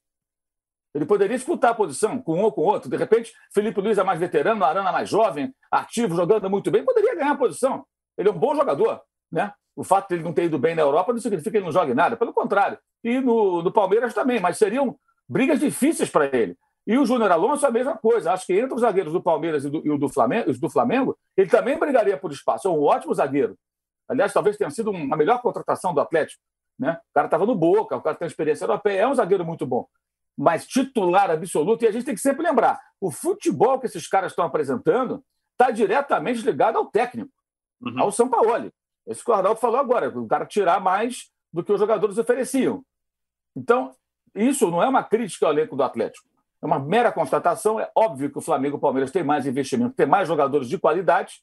Ele 0.94 1.06
poderia 1.06 1.38
disputar 1.38 1.72
a 1.72 1.76
posição 1.76 2.22
com 2.22 2.36
um 2.36 2.44
ou 2.44 2.52
com 2.52 2.62
outro. 2.62 2.90
De 2.90 2.98
repente, 2.98 3.34
Felipe 3.54 3.80
Luiz 3.80 3.98
é 3.98 4.04
mais 4.04 4.20
veterano, 4.20 4.64
Arana 4.64 4.92
mais 4.92 5.10
jovem, 5.10 5.54
ativo, 5.72 6.16
jogando 6.16 6.50
muito 6.50 6.70
bem, 6.70 6.84
poderia 6.84 7.16
ganhar 7.16 7.32
a 7.32 7.38
posição. 7.38 7.86
Ele 8.18 8.30
é 8.30 8.32
um 8.32 8.38
bom 8.38 8.54
jogador. 8.54 9.02
Né? 9.32 9.54
O 9.76 9.84
fato 9.84 10.10
de 10.10 10.16
ele 10.16 10.24
não 10.24 10.34
ter 10.34 10.46
ido 10.46 10.60
bem 10.60 10.76
na 10.76 10.82
Europa 10.82 11.14
não 11.14 11.20
significa 11.20 11.50
que 11.50 11.58
ele 11.58 11.66
não 11.66 11.72
jogue 11.72 11.94
nada, 11.94 12.18
pelo 12.18 12.34
contrário. 12.34 12.78
E 13.04 13.20
no, 13.20 13.62
no 13.62 13.72
Palmeiras 13.72 14.14
também, 14.14 14.40
mas 14.40 14.58
seriam 14.58 14.98
brigas 15.28 15.60
difíceis 15.60 16.10
para 16.10 16.26
ele. 16.26 16.58
E 16.86 16.98
o 16.98 17.06
Júnior 17.06 17.32
Alonso 17.32 17.66
a 17.66 17.72
mesma 17.72 17.98
coisa. 17.98 18.34
Acho 18.34 18.46
que 18.46 18.60
entre 18.60 18.74
os 18.74 18.82
zagueiros 18.82 19.14
do 19.14 19.22
Palmeiras 19.22 19.64
e, 19.64 19.70
do, 19.70 19.82
e 19.86 19.98
do 19.98 20.10
Flamengo, 20.10 20.52
do 20.52 20.70
Flamengo, 20.70 21.18
ele 21.38 21.50
também 21.50 21.80
brigaria 21.80 22.18
por 22.18 22.32
espaço. 22.32 22.68
É 22.68 22.72
um 22.72 22.82
ótimo 22.84 23.14
zagueiro. 23.14 23.56
Aliás, 24.10 24.34
talvez 24.34 24.58
tenha 24.58 24.70
sido 24.70 24.90
a 24.90 25.16
melhor 25.16 25.42
contratação 25.42 25.94
do 25.94 26.02
Atlético. 26.02 26.42
Né? 26.78 26.94
O 26.94 27.14
cara 27.14 27.28
estava 27.28 27.46
no 27.46 27.56
Boca, 27.56 27.96
o 27.96 28.02
cara 28.02 28.16
tem 28.16 28.28
experiência 28.28 28.66
europeia, 28.66 29.02
é 29.02 29.08
um 29.08 29.16
zagueiro 29.16 29.46
muito 29.46 29.66
bom. 29.66 29.88
Mas 30.38 30.66
titular 30.66 31.30
absoluto, 31.30 31.84
e 31.84 31.88
a 31.88 31.92
gente 31.92 32.06
tem 32.06 32.16
que 32.16 32.22
sempre 32.22 32.44
lembrar: 32.44 32.80
o 33.00 33.12
futebol 33.12 33.80
que 33.80 33.86
esses 33.86 34.08
caras 34.08 34.32
estão 34.32 34.46
apresentando 34.46 35.24
está 35.52 35.72
diretamente 35.72 36.42
ligado 36.42 36.78
ao 36.78 36.86
técnico, 36.86 37.32
uhum. 37.82 38.00
ao 38.00 38.12
São 38.12 38.30
Paulo. 38.30 38.72
Esse 39.08 39.24
que 39.24 39.32
o 39.32 39.34
Arnaldo 39.34 39.60
falou 39.60 39.80
agora, 39.80 40.10
o 40.10 40.28
cara 40.28 40.46
tirar 40.46 40.80
mais 40.80 41.30
do 41.52 41.64
que 41.64 41.72
os 41.72 41.80
jogadores 41.80 42.18
ofereciam. 42.18 42.84
Então, 43.56 43.94
isso 44.34 44.70
não 44.72 44.82
é 44.82 44.88
uma 44.88 45.04
crítica 45.04 45.46
ao 45.46 45.52
elenco 45.52 45.76
do 45.76 45.84
Atlético. 45.84 46.28
É 46.62 46.66
uma 46.66 46.80
mera 46.80 47.12
constatação. 47.12 47.80
É 47.80 47.90
óbvio 47.96 48.32
que 48.32 48.38
o 48.38 48.42
Flamengo 48.42 48.76
e 48.76 48.78
o 48.78 48.82
Palmeiras 48.82 49.12
têm 49.12 49.24
mais 49.24 49.46
investimento, 49.46 49.96
têm 49.96 50.06
mais 50.06 50.28
jogadores 50.28 50.70
de 50.70 50.78
qualidade. 50.78 51.42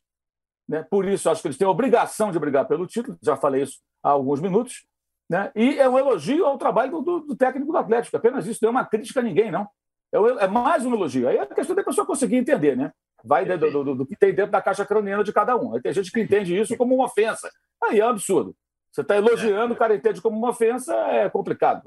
Né? 0.66 0.82
Por 0.88 1.06
isso, 1.06 1.28
acho 1.28 1.42
que 1.42 1.48
eles 1.48 1.58
têm 1.58 1.66
a 1.66 1.70
obrigação 1.70 2.30
de 2.30 2.38
brigar 2.38 2.66
pelo 2.66 2.86
título. 2.86 3.18
Já 3.20 3.36
falei 3.36 3.62
isso 3.62 3.80
há 4.02 4.10
alguns 4.10 4.40
minutos. 4.40 4.86
Né? 5.28 5.50
E 5.54 5.78
é 5.78 5.88
um 5.88 5.98
elogio 5.98 6.46
ao 6.46 6.56
trabalho 6.56 7.02
do, 7.02 7.20
do 7.20 7.36
técnico 7.36 7.70
do 7.70 7.78
Atlético. 7.78 8.16
Apenas 8.16 8.46
isso, 8.46 8.60
não 8.62 8.68
é 8.68 8.70
uma 8.70 8.84
crítica 8.84 9.20
a 9.20 9.22
ninguém, 9.22 9.50
não. 9.50 9.68
É, 10.12 10.44
é 10.44 10.46
mais 10.46 10.86
um 10.86 10.94
elogio. 10.94 11.28
Aí 11.28 11.36
é 11.36 11.42
a 11.42 11.46
questão 11.46 11.76
da 11.76 11.84
pessoa 11.84 12.06
conseguir 12.06 12.36
entender, 12.36 12.76
né? 12.76 12.92
Vai 13.24 13.44
do, 13.44 13.70
do, 13.70 13.94
do, 13.96 14.06
que 14.06 14.16
tem 14.16 14.32
dentro 14.32 14.52
da 14.52 14.62
caixa 14.62 14.86
craniana 14.86 15.24
de 15.24 15.32
cada 15.32 15.56
um. 15.56 15.74
Aí 15.74 15.82
tem 15.82 15.92
gente 15.92 16.10
que 16.10 16.20
entende 16.20 16.58
isso 16.58 16.76
como 16.76 16.94
uma 16.94 17.04
ofensa. 17.04 17.50
Aí 17.82 18.00
é 18.00 18.06
um 18.06 18.10
absurdo. 18.10 18.54
Você 18.90 19.02
está 19.02 19.16
elogiando, 19.16 19.74
o 19.74 19.76
cara 19.76 19.94
entende 19.94 20.20
como 20.22 20.38
uma 20.38 20.50
ofensa, 20.50 20.94
é 20.94 21.28
complicado. 21.28 21.82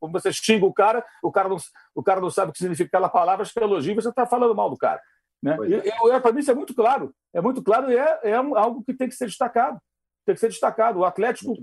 Como 0.00 0.12
você 0.12 0.32
xinga 0.32 0.66
o 0.66 0.72
cara, 0.72 1.04
o 1.22 1.30
cara 1.30 1.48
não, 1.48 1.56
o 1.94 2.02
cara 2.02 2.20
não 2.20 2.30
sabe 2.30 2.50
o 2.50 2.52
que 2.52 2.58
significa 2.58 2.88
aquela 2.88 3.08
palavra, 3.08 3.42
acho 3.42 3.52
que 3.52 3.60
é 3.60 3.62
elogio, 3.62 3.94
você 3.94 4.08
está 4.08 4.26
falando 4.26 4.54
mal 4.54 4.68
do 4.68 4.76
cara. 4.76 5.00
Né? 5.42 5.56
É. 5.84 6.20
Para 6.20 6.32
mim, 6.32 6.40
isso 6.40 6.50
é 6.50 6.54
muito 6.54 6.74
claro. 6.74 7.14
É 7.32 7.40
muito 7.40 7.62
claro 7.62 7.90
e 7.90 7.96
é, 7.96 8.20
é 8.24 8.34
algo 8.34 8.82
que 8.84 8.94
tem 8.94 9.08
que 9.08 9.14
ser 9.14 9.26
destacado. 9.26 9.78
Tem 10.24 10.34
que 10.34 10.40
ser 10.40 10.48
destacado. 10.48 11.00
O 11.00 11.04
Atlético. 11.04 11.54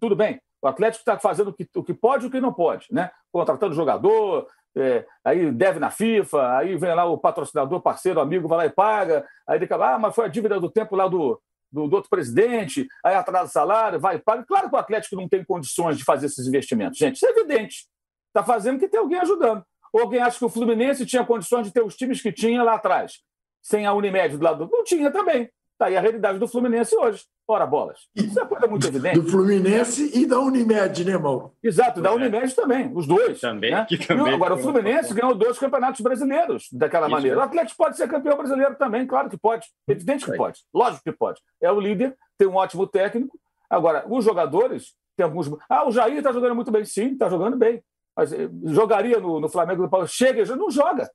Tudo 0.00 0.16
bem, 0.16 0.40
o 0.62 0.68
Atlético 0.68 1.02
está 1.02 1.18
fazendo 1.18 1.48
o 1.48 1.52
que, 1.52 1.68
o 1.74 1.84
que 1.84 1.94
pode 1.94 2.24
e 2.24 2.28
o 2.28 2.30
que 2.30 2.40
não 2.40 2.52
pode, 2.52 2.86
né? 2.90 3.10
Contratando 3.30 3.74
jogador, 3.74 4.48
é, 4.76 5.06
aí 5.24 5.50
deve 5.50 5.78
na 5.78 5.90
FIFA, 5.90 6.56
aí 6.56 6.76
vem 6.76 6.94
lá 6.94 7.04
o 7.04 7.18
patrocinador, 7.18 7.80
parceiro, 7.80 8.20
amigo, 8.20 8.48
vai 8.48 8.58
lá 8.58 8.66
e 8.66 8.70
paga, 8.70 9.26
aí 9.46 9.58
ele 9.58 9.66
fala, 9.66 9.94
ah, 9.94 9.98
mas 9.98 10.14
foi 10.14 10.26
a 10.26 10.28
dívida 10.28 10.60
do 10.60 10.70
tempo 10.70 10.94
lá 10.96 11.08
do, 11.08 11.40
do, 11.70 11.86
do 11.86 11.96
outro 11.96 12.10
presidente, 12.10 12.86
aí 13.04 13.14
atrasa 13.14 13.48
o 13.48 13.52
salário, 13.52 14.00
vai 14.00 14.16
e 14.16 14.18
paga. 14.18 14.44
Claro 14.44 14.68
que 14.68 14.76
o 14.76 14.78
Atlético 14.78 15.16
não 15.16 15.28
tem 15.28 15.44
condições 15.44 15.96
de 15.96 16.04
fazer 16.04 16.26
esses 16.26 16.46
investimentos, 16.46 16.98
gente, 16.98 17.16
isso 17.16 17.26
é 17.26 17.30
evidente. 17.30 17.86
Está 18.28 18.44
fazendo 18.44 18.78
que 18.78 18.88
tem 18.88 19.00
alguém 19.00 19.18
ajudando. 19.18 19.64
Ou 19.92 20.02
alguém 20.02 20.20
acha 20.20 20.38
que 20.38 20.44
o 20.44 20.50
Fluminense 20.50 21.06
tinha 21.06 21.24
condições 21.24 21.66
de 21.66 21.72
ter 21.72 21.82
os 21.82 21.96
times 21.96 22.20
que 22.20 22.30
tinha 22.30 22.62
lá 22.62 22.74
atrás, 22.74 23.22
sem 23.62 23.86
a 23.86 23.94
Unimed 23.94 24.36
do 24.36 24.44
lado 24.44 24.66
do... 24.66 24.70
Não 24.70 24.84
tinha 24.84 25.10
também. 25.10 25.48
Está 25.76 25.86
aí 25.86 25.96
a 25.96 26.00
realidade 26.00 26.38
do 26.38 26.48
Fluminense 26.48 26.96
hoje. 26.96 27.22
Ora, 27.46 27.66
bolas. 27.66 28.08
Isso 28.16 28.40
é 28.40 28.46
coisa 28.46 28.66
muito 28.66 28.86
evidente. 28.86 29.20
Do 29.20 29.28
Fluminense 29.28 30.10
e 30.18 30.24
da 30.24 30.40
Unimed, 30.40 31.04
né, 31.04 31.18
Mauro? 31.18 31.52
Exato, 31.62 32.00
da 32.00 32.14
Unimed 32.14 32.56
também, 32.56 32.90
os 32.94 33.06
dois. 33.06 33.38
Também. 33.38 33.72
Né? 33.72 33.84
Que 33.86 33.98
também 33.98 34.32
agora, 34.32 34.54
o 34.54 34.58
Fluminense 34.58 35.12
ganhou 35.12 35.34
dois 35.34 35.58
campeonatos 35.58 36.00
brasileiros 36.00 36.68
daquela 36.72 37.06
Isso 37.06 37.14
maneira. 37.14 37.36
É. 37.36 37.38
O 37.38 37.42
Atlético 37.42 37.76
pode 37.76 37.98
ser 37.98 38.08
campeão 38.08 38.38
brasileiro 38.38 38.74
também, 38.76 39.06
claro 39.06 39.28
que 39.28 39.36
pode. 39.36 39.68
Evidente 39.86 40.24
que 40.24 40.34
pode. 40.34 40.60
Lógico 40.72 41.04
que 41.04 41.12
pode. 41.12 41.42
É 41.60 41.70
o 41.70 41.78
líder, 41.78 42.16
tem 42.38 42.48
um 42.48 42.54
ótimo 42.54 42.86
técnico. 42.86 43.38
Agora, 43.68 44.06
os 44.08 44.24
jogadores, 44.24 44.94
tem 45.14 45.24
alguns. 45.24 45.50
Ah, 45.68 45.86
o 45.86 45.92
Jair 45.92 46.16
está 46.16 46.32
jogando 46.32 46.54
muito 46.54 46.70
bem. 46.70 46.86
Sim, 46.86 47.12
está 47.12 47.28
jogando 47.28 47.58
bem. 47.58 47.82
Mas 48.16 48.32
eh, 48.32 48.48
jogaria 48.64 49.20
no, 49.20 49.40
no 49.40 49.48
Flamengo 49.48 49.82
do 49.82 49.90
Paulo. 49.90 50.08
Chega, 50.08 50.42
já 50.42 50.56
não 50.56 50.70
joga. 50.70 51.10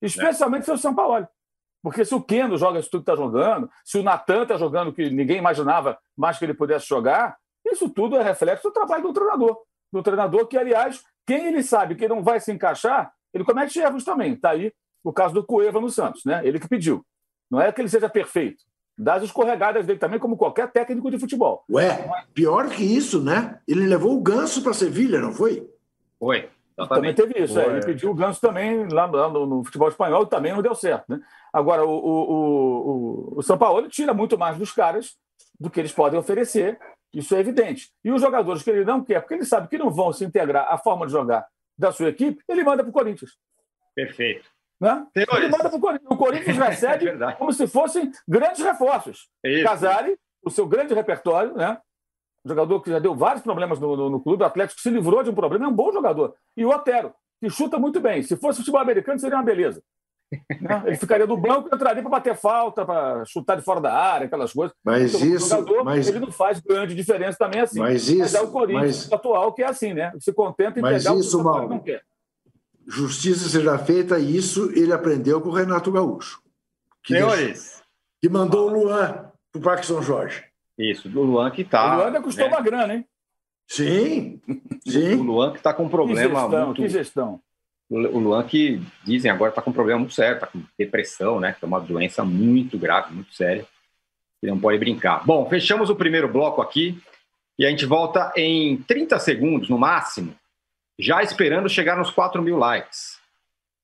Especialmente 0.00 0.62
é. 0.62 0.64
se 0.66 0.70
é 0.70 0.74
o 0.74 0.78
São 0.78 0.94
Paulo. 0.94 1.26
Porque 1.84 2.02
se 2.02 2.14
o 2.14 2.22
Keno 2.22 2.56
joga 2.56 2.78
isso 2.80 2.88
tudo 2.88 3.04
que 3.04 3.10
está 3.10 3.22
jogando, 3.22 3.70
se 3.84 3.98
o 3.98 4.02
Natan 4.02 4.44
está 4.44 4.56
jogando 4.56 4.90
que 4.90 5.10
ninguém 5.10 5.36
imaginava 5.36 5.98
mais 6.16 6.38
que 6.38 6.46
ele 6.46 6.54
pudesse 6.54 6.88
jogar, 6.88 7.36
isso 7.62 7.90
tudo 7.90 8.16
é 8.16 8.22
reflexo 8.22 8.70
do 8.70 8.72
trabalho 8.72 9.02
do 9.02 9.12
treinador. 9.12 9.58
Do 9.92 10.02
treinador 10.02 10.46
que, 10.46 10.56
aliás, 10.56 11.04
quem 11.26 11.48
ele 11.48 11.62
sabe 11.62 11.94
que 11.94 12.08
não 12.08 12.22
vai 12.22 12.40
se 12.40 12.50
encaixar, 12.50 13.12
ele 13.34 13.44
comete 13.44 13.78
erros 13.78 14.02
também. 14.02 14.32
Está 14.32 14.52
aí 14.52 14.72
o 15.04 15.12
caso 15.12 15.34
do 15.34 15.44
Cueva 15.44 15.78
no 15.78 15.90
Santos, 15.90 16.24
né? 16.24 16.40
ele 16.42 16.58
que 16.58 16.66
pediu. 16.66 17.04
Não 17.50 17.60
é 17.60 17.70
que 17.70 17.82
ele 17.82 17.90
seja 17.90 18.08
perfeito. 18.08 18.64
Das 18.96 19.22
escorregadas 19.22 19.84
dele 19.84 19.98
também, 19.98 20.18
como 20.18 20.38
qualquer 20.38 20.72
técnico 20.72 21.10
de 21.10 21.18
futebol. 21.18 21.64
Ué, 21.70 22.08
pior 22.32 22.70
que 22.70 22.82
isso, 22.82 23.22
né? 23.22 23.60
Ele 23.68 23.86
levou 23.86 24.16
o 24.16 24.22
ganso 24.22 24.62
para 24.62 24.72
Sevilha, 24.72 25.20
não 25.20 25.34
foi? 25.34 25.68
Foi. 26.18 26.48
Também 26.88 27.14
teve 27.14 27.40
isso. 27.40 27.58
É. 27.58 27.66
Ele 27.66 27.84
pediu 27.84 28.10
o 28.10 28.14
Ganso 28.14 28.40
também 28.40 28.88
lá, 28.88 29.06
lá 29.06 29.28
no, 29.28 29.46
no, 29.46 29.64
futebol 29.64 29.88
espanhol 29.88 30.26
também 30.26 30.52
não 30.52 30.62
deu 30.62 30.74
certo. 30.74 31.04
Né? 31.08 31.20
Agora, 31.52 31.84
o, 31.84 31.90
o, 31.90 33.32
o, 33.34 33.38
o 33.38 33.42
São 33.42 33.56
Paulo 33.56 33.88
tira 33.88 34.12
muito 34.12 34.36
mais 34.36 34.58
dos 34.58 34.72
caras 34.72 35.16
do 35.58 35.70
que 35.70 35.80
eles 35.80 35.92
podem 35.92 36.18
oferecer. 36.18 36.78
Isso 37.12 37.34
é 37.36 37.38
evidente. 37.38 37.90
E 38.04 38.10
os 38.10 38.20
jogadores 38.20 38.62
que 38.62 38.70
ele 38.70 38.84
não 38.84 39.04
quer, 39.04 39.20
porque 39.20 39.34
ele 39.34 39.44
sabe 39.44 39.68
que 39.68 39.78
não 39.78 39.90
vão 39.90 40.12
se 40.12 40.24
integrar 40.24 40.66
à 40.68 40.76
forma 40.76 41.06
de 41.06 41.12
jogar 41.12 41.46
da 41.78 41.92
sua 41.92 42.08
equipe, 42.08 42.42
ele 42.48 42.64
manda 42.64 42.82
para 42.82 42.90
o 42.90 42.92
Corinthians. 42.92 43.30
Perfeito. 43.94 44.48
Né? 44.80 45.06
Ele 45.14 45.48
manda 45.48 45.68
para 45.68 45.76
o 45.76 45.80
Corinthians. 45.80 46.10
O 46.10 46.16
Corinthians 46.16 46.56
recebe 46.58 47.08
é 47.08 47.32
como 47.32 47.52
se 47.52 47.68
fossem 47.68 48.10
grandes 48.26 48.64
reforços. 48.64 49.28
É 49.44 49.62
Casari, 49.62 50.18
o 50.44 50.50
seu 50.50 50.66
grande 50.66 50.92
repertório, 50.92 51.54
né? 51.54 51.78
Jogador 52.44 52.80
que 52.80 52.90
já 52.90 52.98
deu 52.98 53.14
vários 53.14 53.42
problemas 53.42 53.80
no, 53.80 53.96
no, 53.96 54.10
no, 54.10 54.20
clube, 54.20 54.42
o 54.42 54.46
Atlético 54.46 54.80
se 54.80 54.90
livrou 54.90 55.22
de 55.22 55.30
um 55.30 55.34
problema, 55.34 55.64
é 55.64 55.68
um 55.68 55.74
bom 55.74 55.92
jogador. 55.92 56.34
E 56.56 56.64
o 56.64 56.70
Otero, 56.70 57.12
que 57.40 57.48
chuta 57.48 57.78
muito 57.78 58.00
bem. 58.00 58.22
Se 58.22 58.36
fosse 58.36 58.58
futebol 58.58 58.80
americano, 58.80 59.18
seria 59.18 59.36
uma 59.36 59.44
beleza. 59.44 59.82
Né? 60.60 60.82
Ele 60.86 60.96
ficaria 60.96 61.26
no 61.26 61.36
banco 61.36 61.68
e 61.70 61.76
entraria 61.76 62.02
para 62.02 62.10
bater 62.10 62.34
falta, 62.34 62.84
para 62.84 63.24
chutar 63.24 63.56
de 63.56 63.62
fora 63.62 63.80
da 63.80 63.92
área, 63.92 64.26
aquelas 64.26 64.52
coisas. 64.52 64.74
Mas 64.82 65.14
então, 65.14 65.28
isso. 65.28 65.48
Jogador, 65.48 65.84
mas... 65.84 66.08
Ele 66.08 66.18
não 66.18 66.32
faz 66.32 66.58
grande 66.58 66.94
diferença 66.94 67.38
também 67.38 67.60
assim. 67.60 67.78
Mas 67.78 68.08
isso. 68.08 68.18
Mas 68.18 68.34
é 68.34 68.40
o 68.40 68.50
Corinthians 68.50 69.04
mas... 69.04 69.12
atual 69.12 69.52
que 69.52 69.62
é 69.62 69.66
assim, 69.66 69.92
né? 69.92 70.12
Se 70.18 70.32
contenta 70.32 70.80
em 70.80 70.82
mas 70.82 71.04
pegar 71.04 71.16
isso, 71.16 71.36
o 71.36 71.38
que 71.38 71.44
Mauro, 71.44 71.68
não 71.68 71.78
quer. 71.78 72.02
Justiça 72.86 73.48
seja 73.48 73.78
feita, 73.78 74.18
isso 74.18 74.72
ele 74.72 74.92
aprendeu 74.92 75.40
com 75.40 75.50
o 75.50 75.52
Renato 75.52 75.92
Gaúcho. 75.92 76.42
Que 77.02 77.14
Senhores. 77.14 77.44
Deixou, 77.46 77.84
que 78.22 78.28
mandou 78.28 78.70
o 78.70 78.72
Luan 78.72 79.30
para 79.52 79.58
o 79.58 79.62
Parque 79.62 79.86
São 79.86 80.02
Jorge. 80.02 80.42
Isso, 80.78 81.08
do 81.08 81.22
Luan 81.22 81.50
que 81.50 81.62
está. 81.62 81.94
O 81.94 81.96
Luan 81.96 82.06
ainda 82.06 82.22
custou 82.22 82.46
né? 82.46 82.54
uma 82.54 82.62
grana, 82.62 82.94
hein? 82.94 83.06
Sim, 83.66 84.40
sim. 84.86 85.14
O 85.14 85.22
Luan 85.22 85.52
que 85.52 85.58
está 85.58 85.72
com 85.72 85.84
um 85.84 85.88
problema 85.88 86.20
que 86.20 86.28
gestão, 86.28 86.66
muito. 86.66 86.82
Que 86.82 86.88
gestão. 86.88 87.40
O 87.90 88.18
Luan 88.18 88.42
que 88.44 88.82
dizem 89.04 89.30
agora 89.30 89.50
está 89.50 89.62
com 89.62 89.70
um 89.70 89.74
problema 89.74 90.00
muito 90.00 90.14
sério, 90.14 90.34
está 90.34 90.46
com 90.46 90.62
depressão, 90.78 91.38
né? 91.38 91.52
Que 91.52 91.64
é 91.64 91.68
uma 91.68 91.80
doença 91.80 92.24
muito 92.24 92.78
grave, 92.78 93.14
muito 93.14 93.34
séria. 93.34 93.64
Que 94.40 94.46
não 94.46 94.58
pode 94.58 94.78
brincar. 94.78 95.24
Bom, 95.24 95.48
fechamos 95.48 95.90
o 95.90 95.96
primeiro 95.96 96.28
bloco 96.28 96.60
aqui 96.60 97.00
e 97.58 97.64
a 97.64 97.70
gente 97.70 97.86
volta 97.86 98.32
em 98.36 98.78
30 98.78 99.18
segundos 99.18 99.68
no 99.68 99.78
máximo, 99.78 100.34
já 100.98 101.22
esperando 101.22 101.68
chegar 101.68 101.96
nos 101.96 102.10
4 102.10 102.42
mil 102.42 102.56
likes. 102.56 103.18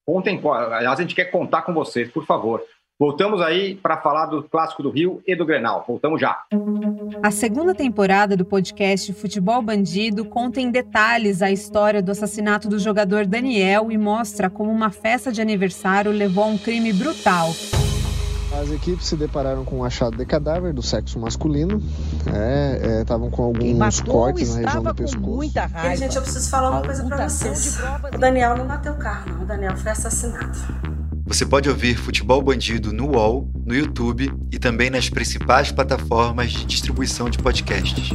Contem, 0.04 0.40
aliás, 0.44 0.98
a 0.98 1.02
gente 1.02 1.14
quer 1.14 1.26
contar 1.26 1.62
com 1.62 1.72
vocês, 1.72 2.10
por 2.10 2.26
favor. 2.26 2.64
Voltamos 3.00 3.40
aí 3.40 3.76
para 3.76 3.96
falar 3.96 4.26
do 4.26 4.42
Clássico 4.42 4.82
do 4.82 4.90
Rio 4.90 5.22
e 5.26 5.34
do 5.34 5.46
Grenal. 5.46 5.82
Voltamos 5.88 6.20
já. 6.20 6.42
A 7.22 7.30
segunda 7.30 7.74
temporada 7.74 8.36
do 8.36 8.44
podcast 8.44 9.10
Futebol 9.14 9.62
Bandido 9.62 10.22
conta 10.26 10.60
em 10.60 10.70
detalhes 10.70 11.40
a 11.40 11.50
história 11.50 12.02
do 12.02 12.12
assassinato 12.12 12.68
do 12.68 12.78
jogador 12.78 13.24
Daniel 13.24 13.90
e 13.90 13.96
mostra 13.96 14.50
como 14.50 14.70
uma 14.70 14.90
festa 14.90 15.32
de 15.32 15.40
aniversário 15.40 16.12
levou 16.12 16.44
a 16.44 16.48
um 16.48 16.58
crime 16.58 16.92
brutal. 16.92 17.48
As 18.60 18.70
equipes 18.70 19.06
se 19.06 19.16
depararam 19.16 19.64
com 19.64 19.78
um 19.78 19.84
achado 19.84 20.18
de 20.18 20.26
cadáver 20.26 20.74
do 20.74 20.82
sexo 20.82 21.18
masculino. 21.18 21.80
Estavam 22.98 23.28
é, 23.28 23.30
é, 23.30 23.34
com 23.34 23.42
alguns 23.44 24.00
cortes 24.02 24.54
na 24.56 24.60
região 24.60 24.82
do 24.82 24.94
pescoço. 24.94 25.26
Muita 25.26 25.64
raiva. 25.64 25.94
E, 25.94 25.96
gente, 25.96 26.16
eu 26.16 26.22
preciso 26.22 26.50
falar 26.50 26.70
uma 26.70 26.82
coisa 26.82 27.02
para 27.04 27.26
vocês. 27.26 27.78
O 28.14 28.18
Daniel 28.18 28.58
não 28.58 28.66
bateu 28.66 28.92
o 28.92 28.98
carro, 28.98 29.32
não. 29.32 29.42
O 29.42 29.46
Daniel 29.46 29.74
foi 29.78 29.92
assassinado. 29.92 30.58
Você 31.30 31.46
pode 31.46 31.68
ouvir 31.68 31.94
Futebol 31.94 32.42
Bandido 32.42 32.92
no 32.92 33.12
UOL, 33.12 33.48
no 33.64 33.72
YouTube 33.72 34.32
e 34.52 34.58
também 34.58 34.90
nas 34.90 35.08
principais 35.08 35.70
plataformas 35.70 36.50
de 36.50 36.66
distribuição 36.66 37.30
de 37.30 37.38
podcasts. 37.38 38.10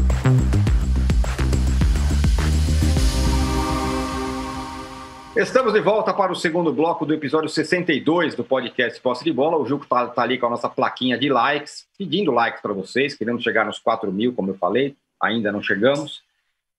Estamos 5.34 5.72
de 5.72 5.80
volta 5.80 6.14
para 6.14 6.34
o 6.34 6.36
segundo 6.36 6.74
bloco 6.74 7.06
do 7.06 7.14
episódio 7.14 7.48
62 7.48 8.36
do 8.36 8.44
podcast 8.44 9.00
Posse 9.00 9.24
de 9.24 9.32
Bola. 9.32 9.56
O 9.56 9.66
Juco 9.66 9.86
está 9.86 10.08
tá 10.08 10.22
ali 10.22 10.38
com 10.38 10.48
a 10.48 10.50
nossa 10.50 10.68
plaquinha 10.68 11.18
de 11.18 11.30
likes, 11.30 11.88
pedindo 11.98 12.32
likes 12.32 12.62
para 12.62 12.74
vocês. 12.74 13.16
Queremos 13.16 13.44
chegar 13.44 13.66
nos 13.66 13.80
4 13.80 14.12
mil, 14.12 14.34
como 14.34 14.50
eu 14.50 14.58
falei, 14.58 14.94
ainda 15.24 15.54
não 15.54 15.62
chegamos. 15.62 16.22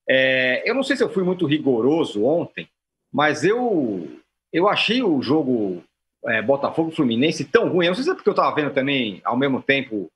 É, 0.07 0.61
eu 0.69 0.75
não 0.75 0.83
sei 0.83 0.95
se 0.95 1.03
eu 1.03 1.09
fui 1.09 1.23
muito 1.23 1.47
rigoroso 1.47 2.23
ontem, 2.23 2.69
mas 3.11 3.43
eu, 3.43 4.07
eu 4.53 4.69
achei 4.69 5.01
o 5.01 5.19
jogo 5.19 5.83
é, 6.25 6.41
Botafogo 6.41 6.91
Fluminense 6.91 7.45
tão 7.45 7.69
ruim. 7.69 7.85
Eu 7.85 7.91
não 7.91 7.95
sei 7.95 8.03
se 8.03 8.11
é 8.11 8.13
porque 8.13 8.29
eu 8.29 8.33
estava 8.33 8.53
vendo 8.55 8.73
também, 8.73 9.21
ao 9.23 9.37
mesmo 9.37 9.61
tempo, 9.61 10.09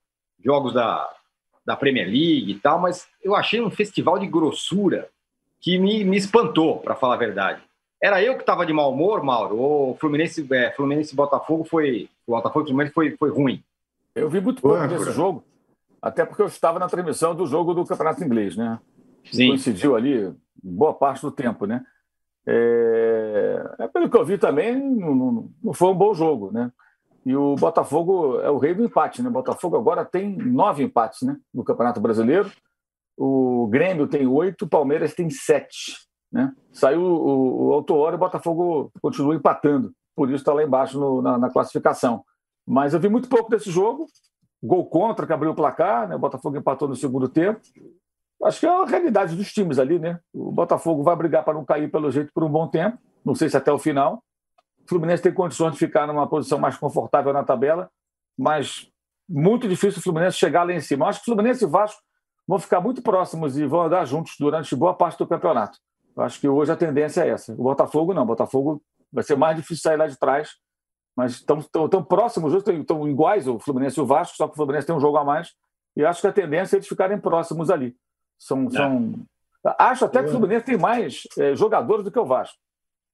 jogos 0.44 0.74
da, 0.74 1.10
da 1.66 1.76
Premier 1.76 2.06
League 2.06 2.52
e 2.52 2.60
tal, 2.60 2.80
mas 2.80 3.08
eu 3.24 3.36
achei 3.36 3.62
um 3.62 3.70
festival 3.70 4.18
de 4.20 4.28
grossura 4.28 5.10
que 5.60 5.78
me, 5.78 6.04
me 6.04 6.18
espantou, 6.18 6.80
para 6.80 6.96
falar 6.96 7.16
a 7.16 7.20
verdade. 7.20 7.62
Era 8.02 8.22
eu 8.24 8.34
que 8.34 8.42
estava 8.42 8.66
de 8.66 8.74
mau 8.74 8.92
humor, 8.92 9.24
Mauro? 9.24 9.58
Ou 9.58 9.96
Fluminense, 9.98 10.46
é, 10.52 10.72
Fluminense 10.72 11.16
Botafogo 11.16 11.64
foi. 11.64 12.10
O 12.26 12.32
Botafogo 12.32 12.66
Fluminense 12.66 12.94
foi, 12.94 13.16
foi 13.16 13.30
ruim? 13.30 13.64
Eu 14.16 14.28
vi 14.30 14.42
muito 14.42 14.62
pouco 14.62 14.88
desse 14.88 15.12
jogo, 15.12 15.44
até 16.02 16.26
porque 16.26 16.42
eu 16.42 16.48
estava 16.48 16.80
na 16.80 16.90
transmissão 16.90 17.36
do 17.36 17.46
jogo 17.46 17.74
do 17.74 17.86
Campeonato 17.86 18.24
Inglês, 18.24 18.58
né? 18.58 18.80
Sim. 19.32 19.50
Coincidiu 19.50 19.96
ali 19.96 20.34
boa 20.62 20.94
parte 20.94 21.22
do 21.22 21.32
tempo, 21.32 21.66
né? 21.66 21.86
É, 22.48 23.76
é, 23.80 23.88
pelo 23.88 24.10
que 24.10 24.18
eu 24.18 24.26
vi 24.26 24.38
também, 24.38 24.76
não, 24.76 25.16
não, 25.16 25.50
não, 25.64 25.74
foi 25.74 25.90
um 25.90 25.96
bom 25.96 26.14
jogo, 26.14 26.52
né? 26.52 26.72
E 27.24 27.36
o 27.36 27.56
Botafogo 27.56 28.40
é 28.40 28.50
o 28.50 28.58
rei 28.58 28.74
do 28.74 28.84
empate, 28.84 29.22
né? 29.22 29.30
O 29.30 29.34
Botafogo 29.34 29.78
agora 29.78 30.04
tem 30.04 30.36
nove 30.36 30.84
empates, 30.84 31.22
né? 31.22 31.38
No 31.54 31.64
Campeonato 31.64 32.02
Brasileiro. 32.02 32.52
O 33.16 33.68
Grêmio 33.68 34.08
tem 34.08 34.26
oito, 34.26 34.66
o 34.66 34.68
Palmeiras 34.68 35.14
tem 35.14 35.30
sete, 35.30 35.98
né? 36.32 36.52
Saiu 36.72 37.02
o, 37.02 37.68
o 37.68 37.74
Auto-Hora 37.74 38.16
e 38.16 38.18
o 38.18 38.20
Botafogo 38.20 38.92
continua 39.02 39.36
empatando, 39.36 39.94
por 40.16 40.30
isso 40.30 40.38
está 40.38 40.54
lá 40.54 40.64
embaixo 40.64 41.00
no, 41.00 41.22
na, 41.22 41.38
na, 41.38 41.50
classificação. 41.52 42.24
Mas 42.66 42.94
eu 42.94 43.00
vi 43.00 43.10
muito 43.10 43.30
pouco 43.30 43.52
desse 43.52 43.70
jogo. 43.70 44.08
Gol 44.64 44.86
contra, 44.88 45.28
que 45.28 45.34
abriu 45.34 45.52
o 45.52 45.56
placar, 45.56 46.08
né? 46.08 46.16
O 46.16 46.20
Botafogo 46.20 46.58
empatou 46.58 46.88
no 46.88 46.96
segundo 46.96 47.28
tempo. 47.28 47.60
Acho 48.44 48.60
que 48.60 48.66
é 48.66 48.70
a 48.70 48.86
realidade 48.86 49.36
dos 49.36 49.52
times 49.54 49.78
ali, 49.78 50.00
né? 50.00 50.20
O 50.34 50.52
Botafogo 50.52 51.04
vai 51.04 51.16
brigar 51.16 51.44
para 51.44 51.54
não 51.54 51.64
cair 51.64 51.92
pelo 51.92 52.10
jeito 52.10 52.32
por 52.34 52.44
um 52.44 52.50
bom 52.50 52.68
tempo, 52.68 52.98
não 53.24 53.36
sei 53.36 53.50
se 53.50 53.58
até 53.58 53.72
o 53.72 53.78
final. 53.78 54.24
O 54.84 54.90
Fluminense 54.90 55.22
tem 55.22 55.34
condições 55.34 55.74
de 55.74 55.78
ficar 55.78 56.08
numa 56.08 56.28
posição 56.28 56.58
mais 56.58 56.76
confortável 56.76 57.32
na 57.32 57.44
tabela, 57.44 57.90
mas 58.38 58.90
muito 59.30 59.68
difícil 59.68 60.00
o 60.00 60.04
Fluminense 60.04 60.38
chegar 60.38 60.64
lá 60.64 60.74
em 60.74 60.82
cima. 60.82 61.08
Acho 61.08 61.20
que 61.20 61.30
o 61.30 61.34
Fluminense 61.34 61.64
e 61.64 61.68
o 61.68 61.70
Vasco 61.70 62.02
vão 62.48 62.58
ficar 62.58 62.82
muito 62.82 63.02
próximos 63.02 63.58
e 63.58 63.66
vão 63.66 63.82
andar 63.84 64.06
juntos 64.06 64.36
durante 64.40 64.76
boa 64.76 64.94
parte 64.94 65.18
do 65.20 65.28
campeonato. 65.28 65.78
Acho 66.18 66.40
que 66.40 66.48
hoje 66.48 66.72
a 66.72 66.76
tendência 66.76 67.22
é 67.22 67.30
essa. 67.30 67.54
O 67.54 67.64
Botafogo 67.64 68.14
não, 68.14 68.24
o 68.24 68.26
Botafogo 68.26 68.82
vai 69.14 69.24
ser 69.24 69.38
mais 69.38 69.56
difícil 69.56 69.84
sair 69.84 69.98
lá 69.98 70.08
de 70.08 70.18
trás, 70.18 70.50
mas 71.16 71.34
estão 71.34 71.62
tão, 71.62 71.88
tão 71.88 72.04
próximos, 72.04 72.54
estão 72.54 73.08
iguais 73.08 73.48
o 73.48 73.60
Fluminense 73.60 74.00
e 74.00 74.04
o 74.04 74.06
Vasco, 74.06 74.36
só 74.36 74.48
que 74.48 74.54
o 74.54 74.56
Fluminense 74.56 74.88
tem 74.88 74.96
um 74.96 75.00
jogo 75.00 75.18
a 75.18 75.24
mais, 75.24 75.54
e 75.96 76.04
acho 76.04 76.22
que 76.22 76.28
a 76.28 76.34
tendência 76.34 76.76
é 76.76 76.78
eles 76.78 76.88
ficarem 76.88 77.20
próximos 77.20 77.70
ali. 77.70 77.96
São, 78.42 78.68
são... 78.72 79.14
Acho 79.78 80.06
até 80.06 80.24
que 80.24 80.30
o 80.30 80.32
Fluminense 80.32 80.66
tem 80.66 80.78
mais 80.78 81.28
é, 81.38 81.56
jogadores 81.56 82.04
do 82.04 82.12
que 82.12 82.18
o 82.18 82.26
Vasco 82.26 82.58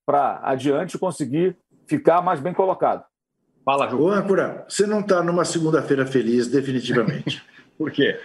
para 0.05 0.39
adiante 0.41 0.97
conseguir 0.97 1.57
ficar 1.85 2.21
mais 2.21 2.39
bem 2.39 2.53
colocado. 2.53 3.03
Fala, 3.65 3.89
Ju. 3.89 4.01
Ô, 4.01 4.11
Ancora, 4.11 4.65
você 4.69 4.87
não 4.87 5.01
está 5.01 5.21
numa 5.21 5.43
segunda-feira 5.43 6.05
feliz, 6.05 6.47
definitivamente. 6.47 7.43
Por 7.77 7.91
quê? 7.91 8.17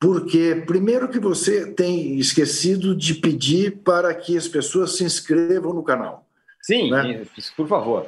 Porque, 0.00 0.62
primeiro, 0.64 1.08
que 1.08 1.18
você 1.18 1.72
tem 1.72 2.16
esquecido 2.18 2.94
de 2.94 3.14
pedir 3.14 3.78
para 3.78 4.14
que 4.14 4.36
as 4.36 4.46
pessoas 4.46 4.96
se 4.96 5.02
inscrevam 5.02 5.72
no 5.72 5.82
canal. 5.82 6.28
Sim, 6.62 6.90
né? 6.90 7.26
por 7.56 7.66
favor. 7.66 8.06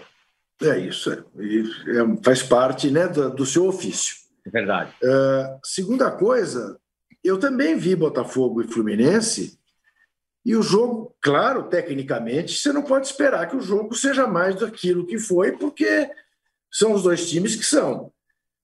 É 0.62 0.78
isso, 0.78 1.12
é, 1.12 1.16
é, 1.16 2.22
faz 2.22 2.42
parte 2.42 2.90
né, 2.90 3.08
do, 3.08 3.30
do 3.30 3.44
seu 3.44 3.66
ofício. 3.66 4.14
É 4.46 4.50
verdade. 4.50 4.92
Uh, 5.02 5.58
segunda 5.62 6.10
coisa, 6.10 6.78
eu 7.26 7.38
também 7.38 7.76
vi 7.76 7.96
Botafogo 7.96 8.62
e 8.62 8.68
Fluminense, 8.68 9.58
e 10.44 10.54
o 10.54 10.62
jogo, 10.62 11.12
claro, 11.20 11.64
tecnicamente, 11.64 12.56
você 12.56 12.72
não 12.72 12.82
pode 12.82 13.06
esperar 13.06 13.48
que 13.48 13.56
o 13.56 13.60
jogo 13.60 13.94
seja 13.96 14.28
mais 14.28 14.54
daquilo 14.54 15.04
que 15.04 15.18
foi, 15.18 15.50
porque 15.52 16.08
são 16.72 16.92
os 16.92 17.02
dois 17.02 17.28
times 17.28 17.56
que 17.56 17.64
são. 17.64 18.12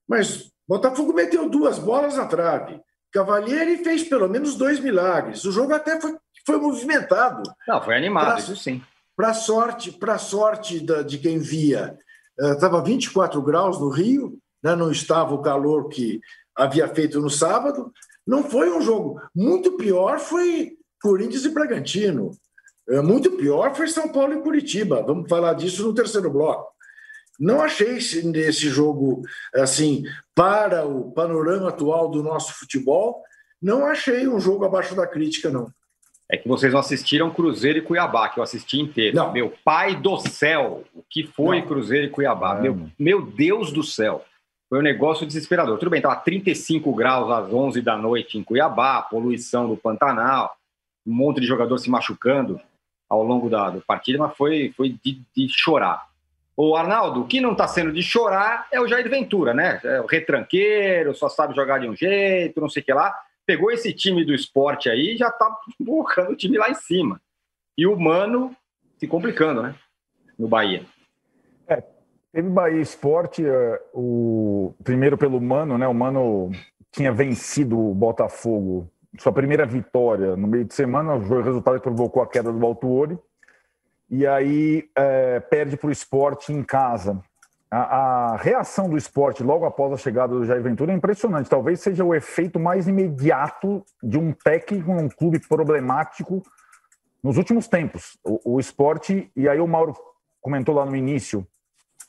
Mas 0.09 0.53
Botafogo 0.69 1.13
meteu 1.13 1.51
duas 1.51 1.81
bolas 1.81 2.17
na 2.17 2.27
trave. 2.27 2.81
Cavalieri 3.13 3.83
fez 3.83 4.05
pelo 4.05 4.29
menos 4.29 4.55
dois 4.55 4.79
milagres. 4.79 5.45
O 5.45 5.51
jogo 5.51 5.75
até 5.75 6.01
foi, 6.01 6.17
foi 6.47 6.57
movimentado. 6.57 7.43
Não, 7.67 7.83
foi 7.83 7.97
animado, 7.97 8.27
pra, 8.27 8.39
isso 8.39 8.55
sim. 8.55 8.81
Para 9.17 9.35
sorte, 9.35 9.91
para 9.91 10.19
sorte 10.19 10.79
da, 10.79 11.03
de 11.03 11.19
quem 11.19 11.39
via, 11.39 11.99
estava 12.39 12.79
uh, 12.79 12.85
24 12.85 13.43
graus 13.43 13.81
no 13.81 13.89
Rio, 13.89 14.39
né, 14.63 14.77
não 14.77 14.91
estava 14.91 15.35
o 15.35 15.43
calor 15.43 15.89
que 15.89 16.21
havia 16.57 16.87
feito 16.89 17.21
no 17.21 17.29
sábado. 17.29 17.93
Não 18.27 18.45
foi 18.45 18.71
um 18.71 18.81
jogo. 18.81 19.21
Muito 19.35 19.77
pior 19.77 20.19
foi 20.19 20.73
Corinthians 21.01 21.45
e 21.45 21.51
Bragantino. 21.51 22.33
Muito 23.03 23.33
pior 23.33 23.75
foi 23.75 23.89
São 23.89 24.09
Paulo 24.11 24.35
e 24.35 24.43
Curitiba. 24.43 25.03
Vamos 25.03 25.29
falar 25.29 25.55
disso 25.55 25.83
no 25.85 25.95
terceiro 25.95 26.31
bloco. 26.31 26.71
Não 27.39 27.61
achei 27.61 27.97
esse 27.97 28.69
jogo 28.69 29.23
assim 29.55 30.05
para 30.35 30.87
o 30.87 31.11
panorama 31.13 31.69
atual 31.69 32.09
do 32.09 32.23
nosso 32.23 32.53
futebol. 32.55 33.23
Não 33.61 33.87
achei 33.87 34.29
um 34.29 34.39
jogo 34.39 34.65
abaixo 34.65 34.95
da 34.95 35.07
crítica, 35.07 35.51
não. 35.51 35.71
É 36.31 36.37
que 36.37 36.49
vocês 36.49 36.73
não 36.73 36.81
assistiram 36.81 37.31
Cruzeiro 37.31 37.79
e 37.79 37.83
Cuiabá, 37.83 38.29
que 38.29 38.39
eu 38.39 38.43
assisti 38.43 38.81
inteiro. 38.81 39.17
Não. 39.17 39.33
Meu 39.33 39.53
pai 39.65 39.97
do 39.97 40.17
céu, 40.19 40.85
o 40.95 41.03
que 41.09 41.27
foi 41.27 41.61
não. 41.61 41.67
Cruzeiro 41.67 42.07
e 42.07 42.11
Cuiabá? 42.11 42.55
Meu, 42.55 42.89
meu 42.99 43.23
Deus 43.23 43.73
do 43.73 43.83
céu. 43.83 44.25
Foi 44.73 44.79
um 44.79 44.83
negócio 44.83 45.27
desesperador. 45.27 45.77
Tudo 45.77 45.91
bem, 45.91 45.99
estava 45.99 46.17
35 46.17 46.95
graus 46.95 47.31
às 47.31 47.53
11 47.53 47.83
da 47.83 47.95
noite 47.95 48.39
em 48.39 48.43
Cuiabá, 48.43 49.03
poluição 49.03 49.69
do 49.69 49.77
Pantanal, 49.77 50.57
um 51.07 51.13
monte 51.13 51.43
de 51.43 51.47
jogador 51.47 51.77
se 51.77 51.91
machucando 51.91 52.59
ao 53.07 53.23
longo 53.23 53.51
da, 53.51 53.69
da 53.69 53.83
partida, 53.83 54.17
mas 54.17 54.35
foi, 54.35 54.73
foi 54.75 54.99
de, 55.05 55.21
de 55.37 55.47
chorar. 55.51 56.09
O 56.57 56.75
Arnaldo, 56.75 57.21
o 57.21 57.27
que 57.27 57.39
não 57.39 57.53
está 57.53 57.69
sendo 57.69 57.93
de 57.93 58.03
chorar 58.03 58.67
é 58.73 58.81
o 58.81 58.89
Jair 58.89 59.07
Ventura, 59.11 59.53
né? 59.53 59.79
É 59.85 60.01
o 60.01 60.07
retranqueiro, 60.07 61.15
só 61.15 61.29
sabe 61.29 61.55
jogar 61.55 61.79
de 61.79 61.87
um 61.87 61.95
jeito, 61.95 62.59
não 62.59 62.71
sei 62.71 62.81
o 62.81 62.85
que 62.87 62.95
lá. 62.95 63.15
Pegou 63.45 63.71
esse 63.71 63.93
time 63.93 64.25
do 64.25 64.33
esporte 64.33 64.89
aí 64.89 65.13
e 65.13 65.17
já 65.19 65.29
está 65.29 65.55
colocando 65.85 66.31
o 66.31 66.37
time 66.37 66.57
lá 66.57 66.71
em 66.71 66.75
cima. 66.77 67.21
E 67.77 67.87
o 67.87 67.95
Mano 67.95 68.57
se 68.97 69.07
complicando, 69.07 69.63
né? 69.63 69.75
No 70.39 70.49
Bahia. 70.49 70.87
Teve 72.33 72.49
Bahia 72.49 72.81
Esporte, 72.81 73.47
é, 73.47 73.81
o 73.93 74.75
primeiro 74.83 75.19
pelo 75.19 75.39
Mano, 75.39 75.77
né? 75.77 75.87
O 75.87 75.93
Mano 75.93 76.51
tinha 76.91 77.13
vencido 77.13 77.79
o 77.79 77.95
Botafogo, 77.95 78.91
sua 79.19 79.33
primeira 79.33 79.67
vitória 79.67 80.35
no 80.35 80.49
meio 80.49 80.65
de 80.65 80.73
semana, 80.73 81.15
o 81.15 81.43
resultado 81.43 81.77
que 81.77 81.83
provocou 81.83 82.23
a 82.23 82.27
queda 82.27 82.51
do 82.51 82.65
Altuori. 82.65 83.19
E 84.09 84.27
aí 84.27 84.89
é, 84.97 85.41
perde 85.41 85.77
para 85.77 85.89
o 85.89 85.93
esporte 85.93 86.53
em 86.53 86.63
casa. 86.63 87.21
A, 87.71 88.33
a, 88.33 88.37
reação 88.37 88.89
do 88.89 88.97
esporte 88.97 89.43
logo 89.43 89.65
após 89.65 89.93
a 89.93 89.97
chegada 89.97 90.35
do 90.35 90.45
Jair 90.45 90.63
Ventura 90.63 90.93
é 90.93 90.95
impressionante. 90.95 91.51
Talvez 91.51 91.81
seja 91.81 92.05
o 92.05 92.15
efeito 92.15 92.59
mais 92.59 92.89
imediato 92.89 93.85
de 94.03 94.19
um 94.19 94.33
técnico 94.33 94.93
num 94.93 95.09
clube 95.09 95.39
problemático 95.39 96.43
nos 97.23 97.37
últimos 97.37 97.69
tempos. 97.69 98.19
O, 98.25 98.57
o 98.57 98.61
esporte, 98.61 99.31
e 99.35 99.49
aí 99.49 99.61
o 99.61 99.67
Mauro 99.67 99.95
comentou 100.41 100.75
lá 100.75 100.85
no 100.85 100.97
início, 100.97 101.47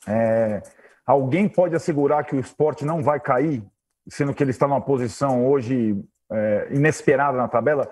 é, 0.06 0.62
alguém 1.06 1.48
pode 1.48 1.74
assegurar 1.74 2.24
que 2.24 2.36
o 2.36 2.40
esporte 2.40 2.84
não 2.84 3.02
vai 3.02 3.20
cair, 3.20 3.62
sendo 4.08 4.34
que 4.34 4.42
ele 4.42 4.50
está 4.50 4.66
numa 4.66 4.80
posição 4.80 5.46
hoje 5.46 6.02
é, 6.30 6.68
inesperada 6.70 7.36
na 7.36 7.48
tabela? 7.48 7.90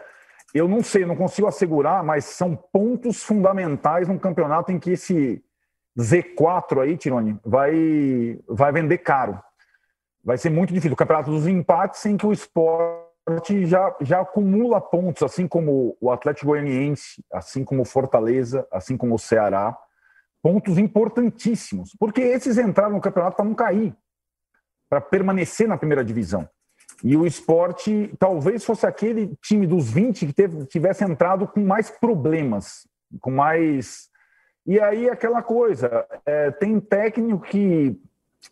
Eu 0.54 0.68
não 0.68 0.82
sei, 0.82 1.06
não 1.06 1.16
consigo 1.16 1.48
assegurar, 1.48 2.02
mas 2.04 2.24
são 2.26 2.54
pontos 2.54 3.22
fundamentais 3.22 4.08
num 4.08 4.18
campeonato 4.18 4.70
em 4.70 4.78
que 4.78 4.90
esse 4.90 5.42
Z4 5.98 6.82
aí, 6.82 6.96
Tironi, 6.96 7.38
vai, 7.44 8.38
vai 8.46 8.72
vender 8.72 8.98
caro. 8.98 9.40
Vai 10.22 10.36
ser 10.36 10.50
muito 10.50 10.72
difícil. 10.72 10.92
O 10.92 10.96
campeonato 10.96 11.30
dos 11.30 11.46
empates 11.46 12.04
em 12.04 12.16
que 12.16 12.26
o 12.26 12.32
esporte 12.32 13.64
já, 13.64 13.96
já 14.02 14.20
acumula 14.20 14.80
pontos, 14.80 15.22
assim 15.22 15.48
como 15.48 15.96
o 16.00 16.10
Atlético 16.10 16.48
Goianiense, 16.48 17.24
assim 17.32 17.64
como 17.64 17.82
o 17.82 17.86
Fortaleza, 17.86 18.66
assim 18.70 18.96
como 18.96 19.14
o 19.14 19.18
Ceará 19.18 19.76
pontos 20.42 20.76
importantíssimos, 20.76 21.94
porque 21.98 22.20
esses 22.20 22.58
entraram 22.58 22.94
no 22.94 23.00
campeonato 23.00 23.36
para 23.36 23.44
não 23.44 23.54
cair, 23.54 23.94
para 24.90 25.00
permanecer 25.00 25.68
na 25.68 25.78
primeira 25.78 26.04
divisão. 26.04 26.48
E 27.02 27.16
o 27.16 27.26
esporte 27.26 28.14
talvez 28.18 28.64
fosse 28.64 28.86
aquele 28.86 29.36
time 29.42 29.66
dos 29.66 29.90
20 29.90 30.26
que 30.26 30.32
teve, 30.32 30.66
tivesse 30.66 31.04
entrado 31.04 31.46
com 31.46 31.60
mais 31.64 31.90
problemas, 31.90 32.86
com 33.20 33.30
mais. 33.30 34.08
E 34.66 34.78
aí 34.80 35.08
aquela 35.08 35.42
coisa, 35.42 36.06
é, 36.24 36.50
tem 36.50 36.78
técnico 36.78 37.40
que, 37.40 38.00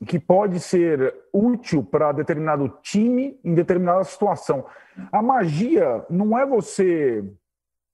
que 0.06 0.18
pode 0.18 0.58
ser 0.58 1.14
útil 1.32 1.84
para 1.84 2.12
determinado 2.12 2.68
time 2.82 3.38
em 3.44 3.54
determinada 3.54 4.02
situação. 4.04 4.66
A 5.12 5.22
magia 5.22 6.04
não 6.10 6.36
é 6.36 6.44
você 6.44 7.24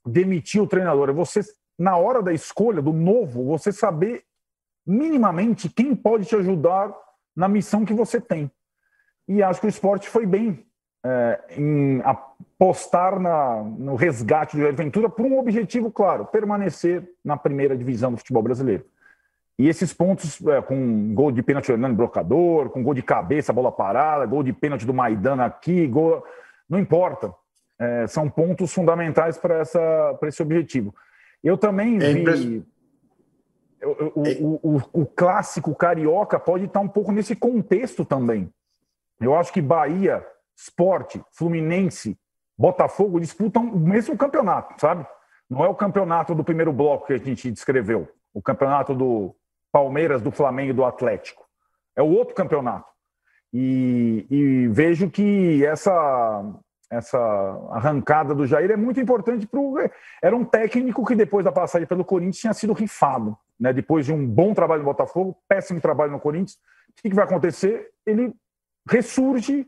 demitir 0.07 0.63
o 0.63 0.67
treinador, 0.67 1.11
é 1.11 1.13
você 1.13 1.43
na 1.79 1.97
hora 1.97 2.23
da 2.23 2.33
escolha 2.33 2.81
do 2.81 2.93
novo, 2.93 3.45
você 3.45 3.73
saber 3.73 4.25
minimamente 4.87 5.69
quem 5.69 5.95
pode 5.95 6.25
te 6.27 6.37
ajudar 6.37 6.95
na 7.35 7.49
missão 7.49 7.85
que 7.85 7.93
você 7.93 8.21
tem. 8.21 8.51
E 9.29 9.43
acho 9.43 9.61
que 9.61 9.67
o 9.67 9.69
esporte 9.69 10.09
foi 10.09 10.25
bem 10.25 10.65
é, 11.05 11.41
em 11.57 12.01
apostar 12.03 13.21
na, 13.21 13.63
no 13.63 13.95
resgate 13.95 14.57
do 14.57 14.63
Jair 14.63 14.75
Ventura 14.75 15.09
por 15.09 15.27
um 15.27 15.39
objetivo 15.39 15.91
claro: 15.91 16.27
permanecer 16.27 17.09
na 17.25 17.37
primeira 17.37 17.77
divisão 17.77 18.13
do 18.13 18.19
futebol 18.19 18.43
brasileiro. 18.43 18.85
E 19.59 19.69
esses 19.69 19.93
pontos, 19.93 20.45
é, 20.47 20.61
com 20.61 21.15
gol 21.15 21.33
de 21.33 21.43
pênalti 21.43 21.69
do 21.69 21.73
Hernando 21.73 21.97
Brocador, 21.97 22.71
com 22.71 22.83
gol 22.83 22.95
de 22.95 23.03
cabeça, 23.03 23.53
bola 23.53 23.73
parada, 23.73 24.27
gol 24.27 24.43
de 24.43 24.53
pênalti 24.53 24.85
do 24.85 24.93
Maidana 24.93 25.47
aqui, 25.47 25.87
gol... 25.87 26.25
não 26.69 26.79
importa. 26.79 27.33
É, 27.79 28.07
são 28.07 28.29
pontos 28.29 28.73
fundamentais 28.73 29.39
para 29.39 29.63
esse 30.23 30.43
objetivo. 30.43 30.95
Eu 31.43 31.57
também 31.57 31.97
é 32.03 32.13
vi. 32.13 32.65
O, 33.83 34.21
o, 34.21 34.61
o, 34.63 35.03
o, 35.03 35.07
clássico 35.07 35.75
carioca 35.75 36.41
pode 36.41 36.65
estar 36.65 36.81
um 36.81 36.89
pouco 36.89 37.13
nesse 37.13 37.37
contexto 37.37 38.05
também. 38.05 38.51
Eu 39.21 39.35
acho 39.35 39.53
que 39.53 39.61
Bahia, 39.61 40.27
Esporte, 40.57 41.23
Fluminense, 41.31 42.19
Botafogo 42.59 43.21
disputam 43.21 43.65
o 43.65 43.79
mesmo 43.79 44.17
campeonato, 44.17 44.81
sabe? 44.81 45.07
Não 45.49 45.65
é 45.65 45.69
o 45.69 45.75
campeonato 45.75 46.35
do 46.35 46.43
primeiro 46.43 46.73
bloco 46.73 47.07
que 47.07 47.13
a 47.13 47.19
gente 47.19 47.51
descreveu, 47.51 48.09
o 48.33 48.43
campeonato 48.43 48.95
do 48.95 49.37
Palmeiras, 49.71 50.23
do 50.23 50.31
Flamengo 50.31 50.71
e 50.71 50.75
do 50.75 50.85
Atlético. 50.85 51.45
É 51.95 52.03
o 52.03 52.09
outro 52.09 52.35
campeonato. 52.35 52.87
E, 53.53 54.27
e 54.31 54.69
vejo 54.69 55.11
que 55.11 55.65
essa 55.65 56.43
essa 56.91 57.19
arrancada 57.71 58.35
do 58.35 58.47
Jair 58.47 58.71
é 58.71 58.77
muito 58.77 59.01
importante 59.01 59.47
para 59.47 59.61
o. 59.61 59.77
Era 60.23 60.37
um 60.37 60.45
técnico 60.45 61.05
que, 61.05 61.15
depois 61.15 61.45
da 61.45 61.53
passagem 61.53 61.87
pelo 61.87 62.05
Corinthians, 62.05 62.39
tinha 62.39 62.55
sido 62.55 62.73
rifado. 62.73 63.37
Né? 63.59 63.73
Depois 63.73 64.07
de 64.07 64.13
um 64.13 64.27
bom 64.27 64.55
trabalho 64.55 64.83
no 64.83 64.89
Botafogo, 64.89 65.37
péssimo 65.49 65.81
trabalho 65.81 66.13
no 66.13 66.21
Corinthians. 66.21 66.59
O 66.91 67.03
que, 67.03 67.11
que 67.11 67.15
vai 67.15 67.25
acontecer? 67.25 67.91
Ele 68.05 68.33
ressurge 68.89 69.67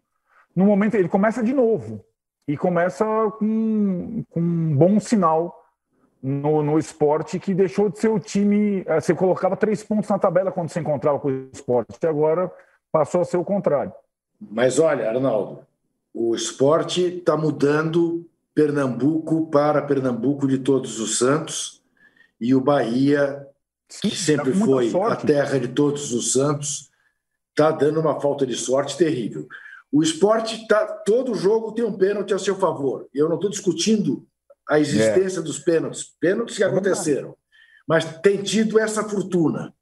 no 0.55 0.67
momento. 0.67 0.95
Ele 0.95 1.09
começa 1.09 1.43
de 1.43 1.53
novo. 1.53 2.05
E 2.47 2.57
começa 2.57 3.05
com, 3.39 4.25
com 4.31 4.41
um 4.41 4.77
bom 4.77 4.99
sinal 5.01 5.55
no, 6.23 6.63
no 6.63 6.79
esporte 6.79 7.39
que 7.39 7.53
deixou 7.53 7.89
de 7.89 7.99
ser 7.99 8.09
o 8.09 8.19
time. 8.19 8.85
Eh, 8.87 9.01
você 9.01 9.15
colocava 9.15 9.57
três 9.57 9.83
pontos 9.83 10.09
na 10.09 10.19
tabela 10.19 10.53
quando 10.53 10.71
você 10.71 10.81
encontrava 10.81 11.19
com 11.19 11.29
o 11.29 11.51
esporte. 11.53 11.99
E 12.03 12.07
agora 12.07 12.51
passou 12.91 13.21
a 13.21 13.25
ser 13.25 13.37
o 13.37 13.45
contrário. 13.45 13.93
Mas 14.41 14.79
olha, 14.79 15.11
Arnaldo, 15.11 15.67
o 16.13 16.35
esporte 16.35 17.03
está 17.03 17.37
mudando 17.37 18.29
Pernambuco 18.55 19.49
para 19.51 19.83
Pernambuco 19.83 20.49
de 20.49 20.59
Todos 20.59 20.99
os 20.99 21.19
Santos 21.19 21.83
e 22.41 22.55
o 22.55 22.61
Bahia, 22.61 23.47
que 24.01 24.11
sempre 24.11 24.53
foi 24.53 24.93
a 24.95 25.17
terra 25.17 25.59
de 25.59 25.69
Todos 25.69 26.13
os 26.13 26.33
Santos, 26.33 26.91
está 27.51 27.71
dando 27.71 28.01
uma 28.01 28.21
falta 28.21 28.47
de 28.47 28.55
sorte 28.55 28.97
terrível. 28.97 29.47
O 29.91 30.03
esporte 30.03 30.67
tá 30.67 30.87
todo 30.87 31.35
jogo 31.35 31.73
tem 31.73 31.85
um 31.85 31.97
pênalti 31.97 32.35
a 32.35 32.39
seu 32.39 32.57
favor. 32.57 33.09
Eu 33.15 33.29
não 33.29 33.37
estou 33.37 33.51
discutindo 33.51 34.27
a 34.69 34.79
existência 34.79 35.41
é. 35.41 35.43
dos 35.43 35.59
pênaltis, 35.59 36.13
pênaltis 36.21 36.57
que 36.57 36.63
é 36.63 36.67
aconteceram, 36.67 37.37
mas 37.87 38.05
tem 38.21 38.43
tido 38.43 38.79
essa 38.79 39.03
fortuna 39.03 39.73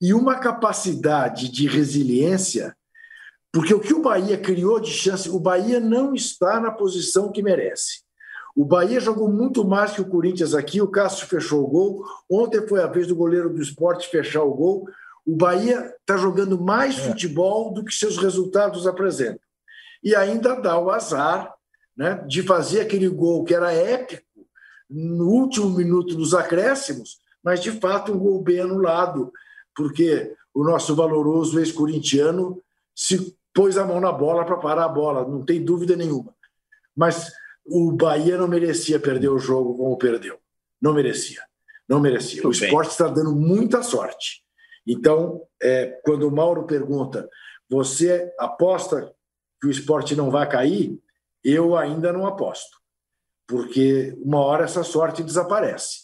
e 0.00 0.12
uma 0.12 0.38
capacidade 0.38 1.48
de 1.48 1.68
resiliência 1.68 2.76
porque 3.54 3.72
o 3.72 3.78
que 3.78 3.94
o 3.94 4.02
Bahia 4.02 4.36
criou 4.36 4.80
de 4.80 4.90
chance, 4.90 5.30
o 5.30 5.38
Bahia 5.38 5.78
não 5.78 6.12
está 6.12 6.58
na 6.58 6.72
posição 6.72 7.30
que 7.30 7.40
merece. 7.40 8.02
O 8.56 8.64
Bahia 8.64 8.98
jogou 8.98 9.30
muito 9.30 9.64
mais 9.64 9.92
que 9.92 10.00
o 10.00 10.08
Corinthians 10.08 10.56
aqui, 10.56 10.82
o 10.82 10.88
Cássio 10.88 11.28
fechou 11.28 11.62
o 11.62 11.68
gol. 11.68 12.04
Ontem 12.28 12.66
foi 12.66 12.82
a 12.82 12.88
vez 12.88 13.06
do 13.06 13.14
goleiro 13.14 13.48
do 13.48 13.62
esporte 13.62 14.08
fechar 14.08 14.42
o 14.42 14.52
gol. 14.52 14.88
O 15.24 15.36
Bahia 15.36 15.94
está 16.00 16.16
jogando 16.16 16.60
mais 16.60 16.98
é. 16.98 17.02
futebol 17.02 17.72
do 17.72 17.84
que 17.84 17.94
seus 17.94 18.18
resultados 18.18 18.88
apresentam. 18.88 19.38
E 20.02 20.16
ainda 20.16 20.60
dá 20.60 20.76
o 20.76 20.90
azar 20.90 21.54
né, 21.96 22.24
de 22.26 22.42
fazer 22.42 22.80
aquele 22.80 23.08
gol 23.08 23.44
que 23.44 23.54
era 23.54 23.72
épico 23.72 24.24
no 24.90 25.28
último 25.28 25.70
minuto 25.70 26.16
dos 26.16 26.34
acréscimos, 26.34 27.18
mas 27.40 27.62
de 27.62 27.70
fato 27.70 28.12
um 28.12 28.18
gol 28.18 28.42
bem 28.42 28.58
anulado, 28.58 29.32
porque 29.76 30.34
o 30.52 30.64
nosso 30.64 30.96
valoroso 30.96 31.60
ex-corintiano 31.60 32.60
se 32.92 33.36
pôs 33.54 33.78
a 33.78 33.86
mão 33.86 34.00
na 34.00 34.12
bola 34.12 34.44
para 34.44 34.56
parar 34.56 34.84
a 34.84 34.88
bola, 34.88 35.26
não 35.26 35.44
tem 35.44 35.64
dúvida 35.64 35.94
nenhuma. 35.96 36.34
Mas 36.94 37.32
o 37.64 37.92
Bahia 37.92 38.36
não 38.36 38.48
merecia 38.48 38.98
perder 38.98 39.28
o 39.28 39.38
jogo 39.38 39.76
como 39.76 39.96
perdeu. 39.96 40.38
Não 40.82 40.92
merecia. 40.92 41.40
Não 41.88 42.00
merecia. 42.00 42.42
Tudo 42.42 42.50
o 42.50 42.54
esporte 42.54 42.90
está 42.90 43.06
dando 43.06 43.34
muita 43.34 43.82
sorte. 43.82 44.42
Então, 44.86 45.40
é, 45.62 45.98
quando 46.04 46.28
o 46.28 46.30
Mauro 46.30 46.66
pergunta, 46.66 47.28
você 47.70 48.30
aposta 48.38 49.14
que 49.60 49.68
o 49.68 49.70
esporte 49.70 50.14
não 50.14 50.30
vai 50.30 50.48
cair? 50.48 50.98
Eu 51.42 51.76
ainda 51.76 52.12
não 52.12 52.26
aposto. 52.26 52.76
Porque 53.46 54.14
uma 54.22 54.40
hora 54.40 54.64
essa 54.64 54.82
sorte 54.82 55.22
desaparece. 55.22 56.00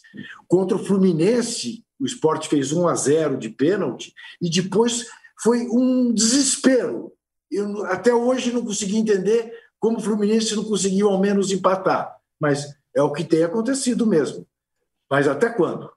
Contra 0.46 0.76
o 0.76 0.84
Fluminense, 0.84 1.84
o 1.98 2.06
esporte 2.06 2.48
fez 2.48 2.72
1 2.72 2.88
a 2.88 2.94
0 2.94 3.36
de 3.36 3.48
pênalti 3.48 4.14
e 4.40 4.48
depois 4.48 5.06
foi 5.42 5.66
um 5.68 6.12
desespero 6.12 7.12
eu 7.50 7.84
até 7.86 8.12
hoje 8.12 8.52
não 8.52 8.64
consegui 8.64 8.96
entender 8.96 9.52
como 9.78 9.98
o 9.98 10.00
Fluminense 10.00 10.54
não 10.54 10.64
conseguiu 10.64 11.08
ao 11.08 11.18
menos 11.18 11.50
empatar. 11.50 12.16
Mas 12.38 12.74
é 12.94 13.02
o 13.02 13.12
que 13.12 13.24
tem 13.24 13.42
acontecido 13.42 14.06
mesmo. 14.06 14.46
Mas 15.10 15.26
até 15.26 15.48
quando? 15.50 15.90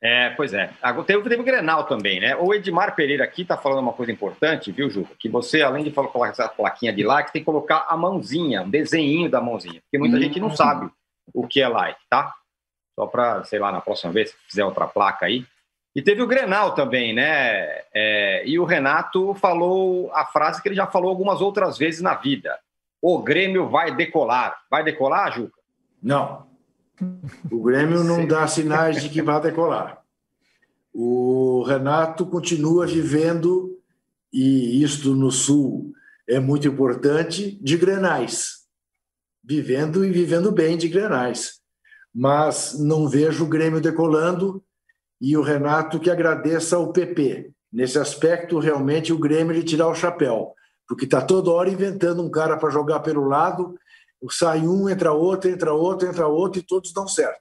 É, 0.00 0.30
pois 0.30 0.54
é. 0.54 0.70
Teve, 1.06 1.22
teve 1.22 1.42
o 1.42 1.44
Grenal 1.44 1.84
também, 1.84 2.20
né? 2.20 2.36
O 2.36 2.54
Edmar 2.54 2.94
Pereira 2.94 3.24
aqui 3.24 3.42
está 3.42 3.56
falando 3.56 3.80
uma 3.80 3.92
coisa 3.92 4.12
importante, 4.12 4.70
viu, 4.70 4.88
Ju? 4.88 5.08
Que 5.18 5.28
você, 5.28 5.62
além 5.62 5.82
de 5.82 5.90
colocar 5.90 6.28
essa 6.28 6.48
plaquinha 6.48 6.92
de 6.92 7.02
like, 7.02 7.32
tem 7.32 7.42
que 7.42 7.46
colocar 7.46 7.86
a 7.88 7.96
mãozinha, 7.96 8.62
um 8.62 8.70
desenho 8.70 9.28
da 9.28 9.40
mãozinha. 9.40 9.80
Porque 9.82 9.98
muita 9.98 10.16
hum. 10.16 10.20
gente 10.20 10.38
não 10.38 10.54
sabe 10.54 10.88
o 11.34 11.46
que 11.46 11.60
é 11.60 11.68
like, 11.68 11.98
tá? 12.08 12.32
Só 12.94 13.06
para, 13.06 13.42
sei 13.44 13.58
lá, 13.58 13.72
na 13.72 13.80
próxima 13.80 14.12
vez, 14.12 14.30
se 14.30 14.36
fizer 14.48 14.64
outra 14.64 14.86
placa 14.86 15.26
aí, 15.26 15.44
e 15.98 16.02
teve 16.02 16.22
o 16.22 16.28
Grenal 16.28 16.76
também, 16.76 17.12
né? 17.12 17.82
É, 17.92 18.46
e 18.46 18.56
o 18.56 18.64
Renato 18.64 19.34
falou 19.34 20.08
a 20.12 20.24
frase 20.26 20.62
que 20.62 20.68
ele 20.68 20.76
já 20.76 20.86
falou 20.86 21.10
algumas 21.10 21.40
outras 21.40 21.76
vezes 21.76 22.00
na 22.00 22.14
vida: 22.14 22.56
o 23.02 23.20
Grêmio 23.20 23.68
vai 23.68 23.92
decolar. 23.96 24.56
Vai 24.70 24.84
decolar, 24.84 25.34
Juca? 25.34 25.60
Não. 26.00 26.46
O 27.50 27.60
Grêmio 27.64 28.04
não 28.04 28.24
dá 28.24 28.46
sinais 28.46 29.02
de 29.02 29.08
que 29.08 29.20
vai 29.20 29.40
decolar. 29.40 30.00
o 30.94 31.64
Renato 31.66 32.24
continua 32.26 32.86
vivendo, 32.86 33.76
e 34.32 34.80
isto 34.80 35.16
no 35.16 35.32
Sul 35.32 35.92
é 36.28 36.38
muito 36.38 36.68
importante, 36.68 37.58
de 37.60 37.76
grenais. 37.76 38.68
Vivendo 39.42 40.04
e 40.04 40.12
vivendo 40.12 40.52
bem 40.52 40.76
de 40.76 40.88
grenais. 40.88 41.54
Mas 42.14 42.78
não 42.78 43.08
vejo 43.08 43.42
o 43.42 43.48
Grêmio 43.48 43.80
decolando 43.80 44.62
e 45.20 45.36
o 45.36 45.42
Renato 45.42 45.98
que 45.98 46.10
agradeça 46.10 46.76
ao 46.76 46.92
PP. 46.92 47.50
Nesse 47.72 47.98
aspecto, 47.98 48.58
realmente, 48.58 49.12
o 49.12 49.18
Grêmio 49.18 49.54
lhe 49.54 49.62
tirar 49.62 49.88
o 49.88 49.94
chapéu, 49.94 50.54
porque 50.86 51.04
está 51.04 51.20
toda 51.20 51.50
hora 51.50 51.68
inventando 51.68 52.22
um 52.22 52.30
cara 52.30 52.56
para 52.56 52.70
jogar 52.70 53.00
pelo 53.00 53.24
lado, 53.24 53.78
sai 54.30 54.66
um, 54.66 54.88
entra 54.88 55.12
outro, 55.12 55.50
entra 55.50 55.72
outro, 55.72 56.08
entra 56.08 56.26
outro 56.26 56.60
e 56.60 56.66
todos 56.66 56.92
dão 56.92 57.06
certo. 57.06 57.40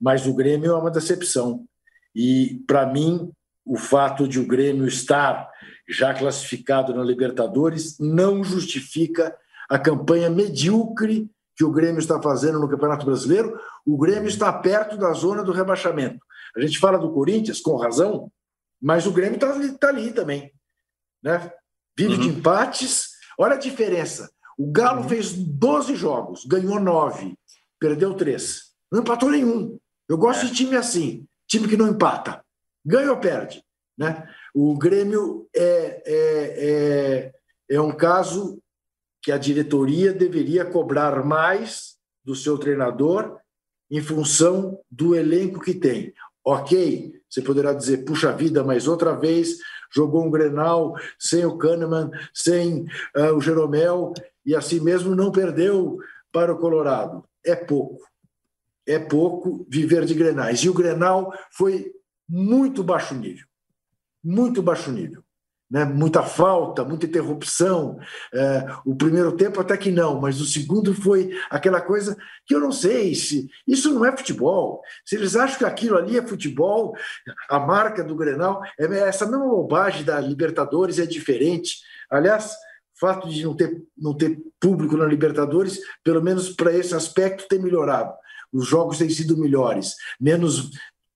Mas 0.00 0.26
o 0.26 0.34
Grêmio 0.34 0.72
é 0.72 0.76
uma 0.76 0.90
decepção. 0.90 1.64
E, 2.14 2.62
para 2.66 2.86
mim, 2.86 3.30
o 3.64 3.76
fato 3.76 4.26
de 4.26 4.40
o 4.40 4.46
Grêmio 4.46 4.86
estar 4.86 5.48
já 5.88 6.14
classificado 6.14 6.94
na 6.94 7.04
Libertadores 7.04 7.98
não 7.98 8.42
justifica 8.42 9.36
a 9.68 9.78
campanha 9.78 10.28
medíocre 10.28 11.30
que 11.56 11.64
o 11.64 11.70
Grêmio 11.70 11.98
está 11.98 12.20
fazendo 12.20 12.58
no 12.58 12.68
Campeonato 12.68 13.06
Brasileiro. 13.06 13.58
O 13.86 13.96
Grêmio 13.96 14.28
está 14.28 14.52
perto 14.52 14.96
da 14.96 15.12
zona 15.12 15.44
do 15.44 15.52
rebaixamento. 15.52 16.18
A 16.56 16.60
gente 16.60 16.78
fala 16.78 16.98
do 16.98 17.12
Corinthians, 17.12 17.60
com 17.60 17.76
razão, 17.76 18.30
mas 18.80 19.06
o 19.06 19.12
Grêmio 19.12 19.36
está 19.36 19.52
tá 19.78 19.88
ali 19.88 20.12
também. 20.12 20.52
Né? 21.22 21.52
Vive 21.96 22.14
uhum. 22.14 22.20
de 22.20 22.28
empates. 22.28 23.12
Olha 23.38 23.54
a 23.54 23.58
diferença. 23.58 24.30
O 24.58 24.70
Galo 24.70 25.02
uhum. 25.02 25.08
fez 25.08 25.32
12 25.32 25.94
jogos, 25.96 26.44
ganhou 26.44 26.78
9, 26.80 27.34
perdeu 27.78 28.14
3. 28.14 28.72
Não 28.90 29.00
empatou 29.00 29.30
nenhum. 29.30 29.78
Eu 30.08 30.18
gosto 30.18 30.44
é. 30.44 30.48
de 30.48 30.54
time 30.54 30.76
assim, 30.76 31.26
time 31.46 31.68
que 31.68 31.76
não 31.76 31.88
empata. 31.88 32.44
Ganha 32.84 33.10
ou 33.10 33.18
perde. 33.18 33.64
Né? 33.96 34.28
O 34.54 34.76
Grêmio 34.76 35.48
é, 35.54 36.02
é, 36.04 36.12
é, 36.56 37.32
é 37.70 37.80
um 37.80 37.92
caso 37.92 38.60
que 39.22 39.30
a 39.30 39.38
diretoria 39.38 40.12
deveria 40.12 40.64
cobrar 40.64 41.24
mais 41.24 41.96
do 42.24 42.34
seu 42.34 42.58
treinador 42.58 43.38
em 43.90 44.00
função 44.00 44.80
do 44.90 45.14
elenco 45.14 45.60
que 45.60 45.74
tem. 45.74 46.12
Ok, 46.44 47.12
você 47.28 47.40
poderá 47.40 47.72
dizer, 47.72 48.04
puxa 48.04 48.32
vida, 48.32 48.64
mas 48.64 48.88
outra 48.88 49.14
vez 49.14 49.58
jogou 49.94 50.24
um 50.24 50.30
Grenal 50.30 50.94
sem 51.18 51.44
o 51.44 51.56
Kahneman, 51.56 52.10
sem 52.34 52.84
uh, 53.16 53.34
o 53.36 53.40
Jeromel, 53.40 54.12
e 54.44 54.54
assim 54.54 54.80
mesmo 54.80 55.14
não 55.14 55.30
perdeu 55.30 55.98
para 56.32 56.52
o 56.52 56.58
Colorado. 56.58 57.24
É 57.44 57.54
pouco. 57.54 58.04
É 58.86 58.98
pouco 58.98 59.64
viver 59.68 60.04
de 60.04 60.14
Grenais. 60.14 60.60
E 60.60 60.68
o 60.68 60.74
Grenal 60.74 61.32
foi 61.52 61.92
muito 62.28 62.82
baixo 62.82 63.14
nível. 63.14 63.46
Muito 64.24 64.60
baixo 64.62 64.90
nível 64.90 65.21
né? 65.72 65.86
muita 65.86 66.22
falta, 66.22 66.84
muita 66.84 67.06
interrupção. 67.06 67.98
É, 68.32 68.66
o 68.84 68.94
primeiro 68.94 69.32
tempo 69.32 69.58
até 69.58 69.74
que 69.74 69.90
não, 69.90 70.20
mas 70.20 70.38
o 70.38 70.44
segundo 70.44 70.94
foi 70.94 71.30
aquela 71.48 71.80
coisa 71.80 72.14
que 72.44 72.54
eu 72.54 72.60
não 72.60 72.70
sei 72.70 73.14
se 73.14 73.48
isso 73.66 73.92
não 73.94 74.04
é 74.04 74.14
futebol. 74.14 74.82
Se 75.02 75.16
eles 75.16 75.34
acham 75.34 75.58
que 75.58 75.64
aquilo 75.64 75.96
ali 75.96 76.18
é 76.18 76.26
futebol, 76.26 76.94
a 77.48 77.58
marca 77.58 78.04
do 78.04 78.14
Grenal 78.14 78.60
é 78.78 78.84
essa 79.08 79.24
mesma 79.24 79.48
bobagem 79.48 80.04
da 80.04 80.20
Libertadores 80.20 80.98
é 80.98 81.06
diferente. 81.06 81.78
Aliás, 82.10 82.52
fato 83.00 83.28
de 83.30 83.42
não 83.42 83.56
ter, 83.56 83.82
não 83.96 84.14
ter 84.14 84.38
público 84.60 84.98
na 84.98 85.06
Libertadores, 85.06 85.80
pelo 86.04 86.22
menos 86.22 86.50
para 86.50 86.72
esse 86.74 86.94
aspecto, 86.94 87.48
tem 87.48 87.58
melhorado. 87.58 88.12
Os 88.52 88.68
jogos 88.68 88.98
têm 88.98 89.08
sido 89.08 89.38
melhores, 89.38 89.94
menos, 90.20 90.70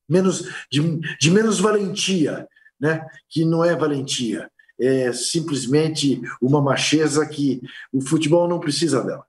menos 0.09 0.49
de, 0.73 0.99
de 1.21 1.31
menos 1.31 1.61
valentia 1.61 2.49
né? 2.81 3.07
que 3.29 3.45
não 3.45 3.65
é 3.65 3.75
valentia, 3.75 4.51
é 4.81 5.13
simplesmente 5.13 6.21
uma 6.41 6.61
macheza 6.61 7.27
que 7.27 7.61
o 7.93 8.01
futebol 8.01 8.47
não 8.49 8.61
precisa 8.61 9.03
dela. 9.03 9.25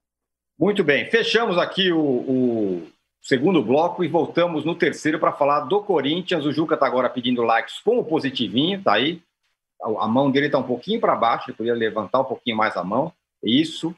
Muito 0.59 0.83
bem, 0.83 1.09
fechamos 1.09 1.57
aqui 1.57 1.91
o, 1.91 1.99
o 1.99 2.87
segundo 3.21 3.61
bloco 3.61 4.03
e 4.03 4.07
voltamos 4.07 4.65
no 4.65 4.73
terceiro 4.73 5.19
para 5.19 5.31
falar 5.31 5.61
do 5.61 5.81
Corinthians. 5.81 6.45
O 6.45 6.51
Juca 6.51 6.73
está 6.73 6.87
agora 6.87 7.09
pedindo 7.09 7.43
likes 7.43 7.79
com 7.79 7.99
o 7.99 8.03
positivinho, 8.03 8.81
tá 8.81 8.93
aí. 8.93 9.21
A 9.99 10.07
mão 10.07 10.31
dele 10.31 10.47
está 10.47 10.57
um 10.57 10.63
pouquinho 10.63 10.99
para 10.99 11.15
baixo, 11.15 11.49
ele 11.49 11.57
poderia 11.57 11.77
levantar 11.77 12.21
um 12.21 12.25
pouquinho 12.25 12.57
mais 12.57 12.75
a 12.75 12.83
mão. 12.83 13.13
Isso. 13.43 13.93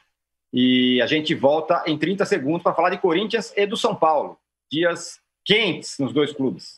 E 0.52 1.02
a 1.02 1.08
gente 1.08 1.34
volta 1.34 1.84
em 1.86 1.98
30 1.98 2.26
segundos 2.26 2.64
para 2.64 2.74
falar 2.74 2.90
de 2.90 2.98
Corinthians 2.98 3.54
e 3.56 3.66
do 3.66 3.78
São 3.78 3.96
Paulo. 3.96 4.38
Dias 4.70 5.20
quentes 5.46 5.98
nos 6.00 6.12
dois 6.12 6.34
clubes. 6.34 6.78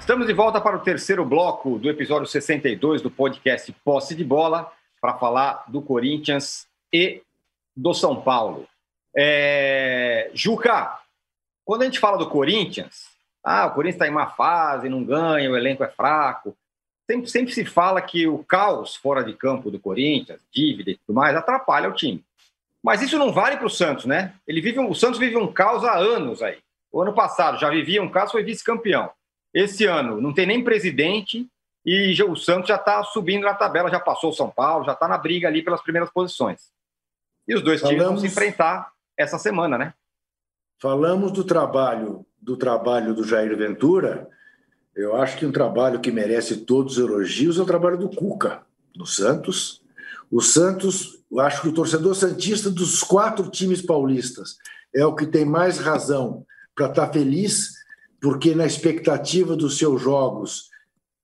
Estamos 0.00 0.26
de 0.26 0.32
volta 0.32 0.60
para 0.60 0.76
o 0.76 0.80
terceiro 0.80 1.24
bloco 1.24 1.78
do 1.78 1.88
episódio 1.88 2.26
62 2.26 3.00
do 3.00 3.10
podcast 3.10 3.70
Posse 3.84 4.14
de 4.14 4.24
Bola, 4.24 4.72
para 5.00 5.14
falar 5.14 5.64
do 5.68 5.80
Corinthians 5.80 6.66
e 6.92 7.22
do 7.76 7.94
São 7.94 8.20
Paulo. 8.20 8.66
É... 9.14 10.30
Juca, 10.34 10.98
quando 11.64 11.82
a 11.82 11.84
gente 11.84 12.00
fala 12.00 12.18
do 12.18 12.28
Corinthians, 12.28 13.10
ah, 13.44 13.66
o 13.66 13.74
Corinthians 13.74 13.96
está 13.96 14.08
em 14.08 14.10
má 14.10 14.26
fase, 14.26 14.88
não 14.88 15.04
ganha, 15.04 15.50
o 15.50 15.56
elenco 15.56 15.84
é 15.84 15.88
fraco. 15.88 16.56
Sempre, 17.08 17.30
sempre 17.30 17.52
se 17.52 17.64
fala 17.64 18.00
que 18.00 18.26
o 18.26 18.38
caos 18.38 18.96
fora 18.96 19.22
de 19.22 19.34
campo 19.34 19.70
do 19.70 19.78
Corinthians, 19.78 20.40
dívida 20.52 20.90
e 20.90 20.96
tudo 20.96 21.14
mais, 21.14 21.36
atrapalha 21.36 21.88
o 21.88 21.94
time. 21.94 22.24
Mas 22.82 23.02
isso 23.02 23.18
não 23.18 23.32
vale 23.32 23.58
para 23.58 23.66
o 23.66 23.70
Santos, 23.70 24.06
né? 24.06 24.34
Ele 24.48 24.60
vive 24.60 24.80
um, 24.80 24.88
o 24.88 24.94
Santos 24.94 25.20
vive 25.20 25.36
um 25.36 25.52
caos 25.52 25.84
há 25.84 25.96
anos 25.96 26.42
aí. 26.42 26.58
O 26.90 27.00
ano 27.00 27.12
passado 27.12 27.60
já 27.60 27.68
vivia 27.70 28.02
um 28.02 28.08
caos, 28.08 28.32
foi 28.32 28.42
vice-campeão. 28.42 29.10
Esse 29.52 29.86
ano 29.86 30.20
não 30.20 30.32
tem 30.32 30.46
nem 30.46 30.62
presidente 30.62 31.48
e 31.84 32.22
o 32.22 32.36
Santos 32.36 32.68
já 32.68 32.76
está 32.76 33.02
subindo 33.04 33.42
na 33.42 33.54
tabela, 33.54 33.90
já 33.90 33.98
passou 33.98 34.30
o 34.30 34.34
São 34.34 34.50
Paulo, 34.50 34.84
já 34.84 34.92
está 34.92 35.08
na 35.08 35.18
briga 35.18 35.48
ali 35.48 35.62
pelas 35.62 35.82
primeiras 35.82 36.10
posições. 36.10 36.70
E 37.48 37.54
os 37.54 37.62
dois 37.62 37.80
Falamos... 37.80 37.98
times 37.98 38.12
vão 38.12 38.20
se 38.20 38.26
enfrentar 38.26 38.92
essa 39.16 39.38
semana, 39.38 39.76
né? 39.76 39.94
Falamos 40.78 41.32
do 41.32 41.44
trabalho 41.44 42.24
do 42.40 42.56
trabalho 42.56 43.14
do 43.14 43.22
Jair 43.22 43.54
Ventura. 43.56 44.28
Eu 44.94 45.14
acho 45.16 45.36
que 45.36 45.46
um 45.46 45.52
trabalho 45.52 46.00
que 46.00 46.10
merece 46.10 46.58
todos 46.58 46.96
os 46.96 47.04
elogios 47.04 47.58
é 47.58 47.62
o 47.62 47.66
trabalho 47.66 47.98
do 47.98 48.08
Cuca, 48.08 48.62
no 48.96 49.06
Santos. 49.06 49.82
O 50.30 50.40
Santos, 50.40 51.22
eu 51.30 51.40
acho 51.40 51.60
que 51.62 51.68
o 51.68 51.74
torcedor 51.74 52.14
santista 52.14 52.70
dos 52.70 53.02
quatro 53.02 53.50
times 53.50 53.82
paulistas 53.82 54.56
é 54.94 55.04
o 55.04 55.14
que 55.14 55.26
tem 55.26 55.44
mais 55.44 55.78
razão 55.78 56.46
para 56.74 56.86
estar 56.86 57.06
tá 57.06 57.12
feliz 57.12 57.79
porque 58.20 58.54
na 58.54 58.66
expectativa 58.66 59.56
dos 59.56 59.78
seus 59.78 60.00
jogos, 60.00 60.68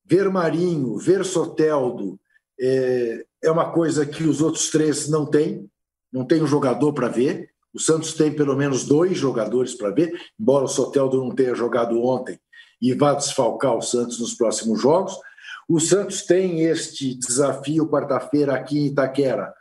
ver 0.05 0.31
Marinho, 0.31 0.97
ver 0.97 1.25
Soteldo 1.25 2.19
é, 2.59 3.25
é 3.43 3.51
uma 3.51 3.71
coisa 3.71 4.07
que 4.07 4.25
os 4.25 4.41
outros 4.41 4.71
três 4.71 5.09
não 5.09 5.27
têm, 5.27 5.69
não 6.11 6.25
tem 6.25 6.43
um 6.43 6.47
jogador 6.47 6.93
para 6.93 7.09
ver. 7.09 7.51
O 7.75 7.79
Santos 7.79 8.15
tem 8.15 8.33
pelo 8.33 8.57
menos 8.57 8.85
dois 8.85 9.19
jogadores 9.19 9.75
para 9.75 9.91
ver, 9.91 10.19
embora 10.41 10.65
o 10.65 10.69
Soteldo 10.69 11.23
não 11.23 11.35
tenha 11.35 11.55
jogado 11.55 12.03
ontem 12.03 12.41
e 12.81 12.95
vá 12.95 13.13
desfalcar 13.13 13.77
o 13.77 13.83
Santos 13.83 14.19
nos 14.19 14.33
próximos 14.33 14.81
jogos. 14.81 15.15
O 15.69 15.79
Santos 15.79 16.23
tem 16.23 16.63
este 16.63 17.15
desafio 17.15 17.89
quarta-feira 17.89 18.55
aqui 18.55 18.79
em 18.79 18.87
Itaquera, 18.87 19.53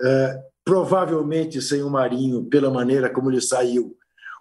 é, 0.00 0.42
provavelmente 0.64 1.60
sem 1.62 1.82
o 1.82 1.90
Marinho, 1.90 2.44
pela 2.46 2.70
maneira 2.70 3.10
como 3.10 3.30
ele 3.30 3.40
saiu 3.40 3.96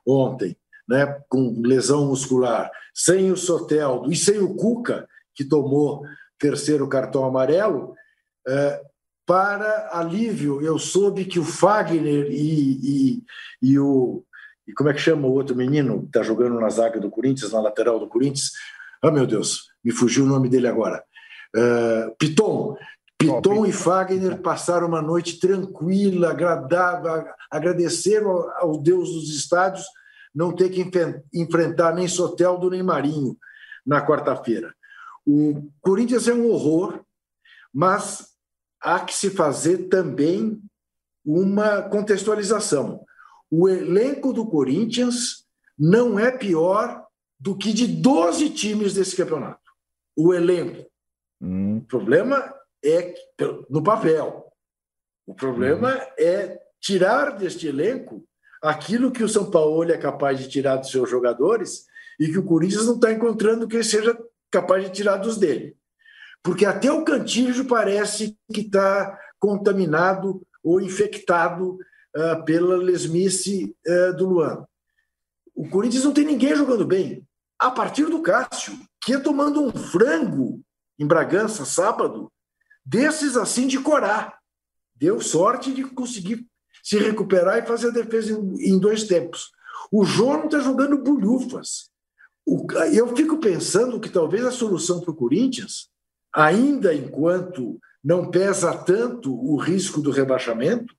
ontem 0.05 0.57
né, 0.91 1.21
com 1.29 1.61
lesão 1.61 2.05
muscular, 2.05 2.69
sem 2.93 3.31
o 3.31 3.37
Soteldo 3.37 4.11
e 4.11 4.15
sem 4.15 4.39
o 4.39 4.53
Cuca, 4.55 5.07
que 5.33 5.45
tomou 5.45 6.03
terceiro 6.37 6.85
cartão 6.85 7.23
amarelo, 7.23 7.95
é, 8.45 8.81
para 9.25 9.89
alívio, 9.93 10.61
eu 10.61 10.77
soube 10.77 11.23
que 11.23 11.39
o 11.39 11.45
Fagner 11.45 12.27
e, 12.29 12.79
e, 12.83 13.23
e 13.61 13.79
o. 13.79 14.25
E 14.67 14.73
como 14.73 14.89
é 14.89 14.93
que 14.93 14.99
chama 14.99 15.27
o 15.27 15.31
outro 15.31 15.55
menino 15.55 16.01
que 16.01 16.07
está 16.07 16.23
jogando 16.23 16.59
na 16.59 16.69
zaga 16.69 16.99
do 16.99 17.09
Corinthians, 17.09 17.53
na 17.53 17.61
lateral 17.61 17.97
do 17.97 18.07
Corinthians? 18.07 18.51
Ah, 19.01 19.09
meu 19.09 19.25
Deus, 19.25 19.69
me 19.83 19.91
fugiu 19.91 20.25
o 20.25 20.27
nome 20.27 20.49
dele 20.49 20.67
agora. 20.67 21.03
Uh, 21.55 22.15
Piton. 22.17 22.75
Piton 23.17 23.65
e 23.65 23.71
Fagner 23.71 24.41
passaram 24.41 24.87
uma 24.87 25.01
noite 25.01 25.39
tranquila, 25.39 26.31
agradável, 26.31 27.25
agradeceram 27.49 28.49
ao 28.57 28.77
Deus 28.77 29.11
dos 29.11 29.29
estádios 29.29 29.85
não 30.33 30.55
ter 30.55 30.69
que 30.69 30.83
enfrentar 31.33 31.93
nem 31.93 32.07
Soteldo 32.07 32.69
nem 32.69 32.83
Marinho. 32.83 33.37
na 33.85 34.05
quarta-feira. 34.05 34.73
O 35.25 35.71
Corinthians 35.81 36.27
é 36.27 36.33
um 36.33 36.49
horror, 36.49 37.03
mas 37.73 38.27
há 38.81 38.99
que 38.99 39.13
se 39.13 39.29
fazer 39.29 39.89
também 39.89 40.61
uma 41.25 41.81
contextualização. 41.83 43.05
O 43.49 43.67
elenco 43.67 44.33
do 44.33 44.45
Corinthians 44.45 45.45
não 45.77 46.19
é 46.19 46.31
pior 46.31 47.05
do 47.39 47.57
que 47.57 47.73
de 47.73 47.87
12 47.87 48.51
times 48.51 48.93
desse 48.93 49.15
campeonato. 49.15 49.71
O 50.15 50.33
elenco. 50.33 50.89
Hum. 51.41 51.77
O 51.77 51.81
problema 51.81 52.53
é 52.83 53.13
no 53.69 53.83
papel. 53.83 54.51
O 55.25 55.33
problema 55.33 55.95
hum. 55.95 56.13
é 56.17 56.59
tirar 56.79 57.37
deste 57.37 57.67
elenco 57.67 58.23
aquilo 58.61 59.11
que 59.11 59.23
o 59.23 59.29
São 59.29 59.49
Paulo 59.49 59.91
é 59.91 59.97
capaz 59.97 60.39
de 60.39 60.47
tirar 60.47 60.77
dos 60.77 60.91
seus 60.91 61.09
jogadores 61.09 61.85
e 62.19 62.27
que 62.27 62.37
o 62.37 62.45
Corinthians 62.45 62.85
não 62.85 62.95
está 62.95 63.11
encontrando 63.11 63.67
que 63.67 63.83
seja 63.83 64.17
capaz 64.51 64.83
de 64.83 64.91
tirar 64.91 65.17
dos 65.17 65.37
dele. 65.37 65.75
Porque 66.43 66.65
até 66.65 66.91
o 66.91 67.03
Cantillo 67.03 67.65
parece 67.65 68.37
que 68.53 68.61
está 68.61 69.17
contaminado 69.39 70.41
ou 70.63 70.79
infectado 70.79 71.77
uh, 72.15 72.45
pela 72.45 72.77
lesmice 72.77 73.75
uh, 73.87 74.15
do 74.15 74.29
Luan. 74.29 74.65
O 75.55 75.67
Corinthians 75.69 76.03
não 76.03 76.13
tem 76.13 76.25
ninguém 76.25 76.55
jogando 76.55 76.85
bem. 76.85 77.25
A 77.59 77.69
partir 77.69 78.05
do 78.05 78.21
Cássio, 78.21 78.77
que 79.01 79.11
ia 79.11 79.19
tomando 79.19 79.63
um 79.63 79.71
frango 79.71 80.61
em 80.99 81.05
Bragança 81.05 81.65
sábado, 81.65 82.31
desses 82.85 83.35
assim 83.37 83.67
de 83.67 83.79
corar. 83.79 84.39
Deu 84.95 85.19
sorte 85.19 85.73
de 85.73 85.83
conseguir 85.83 86.47
se 86.83 86.97
recuperar 86.97 87.59
e 87.59 87.67
fazer 87.67 87.89
a 87.89 87.91
defesa 87.91 88.31
em, 88.59 88.79
dois 88.79 89.03
tempos. 89.03 89.51
O 89.91 90.03
não 90.03 90.45
está 90.45 90.59
jogando 90.59 90.97
bulhufas. 90.97 91.89
eu 92.93 93.15
fico 93.15 93.37
pensando 93.37 93.99
que 93.99 94.09
talvez 94.09 94.45
a 94.45 94.51
solução 94.51 95.01
para 95.01 95.11
o 95.11 95.15
Corinthians, 95.15 95.89
ainda 96.33 96.93
enquanto 96.93 97.79
não 98.03 98.31
pesa 98.31 98.75
tanto 98.75 99.33
o 99.33 99.57
risco 99.57 100.01
do 100.01 100.11
rebaixamento, 100.11 100.95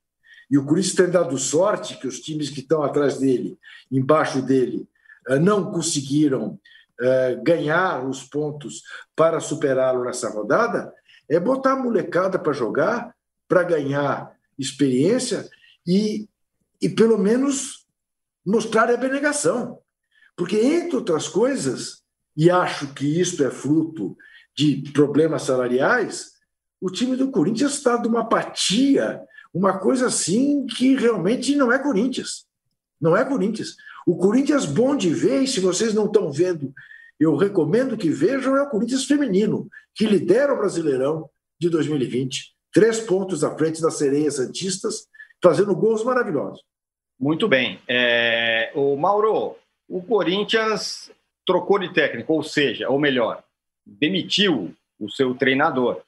e 0.49 0.57
o 0.57 0.65
Corinthians 0.65 0.95
tem 0.95 1.09
dado 1.09 1.37
sorte 1.37 1.97
que 1.97 2.07
os 2.07 2.19
times 2.19 2.49
que 2.49 2.59
estão 2.59 2.83
atrás 2.83 3.17
dele, 3.17 3.57
embaixo 3.91 4.41
dele, 4.41 4.87
eh, 5.27 5.39
não 5.39 5.71
conseguiram 5.71 6.59
eh, 7.01 7.39
ganhar 7.43 8.05
os 8.07 8.23
pontos 8.23 8.83
para 9.15 9.39
superá-lo 9.39 10.03
nessa 10.03 10.29
rodada, 10.29 10.93
é 11.29 11.39
botar 11.39 11.73
a 11.73 11.75
molecada 11.75 12.37
para 12.37 12.53
jogar, 12.53 13.15
para 13.47 13.63
ganhar 13.63 14.31
experiência 14.57 15.49
e, 15.85 16.27
e 16.81 16.89
pelo 16.89 17.17
menos 17.17 17.85
mostrar 18.45 18.89
a 18.89 18.93
abnegação. 18.93 19.79
Porque, 20.35 20.57
entre 20.57 20.95
outras 20.95 21.27
coisas, 21.27 22.01
e 22.35 22.49
acho 22.49 22.93
que 22.93 23.19
isso 23.19 23.43
é 23.43 23.51
fruto 23.51 24.17
de 24.55 24.91
problemas 24.91 25.43
salariais, 25.43 26.31
o 26.81 26.89
time 26.89 27.15
do 27.15 27.31
Corinthians 27.31 27.73
está 27.73 27.97
de 27.97 28.07
uma 28.07 28.21
apatia, 28.21 29.21
uma 29.53 29.77
coisa 29.77 30.07
assim 30.07 30.65
que 30.65 30.95
realmente 30.95 31.55
não 31.55 31.71
é 31.71 31.79
Corinthians. 31.79 32.45
Não 32.99 33.15
é 33.15 33.23
Corinthians. 33.23 33.75
O 34.05 34.17
Corinthians 34.17 34.65
bom 34.65 34.95
de 34.95 35.09
ver, 35.09 35.43
e 35.43 35.47
se 35.47 35.59
vocês 35.59 35.93
não 35.93 36.05
estão 36.05 36.31
vendo, 36.31 36.73
eu 37.19 37.35
recomendo 37.35 37.95
que 37.95 38.09
vejam, 38.09 38.57
é 38.57 38.61
o 38.61 38.69
Corinthians 38.69 39.05
feminino, 39.05 39.69
que 39.95 40.05
lidera 40.05 40.53
o 40.53 40.57
Brasileirão 40.57 41.29
de 41.59 41.69
2020. 41.69 42.53
Três 42.73 42.99
pontos 42.99 43.43
à 43.43 43.55
frente 43.55 43.81
das 43.81 43.95
sereias 43.95 44.35
santistas 44.35 45.07
fazendo 45.43 45.75
gols 45.75 46.03
maravilhosos. 46.05 46.63
Muito 47.19 47.47
bem. 47.49 47.79
É, 47.87 48.71
o 48.73 48.95
Mauro, 48.95 49.57
o 49.89 50.01
Corinthians 50.01 51.11
trocou 51.45 51.77
de 51.77 51.93
técnico, 51.93 52.33
ou 52.33 52.41
seja, 52.41 52.89
ou 52.89 52.97
melhor, 52.97 53.43
demitiu 53.85 54.73
o 54.97 55.09
seu 55.09 55.35
treinador. 55.35 56.01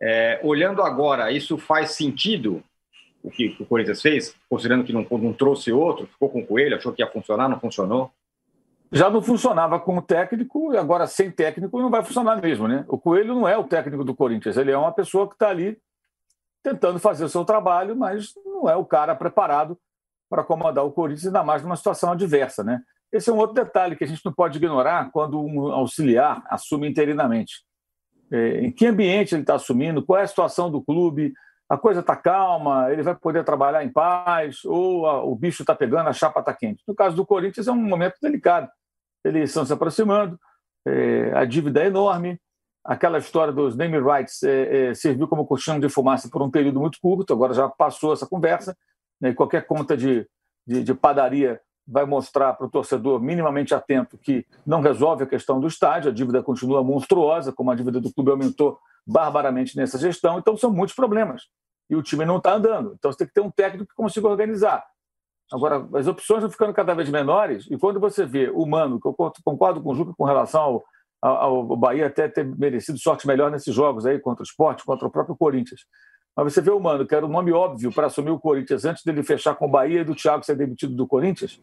É, 0.00 0.40
olhando 0.44 0.82
agora, 0.82 1.32
isso 1.32 1.58
faz 1.58 1.90
sentido 1.90 2.62
o 3.22 3.30
que 3.30 3.56
o 3.58 3.66
Corinthians 3.66 4.00
fez, 4.02 4.36
considerando 4.48 4.84
que 4.84 4.92
não, 4.92 5.06
não 5.10 5.32
trouxe 5.32 5.72
outro, 5.72 6.06
ficou 6.06 6.28
com 6.28 6.40
o 6.40 6.46
Coelho, 6.46 6.76
achou 6.76 6.92
que 6.92 7.02
ia 7.02 7.10
funcionar, 7.10 7.48
não 7.48 7.58
funcionou? 7.58 8.10
Já 8.92 9.10
não 9.10 9.22
funcionava 9.22 9.80
com 9.80 9.96
o 9.96 10.02
técnico 10.02 10.72
e 10.72 10.76
agora 10.76 11.06
sem 11.06 11.30
técnico 11.30 11.80
não 11.80 11.90
vai 11.90 12.04
funcionar 12.04 12.40
mesmo, 12.40 12.68
né? 12.68 12.84
O 12.86 12.98
Coelho 12.98 13.34
não 13.34 13.48
é 13.48 13.56
o 13.56 13.64
técnico 13.64 14.04
do 14.04 14.14
Corinthians, 14.14 14.56
ele 14.56 14.70
é 14.70 14.78
uma 14.78 14.92
pessoa 14.92 15.26
que 15.26 15.34
está 15.34 15.48
ali 15.48 15.76
tentando 16.64 16.98
fazer 16.98 17.24
o 17.24 17.28
seu 17.28 17.44
trabalho, 17.44 17.94
mas 17.94 18.32
não 18.44 18.68
é 18.68 18.74
o 18.74 18.86
cara 18.86 19.14
preparado 19.14 19.78
para 20.30 20.42
comandar 20.42 20.84
o 20.84 20.90
Corinthians, 20.90 21.26
ainda 21.26 21.44
mais 21.44 21.62
numa 21.62 21.76
situação 21.76 22.10
adversa. 22.10 22.64
Né? 22.64 22.80
Esse 23.12 23.28
é 23.28 23.32
um 23.32 23.36
outro 23.36 23.54
detalhe 23.54 23.94
que 23.94 24.02
a 24.02 24.06
gente 24.06 24.24
não 24.24 24.32
pode 24.32 24.56
ignorar 24.56 25.10
quando 25.12 25.38
um 25.38 25.70
auxiliar 25.70 26.42
assume 26.48 26.88
interinamente. 26.88 27.62
É, 28.32 28.60
em 28.60 28.72
que 28.72 28.86
ambiente 28.86 29.34
ele 29.34 29.42
está 29.42 29.56
assumindo, 29.56 30.04
qual 30.04 30.18
é 30.18 30.22
a 30.22 30.26
situação 30.26 30.70
do 30.70 30.82
clube, 30.82 31.34
a 31.68 31.76
coisa 31.76 32.00
está 32.00 32.16
calma, 32.16 32.90
ele 32.90 33.02
vai 33.02 33.14
poder 33.14 33.44
trabalhar 33.44 33.84
em 33.84 33.92
paz, 33.92 34.64
ou 34.64 35.06
a, 35.06 35.22
o 35.22 35.36
bicho 35.36 35.62
está 35.62 35.74
pegando, 35.74 36.08
a 36.08 36.12
chapa 36.14 36.40
está 36.40 36.54
quente. 36.54 36.82
No 36.88 36.94
caso 36.94 37.14
do 37.14 37.26
Corinthians, 37.26 37.68
é 37.68 37.72
um 37.72 37.76
momento 37.76 38.16
delicado. 38.22 38.70
Eles 39.22 39.50
estão 39.50 39.66
se 39.66 39.72
aproximando, 39.72 40.38
é, 40.86 41.30
a 41.34 41.44
dívida 41.44 41.82
é 41.82 41.86
enorme, 41.86 42.40
aquela 42.84 43.18
história 43.18 43.52
dos 43.52 43.74
name 43.74 43.98
rights 43.98 44.42
é, 44.42 44.90
é, 44.90 44.94
serviu 44.94 45.26
como 45.26 45.46
colchão 45.46 45.80
de 45.80 45.88
fumaça 45.88 46.28
por 46.28 46.42
um 46.42 46.50
período 46.50 46.78
muito 46.78 46.98
curto, 47.00 47.32
agora 47.32 47.54
já 47.54 47.68
passou 47.68 48.12
essa 48.12 48.26
conversa, 48.26 48.76
né, 49.20 49.32
qualquer 49.32 49.66
conta 49.66 49.96
de, 49.96 50.28
de, 50.66 50.82
de 50.82 50.94
padaria 50.94 51.60
vai 51.86 52.04
mostrar 52.04 52.54
para 52.54 52.66
o 52.66 52.70
torcedor 52.70 53.20
minimamente 53.20 53.74
atento 53.74 54.18
que 54.18 54.46
não 54.66 54.80
resolve 54.80 55.24
a 55.24 55.26
questão 55.26 55.60
do 55.60 55.66
estádio, 55.66 56.10
a 56.10 56.14
dívida 56.14 56.42
continua 56.42 56.82
monstruosa, 56.82 57.52
como 57.52 57.70
a 57.70 57.74
dívida 57.74 58.00
do 58.00 58.12
clube 58.12 58.30
aumentou 58.30 58.78
barbaramente 59.06 59.76
nessa 59.76 59.98
gestão, 59.98 60.38
então 60.38 60.56
são 60.56 60.70
muitos 60.70 60.94
problemas. 60.94 61.42
E 61.90 61.94
o 61.94 62.02
time 62.02 62.24
não 62.24 62.38
está 62.38 62.54
andando. 62.54 62.94
Então 62.98 63.12
você 63.12 63.18
tem 63.18 63.26
que 63.26 63.34
ter 63.34 63.42
um 63.42 63.50
técnico 63.50 63.86
que 63.86 63.94
consiga 63.94 64.26
organizar. 64.26 64.82
Agora, 65.52 65.86
as 65.94 66.06
opções 66.06 66.40
vão 66.40 66.50
ficando 66.50 66.72
cada 66.72 66.94
vez 66.94 67.10
menores, 67.10 67.66
e 67.70 67.76
quando 67.76 68.00
você 68.00 68.24
vê 68.24 68.50
o 68.50 68.64
Mano, 68.64 68.98
que 68.98 69.06
eu 69.06 69.14
concordo 69.44 69.82
com 69.82 69.90
o 69.90 69.94
Juca 69.94 70.14
com 70.16 70.24
relação 70.24 70.62
ao, 70.62 70.84
o 71.30 71.76
Bahia 71.76 72.06
até 72.06 72.28
ter 72.28 72.44
merecido 72.44 72.98
sorte 72.98 73.26
melhor 73.26 73.50
nesses 73.50 73.74
jogos 73.74 74.04
aí 74.04 74.18
contra 74.18 74.42
o 74.42 74.44
esporte, 74.44 74.84
contra 74.84 75.06
o 75.06 75.10
próprio 75.10 75.36
Corinthians. 75.36 75.80
Mas 76.36 76.52
você 76.52 76.60
vê 76.60 76.70
o 76.70 76.80
Mano, 76.80 77.06
que 77.06 77.14
era 77.14 77.24
o 77.24 77.28
nome 77.28 77.52
óbvio 77.52 77.92
para 77.92 78.08
assumir 78.08 78.30
o 78.30 78.38
Corinthians 78.38 78.84
antes 78.84 79.04
dele 79.04 79.22
fechar 79.22 79.54
com 79.54 79.66
o 79.66 79.70
Bahia 79.70 80.00
e 80.00 80.04
do 80.04 80.14
Thiago 80.14 80.44
ser 80.44 80.56
demitido 80.56 80.94
do 80.94 81.06
Corinthians, 81.06 81.60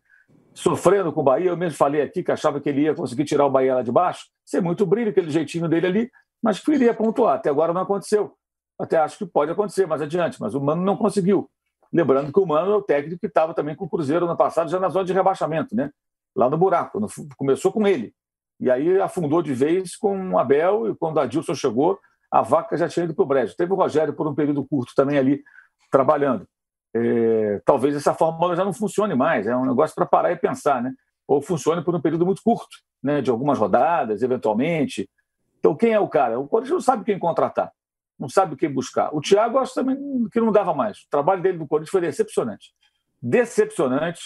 sofrendo 0.54 1.12
com 1.12 1.22
o 1.22 1.24
Bahia. 1.24 1.50
Eu 1.50 1.58
mesmo 1.58 1.78
falei 1.78 2.02
aqui 2.02 2.24
que 2.24 2.32
achava 2.32 2.60
que 2.60 2.70
ele 2.70 2.82
ia 2.82 2.96
conseguir 2.96 3.26
tirar 3.26 3.46
o 3.46 3.50
Bahia 3.50 3.76
lá 3.76 3.82
de 3.84 3.92
baixo, 3.92 4.26
ser 4.46 4.62
muito 4.62 4.86
brilho, 4.86 5.12
aquele 5.12 5.30
jeitinho 5.30 5.68
dele 5.68 5.88
ali, 5.88 6.12
mas 6.42 6.60
que 6.60 6.72
iria 6.72 6.94
pontuar. 6.94 7.36
Até 7.36 7.50
agora 7.50 7.74
não 7.74 7.82
aconteceu. 7.82 8.34
Até 8.80 8.98
acho 8.98 9.18
que 9.18 9.26
pode 9.26 9.52
acontecer 9.52 9.86
mais 9.86 10.02
adiante, 10.02 10.40
mas 10.40 10.56
o 10.56 10.62
Mano 10.62 10.82
não 10.82 10.98
conseguiu. 10.98 11.50
Lembrando 11.94 12.32
que 12.32 12.40
o 12.40 12.46
Mano 12.46 12.72
é 12.72 12.76
o 12.76 12.82
técnico 12.82 13.20
que 13.20 13.28
estava 13.28 13.54
também 13.54 13.76
com 13.76 13.86
o 13.86 13.90
Cruzeiro 13.90 14.26
no 14.26 14.38
passado, 14.38 14.72
já 14.72 14.80
na 14.80 14.90
zona 14.90 15.06
de 15.06 15.14
rebaixamento, 15.14 15.76
né? 15.76 15.92
lá 16.36 16.50
no 16.50 16.58
buraco. 16.58 17.00
Começou 17.38 17.72
com 17.72 17.88
ele. 17.88 18.14
E 18.62 18.70
aí 18.70 19.02
afundou 19.02 19.42
de 19.42 19.56
vez 19.56 19.96
com 19.96 20.34
o 20.34 20.38
Abel 20.38 20.92
e 20.92 20.96
quando 20.96 21.20
a 21.20 21.24
Adilson 21.24 21.56
chegou, 21.56 22.00
a 22.30 22.44
vaca 22.44 22.78
já 22.78 22.88
tinha 22.88 23.06
ido 23.06 23.16
para 23.16 23.24
o 23.24 23.26
brejo. 23.26 23.58
Teve 23.58 23.74
o 23.74 23.76
Rogério 23.76 24.14
por 24.14 24.28
um 24.28 24.36
período 24.36 24.64
curto 24.64 24.94
também 24.96 25.18
ali 25.18 25.44
trabalhando. 25.90 26.48
É, 26.94 27.60
talvez 27.66 27.96
essa 27.96 28.14
fórmula 28.14 28.56
já 28.56 28.64
não 28.64 28.72
funcione 28.72 29.16
mais, 29.16 29.48
é 29.48 29.56
um 29.56 29.66
negócio 29.66 29.96
para 29.96 30.06
parar 30.06 30.32
e 30.32 30.36
pensar, 30.36 30.82
né? 30.82 30.94
Ou 31.28 31.42
funcione 31.42 31.84
por 31.84 31.96
um 31.96 32.02
período 32.02 32.24
muito 32.24 32.44
curto, 32.44 32.78
né? 33.02 33.20
De 33.20 33.32
algumas 33.32 33.58
rodadas, 33.58 34.22
eventualmente. 34.22 35.10
Então, 35.58 35.76
quem 35.76 35.94
é 35.94 36.00
o 36.00 36.08
cara? 36.08 36.40
O 36.40 36.48
Corinthians 36.48 36.74
não 36.74 36.82
sabe 36.82 37.04
quem 37.04 37.18
contratar, 37.18 37.72
não 38.20 38.30
sabe 38.30 38.56
quem 38.56 38.72
buscar. 38.72 39.10
O 39.12 39.22
Thiago, 39.22 39.58
acho 39.58 39.74
também 39.74 39.98
que 40.32 40.40
não 40.40 40.52
dava 40.52 40.74
mais. 40.74 41.00
O 41.00 41.10
trabalho 41.10 41.42
dele 41.42 41.58
no 41.58 41.68
Corinthians 41.68 41.92
foi 41.92 42.02
decepcionante. 42.02 42.74
Decepcionante 43.20 44.22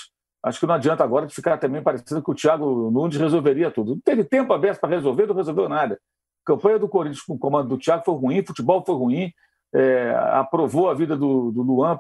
acho 0.46 0.60
que 0.60 0.68
não 0.68 0.76
adianta 0.76 1.04
agora 1.04 1.26
de 1.26 1.34
ficar 1.34 1.58
também 1.58 1.82
parecendo 1.82 2.22
que 2.22 2.30
o 2.30 2.36
Thiago 2.36 2.92
Nunes 2.92 3.18
resolveria 3.18 3.72
tudo. 3.72 3.96
Não 3.96 4.00
teve 4.00 4.24
tempo 4.24 4.54
aberto 4.54 4.80
para 4.80 4.90
resolver, 4.90 5.26
não 5.26 5.34
resolveu 5.34 5.68
nada. 5.68 5.96
A 5.96 6.46
campanha 6.46 6.78
do 6.78 6.88
Corinthians 6.88 7.24
com 7.24 7.34
o 7.34 7.40
comando 7.40 7.70
do 7.70 7.80
Thiago 7.80 8.04
foi 8.06 8.14
ruim, 8.14 8.46
futebol 8.46 8.84
foi 8.86 8.96
ruim, 8.96 9.34
é, 9.74 10.16
aprovou 10.34 10.88
a 10.88 10.94
vida 10.94 11.18
do, 11.18 11.52
do 11.52 11.64
Luan, 11.64 12.00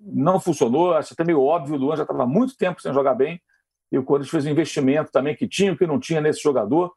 não 0.00 0.38
funcionou, 0.38 0.94
acho 0.94 1.12
até 1.12 1.24
meio 1.24 1.42
óbvio, 1.42 1.74
o 1.74 1.78
Luan 1.78 1.96
já 1.96 2.04
estava 2.04 2.24
muito 2.24 2.56
tempo 2.56 2.80
sem 2.80 2.94
jogar 2.94 3.14
bem, 3.14 3.42
e 3.90 3.98
o 3.98 4.04
Corinthians 4.04 4.30
fez 4.30 4.46
um 4.46 4.50
investimento 4.50 5.10
também 5.10 5.34
que 5.34 5.48
tinha 5.48 5.76
que 5.76 5.84
não 5.84 5.98
tinha 5.98 6.20
nesse 6.20 6.40
jogador. 6.40 6.92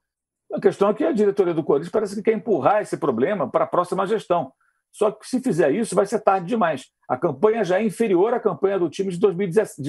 A 0.54 0.62
questão 0.62 0.90
é 0.90 0.94
que 0.94 1.04
a 1.04 1.12
diretoria 1.12 1.56
do 1.56 1.64
Corinthians 1.64 1.92
parece 1.92 2.16
que 2.16 2.22
quer 2.22 2.34
empurrar 2.34 2.84
esse 2.84 2.96
problema 2.96 3.50
para 3.50 3.64
a 3.64 3.68
próxima 3.68 4.06
gestão. 4.06 4.54
Só 4.92 5.10
que 5.10 5.28
se 5.28 5.42
fizer 5.42 5.72
isso, 5.72 5.96
vai 5.96 6.06
ser 6.06 6.20
tarde 6.22 6.46
demais. 6.46 6.86
A 7.10 7.18
campanha 7.18 7.64
já 7.64 7.80
é 7.80 7.84
inferior 7.84 8.36
à 8.36 8.40
campanha 8.40 8.78
do 8.78 8.88
time 8.88 9.12
de, 9.12 9.20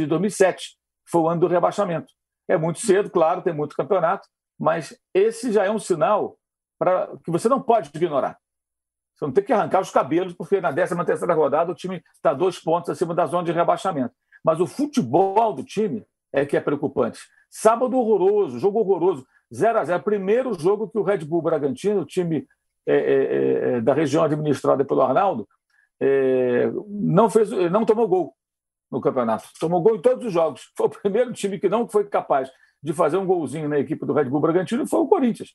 2007 0.07 0.79
foi 1.07 1.21
o 1.21 1.29
ano 1.29 1.41
do 1.41 1.47
rebaixamento. 1.47 2.13
É 2.49 2.57
muito 2.57 2.81
cedo, 2.81 3.11
claro, 3.11 3.43
tem 3.43 3.53
muito 3.53 3.77
campeonato, 3.77 4.29
mas 4.59 4.97
esse 5.13 5.53
já 5.53 5.65
é 5.65 5.71
um 5.71 5.79
sinal 5.79 6.37
para 6.79 7.09
que 7.25 7.31
você 7.31 7.49
não 7.49 7.61
pode 7.61 7.91
ignorar. 7.95 8.39
Você 9.15 9.25
não 9.25 9.33
tem 9.33 9.43
que 9.43 9.53
arrancar 9.53 9.81
os 9.81 9.91
cabelos, 9.91 10.35
porque 10.35 10.61
na 10.61 10.73
13 10.73 11.05
terceira 11.05 11.35
rodada 11.35 11.73
o 11.73 11.75
time 11.75 12.03
está 12.15 12.35
dois 12.35 12.59
pontos 12.59 12.91
acima 12.91 13.15
da 13.15 13.27
zona 13.27 13.45
de 13.45 13.53
rebaixamento. 13.53 14.15
Mas 14.45 14.61
o 14.61 14.67
futebol 14.67 15.53
do 15.55 15.65
time 15.65 16.05
é 16.33 16.45
que 16.45 16.57
é 16.57 16.61
preocupante. 16.61 17.21
Sábado 17.51 17.97
horroroso, 17.97 18.59
jogo 18.59 18.81
horroroso. 18.81 19.27
0 19.55 19.79
a 19.79 19.85
0 19.85 20.03
Primeiro 20.03 20.55
jogo 20.55 20.89
que 20.89 20.99
o 20.99 21.03
Red 21.03 21.19
Bull 21.19 21.41
Bragantino, 21.41 22.01
o 22.01 22.07
time 22.07 22.47
é, 22.87 22.95
é, 22.95 23.77
é, 23.77 23.81
da 23.81 23.95
região 23.95 24.23
administrada 24.23 24.85
pelo 24.85 25.03
Arnaldo, 25.03 25.49
é, 26.01 26.71
não, 26.89 27.31
fez, 27.31 27.51
não 27.71 27.85
tomou 27.85 28.07
gol 28.07 28.35
no 28.91 29.01
campeonato. 29.01 29.49
Tomou 29.59 29.81
gol 29.83 29.97
em 29.97 30.01
todos 30.01 30.27
os 30.27 30.33
jogos. 30.33 30.71
Foi 30.77 30.87
o 30.87 30.91
primeiro 30.91 31.33
time 31.33 31.59
que 31.59 31.69
não 31.69 31.89
foi 31.89 32.05
capaz 32.05 32.51
de 32.83 32.93
fazer 32.93 33.17
um 33.17 33.27
golzinho 33.27 33.69
na 33.69 33.79
equipe 33.79 34.05
do 34.07 34.13
Red 34.13 34.27
Bull 34.27 34.41
Bragantino 34.41 34.87
foi 34.87 35.01
o 35.01 35.09
Corinthians. 35.09 35.55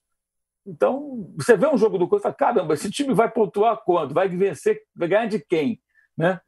Então, 0.66 1.32
você 1.36 1.56
vê 1.58 1.68
um 1.68 1.78
jogo 1.78 1.98
do 1.98 2.08
Corinthians 2.08 2.34
e 2.34 2.38
fala: 2.38 2.54
caramba, 2.54 2.74
esse 2.74 2.92
time 2.92 3.14
vai 3.14 3.30
pontuar 3.32 3.78
quando? 3.84 4.14
Vai 4.14 4.28
vencer, 4.28 4.82
vai 4.96 5.08
ganhar 5.08 5.26
de 5.28 5.40
quem? 5.40 5.82
Né? 6.18 6.40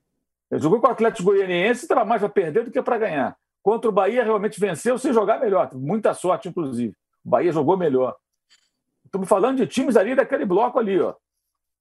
Jogou 0.54 0.80
com 0.80 0.88
o 0.88 0.92
Atlético 0.92 1.32
Goianiense, 1.32 1.84
estava 1.84 2.06
mais 2.06 2.22
para 2.22 2.30
perder 2.30 2.66
do 2.66 2.72
que 2.72 2.82
para 2.82 2.98
ganhar. 2.98 3.36
Contra 3.64 3.90
o 3.90 3.94
Bahia, 3.94 4.24
realmente 4.24 4.60
venceu 4.60 4.98
sem 4.98 5.14
jogar 5.14 5.40
melhor. 5.40 5.74
Muita 5.74 6.14
sorte, 6.14 6.50
inclusive. 6.50 6.94
O 7.24 7.30
Bahia 7.30 7.52
jogou 7.52 7.78
melhor. 7.78 8.16
Estamos 9.06 9.28
falando 9.28 9.58
de 9.58 9.68
times 9.68 9.96
ali 9.96 10.14
daquele 10.16 10.46
bloco 10.46 10.78
ali, 10.78 11.00
ó. 11.00 11.16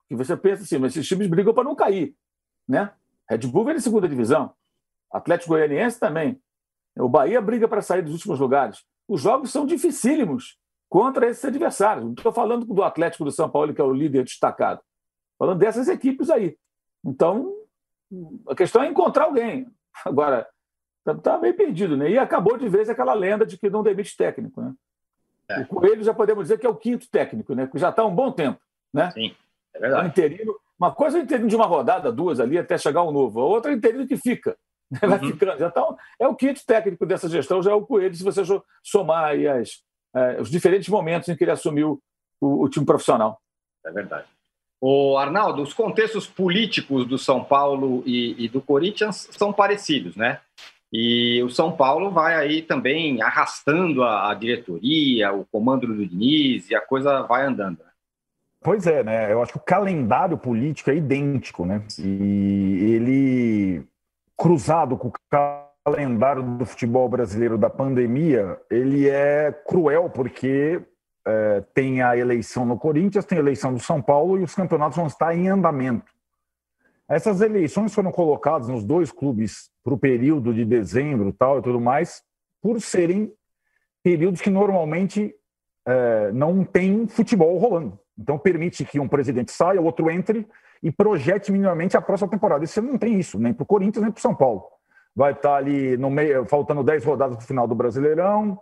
Que 0.09 0.15
você 0.15 0.37
pensa 0.37 0.63
assim, 0.63 0.79
mas 0.79 0.93
esses 0.93 1.09
times 1.09 1.27
brigam 1.27 1.53
para 1.53 1.65
não 1.65 1.75
cair. 1.75 2.15
Né? 2.69 2.91
Red 3.29 3.39
Bull 3.39 3.65
vem 3.65 3.77
em 3.77 3.81
segunda 3.81 4.09
divisão. 4.09 4.55
Atlético 5.13 5.51
Goianiense 5.51 6.01
também. 6.01 6.41
O 6.97 7.09
Bahia 7.09 7.41
briga 7.41 7.69
para 7.69 7.83
sair 7.83 8.03
dos 8.03 8.13
últimos 8.13 8.39
lugares. 8.39 8.85
Os 9.09 9.21
jogos 9.21 9.51
são 9.51 9.67
dificílimos 9.67 10.59
contra 10.89 11.29
esses 11.29 11.45
adversários. 11.45 12.05
Não 12.05 12.13
estou 12.13 12.33
falando 12.33 12.67
do 12.67 12.83
Atlético 12.83 13.25
do 13.25 13.31
São 13.31 13.49
Paulo, 13.49 13.75
que 13.75 13.81
é 13.81 13.85
o 13.85 13.93
líder 13.93 14.25
destacado. 14.25 14.81
Falando 15.39 15.59
dessas 15.59 15.89
equipes 15.89 16.31
aí. 16.31 16.57
Então, 17.05 17.53
a 18.49 18.55
questão 18.55 18.83
é 18.83 18.89
encontrar 18.89 19.25
alguém. 19.25 19.67
Agora, 20.05 20.49
está 20.99 21.15
tá 21.15 21.39
meio 21.39 21.55
perdido, 21.55 21.97
né? 21.97 22.11
E 22.11 22.19
acabou 22.19 22.57
de 22.57 22.69
vez 22.69 22.89
aquela 22.89 23.15
lenda 23.15 23.45
de 23.45 23.59
que 23.59 23.71
não 23.71 23.83
demite 23.83 24.17
técnico, 24.17 24.61
né? 24.61 24.75
É. 25.49 25.61
O 25.61 25.67
Coelho 25.67 26.03
já 26.03 26.15
podemos 26.15 26.45
dizer 26.45 26.59
que 26.59 26.67
é 26.67 26.69
o 26.69 26.77
quinto 26.77 27.09
técnico, 27.11 27.55
né? 27.55 27.67
Porque 27.67 27.79
já 27.79 27.91
está 27.91 28.05
um 28.05 28.15
bom 28.15 28.31
tempo, 28.31 28.61
né? 28.93 29.11
Sim, 29.11 29.35
é 29.75 29.79
verdade. 29.81 30.05
Um 30.05 30.09
interino, 30.09 30.55
uma 30.79 30.95
coisa 30.95 31.19
é 31.19 31.21
o 31.21 31.25
interino 31.25 31.49
de 31.49 31.57
uma 31.57 31.67
rodada, 31.67 32.13
duas 32.13 32.39
ali, 32.39 32.57
até 32.57 32.79
chegar 32.79 33.03
um 33.03 33.13
novo. 33.13 33.41
A 33.41 33.45
outra 33.45 33.71
é 33.71 33.75
o 33.75 33.77
interino 33.77 34.07
que 34.07 34.17
fica. 34.17 34.57
Vai 35.01 35.19
uhum. 35.19 35.31
ficando. 35.31 35.71
Tá, 35.71 35.97
é 36.19 36.29
o 36.29 36.35
quinto 36.35 36.65
técnico 36.67 37.07
dessa 37.07 37.29
gestão, 37.29 37.63
já 37.63 37.71
é 37.71 37.75
o 37.75 37.87
Coelho, 37.87 38.15
se 38.15 38.23
você 38.23 38.43
somar 38.83 39.25
aí 39.25 39.49
as, 39.49 39.83
é, 40.15 40.41
os 40.41 40.51
diferentes 40.51 40.89
momentos 40.89 41.29
em 41.29 41.37
que 41.37 41.45
ele 41.45 41.51
assumiu 41.51 42.01
o, 42.41 42.65
o 42.65 42.69
time 42.69 42.85
profissional. 42.85 43.41
É 43.85 43.91
verdade. 43.91 44.27
O 44.81 45.17
Arnaldo, 45.17 45.63
os 45.63 45.73
contextos 45.73 46.27
políticos 46.27 47.07
do 47.07 47.17
São 47.17 47.43
Paulo 47.43 48.03
e, 48.05 48.45
e, 48.45 48.49
do 48.49 48.61
Corinthians 48.61 49.29
são 49.31 49.53
parecidos, 49.53 50.17
né? 50.17 50.41
E 50.93 51.41
o 51.43 51.49
São 51.49 51.73
Paulo 51.73 52.11
vai 52.11 52.35
aí 52.35 52.61
também 52.61 53.23
arrastando 53.23 54.03
a, 54.03 54.31
a 54.31 54.35
diretoria, 54.35 55.33
o 55.33 55.47
comando 55.47 55.87
do 55.87 56.07
Diniz 56.07 56.69
e 56.69 56.75
a 56.75 56.81
coisa 56.81 57.23
vai 57.23 57.47
andando. 57.47 57.79
Né? 57.79 57.91
Pois 58.61 58.87
é, 58.87 59.03
né? 59.03 59.33
Eu 59.33 59.41
acho 59.41 59.53
que 59.53 59.59
o 59.59 59.63
calendário 59.63 60.37
político 60.37 60.91
é 60.91 60.97
idêntico, 60.97 61.65
né? 61.65 61.83
E 61.99 62.95
ele 62.95 63.87
cruzado 64.43 64.97
com 64.97 65.07
o 65.07 65.13
calendário 65.85 66.43
do 66.43 66.67
futebol 66.67 67.09
brasileiro 67.09 67.57
da 67.57 67.71
pandemia, 67.71 68.61
ele 68.69 69.09
é 69.09 69.53
cruel 69.53 70.11
porque 70.11 70.83
é, 71.25 71.61
tem 71.73 72.03
a 72.03 72.17
eleição 72.17 72.67
no 72.67 72.77
Corinthians, 72.77 73.25
tem 73.25 73.39
a 73.39 73.41
eleição 73.41 73.73
do 73.73 73.79
São 73.79 74.03
Paulo 74.03 74.37
e 74.37 74.43
os 74.43 74.53
campeonatos 74.53 74.97
vão 74.97 75.07
estar 75.07 75.33
em 75.33 75.49
andamento. 75.49 76.11
Essas 77.09 77.41
eleições 77.41 77.95
foram 77.95 78.11
colocadas 78.11 78.67
nos 78.67 78.83
dois 78.83 79.13
clubes 79.13 79.71
para 79.85 79.95
o 79.95 79.99
período 79.99 80.53
de 80.53 80.65
dezembro 80.65 81.33
tal 81.33 81.61
e 81.61 81.63
tudo 81.63 81.81
mais, 81.81 82.21
por 82.61 82.81
serem 82.81 83.33
períodos 84.03 84.41
que 84.41 84.51
normalmente 84.51 85.33
é, 85.87 86.33
não 86.33 86.65
tem 86.65 87.07
futebol 87.07 87.57
rolando. 87.59 87.97
Então 88.19 88.39
permite 88.39 88.85
que 88.85 89.01
um 89.01 89.09
presidente 89.09 89.53
saia, 89.53 89.81
outro 89.81 90.11
entre 90.11 90.47
e 90.83 90.91
projete 90.91 91.53
minimamente 91.53 91.97
a 91.97 92.03
próxima 92.03 92.29
temporada. 92.29 92.65
E 92.65 92.67
você 92.67 92.81
não 92.81 92.99
tem 92.99 93.19
isso, 93.19 93.39
nem 93.39 93.53
para 93.53 93.63
o 93.63 93.67
Corinthians, 93.67 94.03
nem 94.03 94.13
para 94.13 94.19
o 94.19 94.23
São 94.23 94.35
Paulo. 94.35 94.65
Vai 95.15 95.33
estar 95.33 95.57
ali 95.57 95.97
no 95.97 96.11
meio, 96.11 96.45
faltando 96.47 96.83
10 96.83 97.05
rodadas 97.05 97.37
para 97.37 97.45
o 97.45 97.47
final 97.47 97.69
do 97.69 97.75
Brasileirão, 97.75 98.59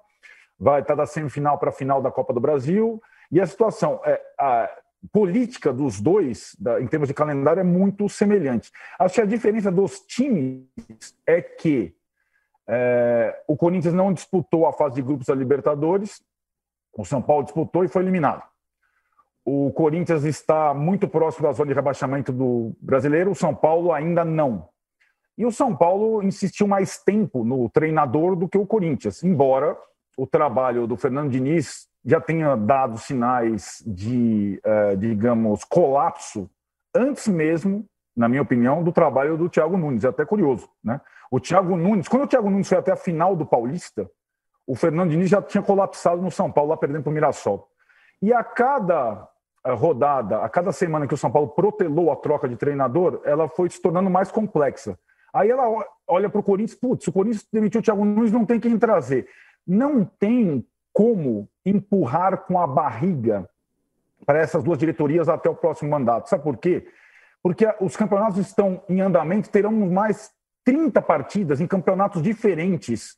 vai 0.59 0.81
estar 0.81 0.95
da 0.95 1.07
semifinal 1.07 1.59
para 1.59 1.71
a 1.71 1.73
final 1.73 2.03
da 2.03 2.11
Copa 2.11 2.33
do 2.33 2.41
Brasil. 2.41 3.01
E 3.33 3.41
a 3.41 3.47
situação, 3.47 4.01
é, 4.05 4.21
a 4.39 4.71
política 5.13 5.73
dos 5.73 6.01
dois, 6.01 6.55
da, 6.59 6.81
em 6.81 6.87
termos 6.87 7.09
de 7.09 7.15
calendário, 7.15 7.61
é 7.61 7.65
muito 7.65 8.09
semelhante. 8.09 8.71
Acho 8.99 9.15
que 9.15 9.21
a 9.23 9.27
diferença 9.27 9.71
dos 9.71 10.01
times 10.01 10.67
é 11.27 11.41
que 11.41 11.95
é, 12.69 13.43
o 13.49 13.57
Corinthians 13.57 13.95
não 13.95 14.13
disputou 14.13 14.67
a 14.67 14.73
fase 14.73 14.97
de 14.97 15.03
grupos 15.03 15.27
da 15.27 15.35
Libertadores, 15.35 16.23
o 16.93 17.05
São 17.05 17.23
Paulo 17.23 17.45
disputou 17.45 17.85
e 17.85 17.89
foi 17.89 18.03
eliminado. 18.03 18.43
O 19.45 19.73
Corinthians 19.73 20.25
está 20.25 20.75
muito 20.75 21.09
próximo 21.09 21.47
da 21.47 21.53
zona 21.53 21.69
de 21.69 21.75
rebaixamento 21.75 22.33
do 22.33 22.73
brasileiro, 22.81 23.31
o 23.31 23.35
São 23.35 23.55
Paulo 23.55 23.93
ainda 23.93 24.25
não. 24.25 24.69
E 25.37 25.47
o 25.47 25.51
São 25.51 25.75
Paulo 25.75 26.23
insistiu 26.23 26.67
mais 26.67 26.99
tempo 27.03 27.45
no 27.45 27.69
treinador 27.71 28.37
do 28.37 28.49
que 28.49 28.59
o 28.59 28.67
Corinthians, 28.67 29.23
embora 29.25 29.77
o 30.17 30.27
trabalho 30.27 30.87
do 30.87 30.97
Fernando 30.97 31.31
Diniz 31.31 31.89
já 32.05 32.21
tenha 32.21 32.57
dado 32.57 32.99
sinais 32.99 33.83
de, 33.87 34.61
uh, 34.65 34.97
digamos, 34.97 35.65
colapso 35.65 36.51
antes 36.95 37.29
mesmo, 37.29 37.87
na 38.17 38.29
minha 38.29 38.43
opinião, 38.43 38.83
do 38.83 38.93
trabalho 38.93 39.37
do 39.37 39.49
Thiago 39.49 39.77
Nunes. 39.77 40.05
É 40.05 40.09
até 40.09 40.25
curioso, 40.25 40.69
né? 40.83 41.01
O 41.31 41.39
Thiago 41.39 41.77
Nunes, 41.77 42.09
quando 42.09 42.25
o 42.25 42.27
Thiago 42.27 42.51
Nunes 42.51 42.69
foi 42.69 42.79
até 42.79 42.93
a 42.93 42.97
final 42.97 43.37
do 43.37 43.47
Paulista, 43.47 44.11
o 44.67 44.75
Fernando 44.75 45.11
Diniz 45.11 45.29
já 45.29 45.41
tinha 45.41 45.63
colapsado 45.63 46.21
no 46.21 46.31
São 46.31 46.51
Paulo, 46.51 46.71
lá 46.71 46.77
perdendo 46.77 47.03
para 47.03 47.11
o 47.11 47.13
Mirassol. 47.13 47.69
E 48.21 48.33
a 48.33 48.45
cada 48.45 49.27
eh, 49.27 49.30
rodada, 49.69 50.43
a 50.43 50.49
cada 50.49 50.73
semana 50.73 51.07
que 51.07 51.15
o 51.15 51.17
São 51.17 51.31
Paulo 51.31 51.49
protelou 51.49 52.11
a 52.11 52.17
troca 52.17 52.49
de 52.49 52.57
treinador, 52.57 53.21
ela 53.25 53.49
foi 53.49 53.69
se 53.69 53.81
tornando 53.81 54.09
mais 54.09 54.31
complexa. 54.31 54.99
Aí 55.33 55.51
ela 55.51 55.65
olha 56.09 56.29
para 56.29 56.41
o 56.41 56.43
Corinthians, 56.43 56.79
putz, 56.79 57.07
o 57.07 57.13
Corinthians 57.13 57.47
demitiu 57.53 57.81
o 57.81 57.83
Thiago 57.83 58.05
Nunes, 58.05 58.33
não 58.33 58.45
tem 58.45 58.59
quem 58.59 58.79
trazer. 58.79 59.29
Não 59.67 60.05
tem 60.05 60.67
como 60.93 61.49
empurrar 61.65 62.39
com 62.39 62.59
a 62.59 62.67
barriga 62.67 63.49
para 64.27 64.39
essas 64.39 64.63
duas 64.63 64.79
diretorias 64.79 65.29
até 65.29 65.49
o 65.49 65.55
próximo 65.55 65.91
mandato. 65.91 66.29
Sabe 66.29 66.43
por 66.43 66.57
quê? 66.57 66.89
Porque 67.43 67.67
os 67.81 67.97
campeonatos 67.97 68.39
estão 68.39 68.83
em 68.89 69.01
andamento, 69.01 69.51
terão 69.51 69.73
mais 69.73 70.31
30 70.65 71.01
partidas 71.01 71.61
em 71.61 71.67
campeonatos 71.67 72.23
diferentes 72.23 73.17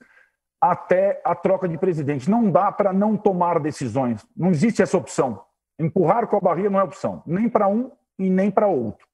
até 0.60 1.20
a 1.24 1.34
troca 1.34 1.68
de 1.68 1.76
presidente. 1.76 2.30
Não 2.30 2.50
dá 2.50 2.70
para 2.70 2.92
não 2.92 3.16
tomar 3.16 3.58
decisões. 3.58 4.24
Não 4.36 4.50
existe 4.50 4.80
essa 4.80 4.96
opção. 4.96 5.42
Empurrar 5.82 6.26
com 6.28 6.36
a 6.36 6.40
barriga 6.40 6.70
não 6.70 6.78
é 6.78 6.82
opção, 6.84 7.22
nem 7.26 7.48
para 7.48 7.66
um 7.66 7.90
e 8.18 8.30
nem 8.30 8.50
para 8.50 8.66
outro. 8.66 9.06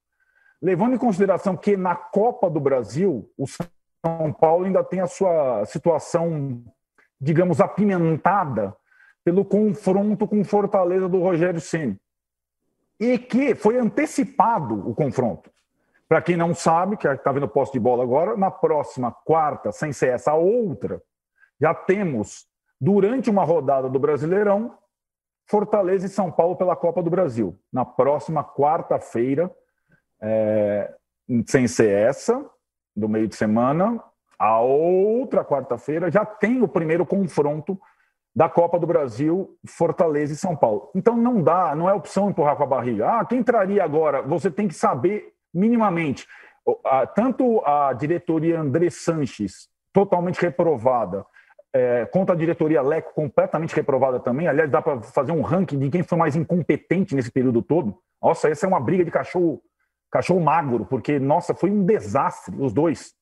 Levando 0.60 0.94
em 0.94 0.98
consideração 0.98 1.56
que 1.56 1.76
na 1.76 1.94
Copa 1.94 2.50
do 2.50 2.60
Brasil, 2.60 3.30
o 3.38 3.46
São 3.46 4.32
Paulo 4.32 4.64
ainda 4.64 4.84
tem 4.84 5.00
a 5.00 5.06
sua 5.06 5.64
situação, 5.64 6.62
digamos, 7.20 7.60
apimentada 7.60 8.76
pelo 9.24 9.44
confronto 9.44 10.26
com 10.26 10.44
Fortaleza 10.44 11.08
do 11.08 11.20
Rogério 11.20 11.60
Ceni. 11.60 11.98
E 13.00 13.18
que 13.18 13.54
foi 13.54 13.78
antecipado 13.78 14.88
o 14.88 14.94
confronto. 14.94 15.50
Para 16.08 16.22
quem 16.22 16.36
não 16.36 16.54
sabe, 16.54 16.96
que 16.96 17.06
está 17.06 17.30
vendo 17.30 17.46
posse 17.46 17.72
de 17.72 17.78
bola 17.78 18.02
agora, 18.02 18.36
na 18.36 18.50
próxima 18.50 19.12
quarta, 19.12 19.70
sem 19.70 19.92
ser 19.92 20.08
essa 20.08 20.34
outra, 20.34 21.00
já 21.60 21.74
temos, 21.74 22.46
durante 22.80 23.30
uma 23.30 23.44
rodada 23.44 23.88
do 23.88 23.98
Brasileirão, 23.98 24.76
Fortaleza 25.50 26.06
e 26.06 26.10
São 26.10 26.30
Paulo 26.30 26.56
pela 26.56 26.76
Copa 26.76 27.02
do 27.02 27.10
Brasil. 27.10 27.58
Na 27.72 27.84
próxima 27.84 28.44
quarta-feira, 28.44 29.50
é, 30.20 30.92
sem 31.46 31.66
ser 31.66 31.90
essa, 31.90 32.44
do 32.94 33.08
meio 33.08 33.26
de 33.26 33.34
semana, 33.34 34.02
a 34.38 34.60
outra 34.60 35.44
quarta-feira 35.44 36.10
já 36.10 36.24
tem 36.24 36.62
o 36.62 36.68
primeiro 36.68 37.06
confronto 37.06 37.80
da 38.34 38.48
Copa 38.48 38.78
do 38.78 38.86
Brasil, 38.86 39.56
Fortaleza 39.66 40.32
e 40.32 40.36
São 40.36 40.54
Paulo. 40.54 40.90
Então 40.94 41.16
não 41.16 41.42
dá, 41.42 41.74
não 41.74 41.88
é 41.88 41.94
opção 41.94 42.30
empurrar 42.30 42.56
com 42.56 42.62
a 42.62 42.66
barriga. 42.66 43.08
Ah, 43.08 43.24
quem 43.24 43.38
entraria 43.40 43.82
agora? 43.82 44.22
Você 44.22 44.50
tem 44.50 44.68
que 44.68 44.74
saber 44.74 45.32
minimamente. 45.52 46.26
Tanto 47.14 47.64
a 47.64 47.92
diretoria 47.94 48.60
André 48.60 48.90
Sanches, 48.90 49.68
totalmente 49.92 50.40
reprovada, 50.40 51.24
é, 51.78 52.06
contra 52.06 52.34
a 52.34 52.38
diretoria 52.38 52.82
Leco, 52.82 53.14
completamente 53.14 53.74
reprovada 53.74 54.18
também. 54.18 54.48
Aliás, 54.48 54.70
dá 54.70 54.82
para 54.82 55.00
fazer 55.00 55.32
um 55.32 55.42
ranking 55.42 55.78
de 55.78 55.90
quem 55.90 56.02
foi 56.02 56.18
mais 56.18 56.36
incompetente 56.36 57.14
nesse 57.14 57.30
período 57.30 57.62
todo. 57.62 57.96
Nossa, 58.20 58.48
essa 58.48 58.66
é 58.66 58.68
uma 58.68 58.80
briga 58.80 59.04
de 59.04 59.10
cachorro, 59.10 59.62
cachorro 60.10 60.40
magro, 60.40 60.84
porque, 60.84 61.18
nossa, 61.18 61.54
foi 61.54 61.70
um 61.70 61.84
desastre, 61.84 62.54
os 62.58 62.72
dois. 62.72 63.14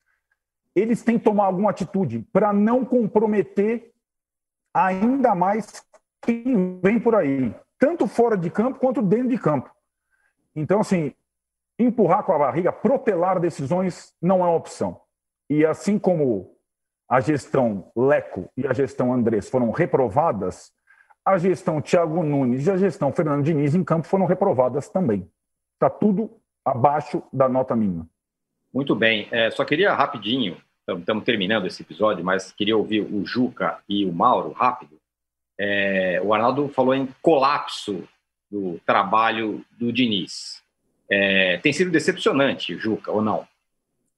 Eles 0.75 1.03
têm 1.03 1.17
que 1.17 1.23
tomar 1.23 1.45
alguma 1.45 1.69
atitude 1.69 2.27
para 2.33 2.51
não 2.51 2.83
comprometer 2.83 3.91
ainda 4.73 5.33
mais 5.33 5.83
quem 6.21 6.79
vem 6.81 6.99
por 6.99 7.15
aí, 7.15 7.55
tanto 7.79 8.07
fora 8.07 8.35
de 8.37 8.49
campo 8.49 8.79
quanto 8.79 9.01
dentro 9.01 9.29
de 9.29 9.37
campo. 9.37 9.71
Então, 10.55 10.79
assim, 10.79 11.13
empurrar 11.79 12.23
com 12.23 12.33
a 12.33 12.39
barriga, 12.39 12.71
protelar 12.71 13.39
decisões 13.39 14.13
não 14.21 14.41
é 14.41 14.47
uma 14.47 14.55
opção. 14.55 14.99
E 15.49 15.65
assim 15.65 15.97
como 15.97 16.56
a 17.09 17.19
gestão 17.19 17.91
Leco 17.95 18.49
e 18.57 18.67
a 18.67 18.73
gestão 18.73 19.13
Andrés 19.13 19.49
foram 19.49 19.71
reprovadas, 19.71 20.71
a 21.25 21.37
gestão 21.37 21.81
Thiago 21.81 22.23
Nunes 22.23 22.67
e 22.67 22.71
a 22.71 22.77
gestão 22.77 23.11
Fernando 23.11 23.43
Diniz 23.43 23.75
em 23.75 23.83
campo 23.83 24.07
foram 24.07 24.25
reprovadas 24.25 24.89
também. 24.89 25.29
Está 25.73 25.89
tudo 25.89 26.31
abaixo 26.65 27.23
da 27.31 27.47
nota 27.47 27.75
mínima. 27.75 28.07
Muito 28.73 28.95
bem. 28.95 29.27
É, 29.31 29.49
só 29.51 29.63
queria 29.63 29.93
rapidinho, 29.93 30.57
estamos 30.87 31.23
terminando 31.23 31.65
esse 31.65 31.81
episódio, 31.81 32.23
mas 32.23 32.51
queria 32.51 32.77
ouvir 32.77 33.01
o 33.01 33.25
Juca 33.25 33.79
e 33.87 34.05
o 34.05 34.11
Mauro 34.11 34.51
rápido. 34.51 34.97
É, 35.59 36.21
o 36.23 36.33
Arnaldo 36.33 36.67
falou 36.69 36.93
em 36.93 37.07
colapso 37.21 38.07
do 38.49 38.79
trabalho 38.85 39.65
do 39.71 39.91
Diniz. 39.91 40.61
É, 41.09 41.57
tem 41.57 41.73
sido 41.73 41.89
decepcionante, 41.89 42.77
Juca, 42.77 43.11
ou 43.11 43.21
não? 43.21 43.47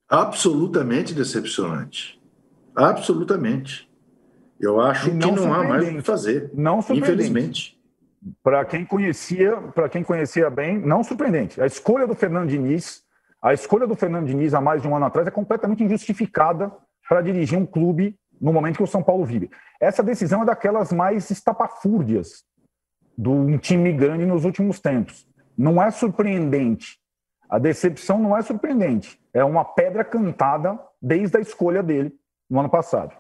Absolutamente 0.08 1.14
decepcionante. 1.14 2.19
Absolutamente. 2.80 3.90
Eu 4.60 4.80
acho 4.80 5.14
não 5.14 5.34
que 5.34 5.42
não 5.42 5.54
há 5.54 5.64
mais 5.64 5.88
o 5.88 5.96
que 5.96 6.02
fazer. 6.02 6.52
Não 6.54 6.80
Infelizmente. 6.80 7.80
Para 8.44 8.66
quem 8.66 8.86
conhecia, 8.86 9.56
para 9.74 9.88
quem 9.88 10.04
conhecia 10.04 10.50
bem, 10.50 10.78
não 10.78 11.04
surpreendente. 11.04 11.62
A 11.62 11.66
escolha 11.66 12.06
do 12.06 12.14
Fernando 12.14 12.50
Diniz, 12.50 13.04
a 13.42 13.54
escolha 13.54 13.88
do 13.88 13.96
Fernando 13.96 14.28
Diniz 14.28 14.54
há 14.54 14.60
mais 14.60 14.82
de 14.82 14.88
um 14.88 14.96
ano 14.96 15.06
atrás 15.06 15.26
é 15.28 15.32
completamente 15.32 15.84
injustificada 15.84 16.72
para 17.08 17.22
dirigir 17.22 17.58
um 17.58 17.66
clube 17.66 18.18
no 18.40 18.52
momento 18.52 18.78
que 18.78 18.84
o 18.84 18.88
São 18.88 19.02
Paulo 19.02 19.24
vive. 19.24 19.50
Essa 19.80 20.04
decisão 20.04 20.44
é 20.44 20.46
daquelas 20.46 20.92
mais 20.92 21.30
estapafúrdias 21.30 22.44
de 23.18 23.30
um 23.30 23.58
time 23.58 23.92
grande 23.94 24.26
nos 24.26 24.44
últimos 24.44 24.80
tempos. 24.80 25.26
Não 25.58 25.82
é 25.82 25.90
surpreendente. 25.92 27.00
A 27.50 27.58
decepção 27.58 28.20
não 28.20 28.38
é 28.38 28.42
surpreendente. 28.42 29.20
É 29.34 29.44
uma 29.44 29.64
pedra 29.64 30.04
cantada 30.04 30.80
desde 31.02 31.38
a 31.38 31.42
escolha 31.42 31.82
dele 31.82 32.14
no 32.50 32.60
ano 32.60 32.70
passado. 32.70 33.16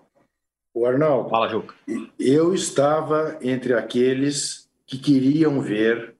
O 0.74 0.86
Arnaldo. 0.86 1.30
Fala, 1.30 1.50
Juca. 1.50 1.76
Eu 2.20 2.54
estava 2.54 3.38
entre 3.42 3.74
aqueles 3.74 4.70
que 4.86 4.98
queriam 4.98 5.62
ver 5.62 6.16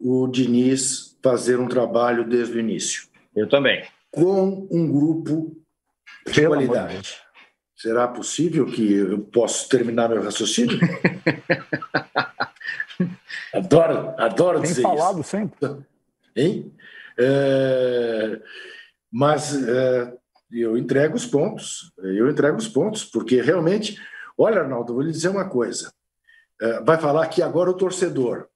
o 0.00 0.26
Diniz 0.26 1.18
fazer 1.22 1.58
um 1.58 1.68
trabalho 1.68 2.28
desde 2.28 2.56
o 2.56 2.60
início. 2.60 3.08
Eu 3.34 3.48
também. 3.48 3.84
Com 4.10 4.68
um 4.70 4.90
grupo 4.90 5.56
de 6.26 6.34
Pelo 6.34 6.54
qualidade. 6.54 7.18
Será 7.76 8.08
possível 8.08 8.66
que 8.66 8.94
eu 8.94 9.20
possa 9.20 9.68
terminar 9.68 10.08
meu 10.08 10.22
raciocínio? 10.22 10.78
adoro, 13.52 14.14
adoro 14.16 14.60
Tem 14.60 14.70
dizer 14.70 14.82
falado 14.82 15.20
isso. 15.20 15.30
sempre. 15.30 15.84
Hein? 16.36 16.72
É, 17.18 18.40
mas 19.12 19.68
é, 19.68 20.16
eu 20.50 20.76
entrego 20.76 21.16
os 21.16 21.26
pontos, 21.26 21.92
eu 21.98 22.30
entrego 22.30 22.56
os 22.56 22.68
pontos, 22.68 23.04
porque 23.04 23.40
realmente, 23.40 24.00
olha, 24.36 24.60
Arnaldo, 24.60 24.94
vou 24.94 25.02
lhe 25.02 25.12
dizer 25.12 25.28
uma 25.28 25.48
coisa. 25.48 25.92
É, 26.60 26.80
vai 26.82 26.98
falar 26.98 27.24
aqui 27.24 27.42
agora 27.42 27.70
o 27.70 27.76
torcedor. 27.76 28.48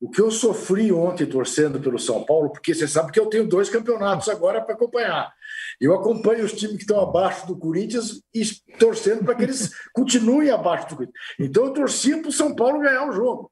O 0.00 0.10
que 0.10 0.20
eu 0.20 0.30
sofri 0.30 0.92
ontem 0.92 1.24
torcendo 1.24 1.80
pelo 1.80 1.98
São 1.98 2.24
Paulo, 2.24 2.50
porque 2.50 2.74
você 2.74 2.86
sabe 2.86 3.10
que 3.10 3.18
eu 3.18 3.26
tenho 3.26 3.48
dois 3.48 3.70
campeonatos 3.70 4.28
agora 4.28 4.60
para 4.60 4.74
acompanhar. 4.74 5.32
Eu 5.80 5.94
acompanho 5.94 6.44
os 6.44 6.52
times 6.52 6.76
que 6.76 6.82
estão 6.82 7.00
abaixo 7.00 7.46
do 7.46 7.56
Corinthians 7.56 8.20
e 8.34 8.44
torcendo 8.78 9.24
para 9.24 9.34
que 9.34 9.44
eles 9.44 9.70
continuem 9.94 10.50
abaixo 10.50 10.88
do 10.88 10.96
Corinthians. 10.96 11.24
Então 11.38 11.64
eu 11.64 11.72
torcia 11.72 12.20
para 12.20 12.28
o 12.28 12.32
São 12.32 12.54
Paulo 12.54 12.80
ganhar 12.80 13.08
o 13.08 13.12
jogo. 13.12 13.50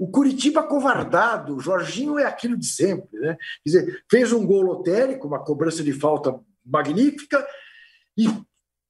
O 0.00 0.10
Curitiba 0.10 0.62
covardado, 0.62 1.56
o 1.56 1.60
Jorginho 1.60 2.18
é 2.18 2.24
aquilo 2.24 2.56
de 2.56 2.66
sempre, 2.66 3.18
né? 3.18 3.36
Quer 3.62 3.70
dizer, 3.70 4.04
fez 4.10 4.32
um 4.32 4.46
gol 4.46 4.62
lotérico, 4.62 5.26
uma 5.26 5.44
cobrança 5.44 5.82
de 5.82 5.92
falta 5.92 6.38
magnífica, 6.64 7.46
e 8.16 8.28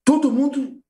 todo 0.04 0.32
mundo 0.32 0.80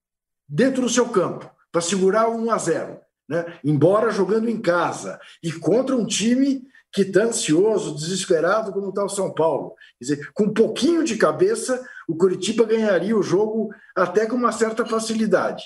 dentro 0.49 0.83
do 0.83 0.89
seu 0.89 1.09
campo 1.09 1.51
para 1.71 1.81
segurar 1.81 2.29
o 2.29 2.37
1 2.37 2.51
a 2.51 2.59
0 2.59 3.01
né? 3.29 3.59
embora 3.65 4.11
jogando 4.11 4.49
em 4.49 4.61
casa 4.61 5.19
e 5.43 5.53
contra 5.53 5.97
um 5.97 6.07
time 6.07 6.63
que 6.93 7.03
está 7.03 7.25
ansioso, 7.25 7.95
desesperado 7.95 8.73
como 8.73 8.91
está 8.91 9.03
o 9.03 9.09
São 9.09 9.33
Paulo. 9.33 9.75
Quer 9.99 10.05
dizer, 10.05 10.33
com 10.35 10.45
um 10.45 10.53
pouquinho 10.53 11.03
de 11.03 11.17
cabeça, 11.17 11.83
o 12.07 12.15
Curitiba 12.15 12.67
ganharia 12.67 13.17
o 13.17 13.23
jogo 13.23 13.75
até 13.97 14.27
com 14.27 14.37
uma 14.37 14.53
certa 14.53 14.85
facilidade. 14.85 15.65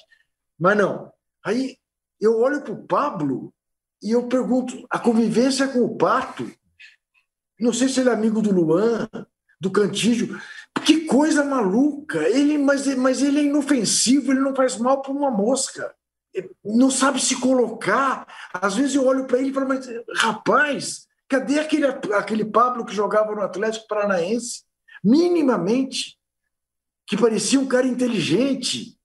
Mas 0.57 0.77
não. 0.79 1.13
Aí 1.45 1.77
eu 2.21 2.39
olho 2.39 2.63
para 2.63 2.73
o 2.73 2.87
Pablo 2.87 3.53
e 4.01 4.13
eu 4.13 4.29
pergunto: 4.29 4.87
a 4.89 5.01
convivência 5.01 5.67
com 5.67 5.81
o 5.81 5.97
Pato, 5.97 6.49
não 7.59 7.73
sei 7.73 7.89
se 7.89 8.01
ele 8.01 8.11
é 8.11 8.13
amigo 8.13 8.41
do 8.41 8.53
Luan, 8.53 9.09
do 9.61 9.71
Cantígio, 9.71 10.41
coisa 11.17 11.45
maluca! 11.45 12.29
Ele, 12.29 12.59
mas, 12.59 12.87
mas 12.97 13.23
ele 13.23 13.41
é 13.41 13.45
inofensivo, 13.45 14.33
ele 14.33 14.41
não 14.41 14.55
faz 14.55 14.77
mal 14.77 15.01
para 15.01 15.13
uma 15.13 15.31
mosca 15.31 15.95
não 16.65 16.91
sabe 16.91 17.21
se 17.21 17.41
colocar. 17.41 18.27
Às 18.53 18.75
vezes 18.75 18.95
eu 18.95 19.07
olho 19.07 19.27
para 19.27 19.39
ele 19.39 19.51
e 19.51 19.53
falo, 19.55 19.69
mas 19.69 19.89
rapaz, 20.17 21.07
cadê 21.29 21.59
aquele, 21.59 21.87
aquele 21.87 22.45
Pablo 22.45 22.85
que 22.85 22.95
jogava 22.95 23.35
no 23.35 23.43
Atlético 23.43 23.89
Paranaense? 23.89 24.65
Minimamente, 25.03 26.19
que 27.07 27.17
parecia 27.17 27.61
um 27.61 27.67
cara 27.67 27.87
inteligente. 27.87 28.99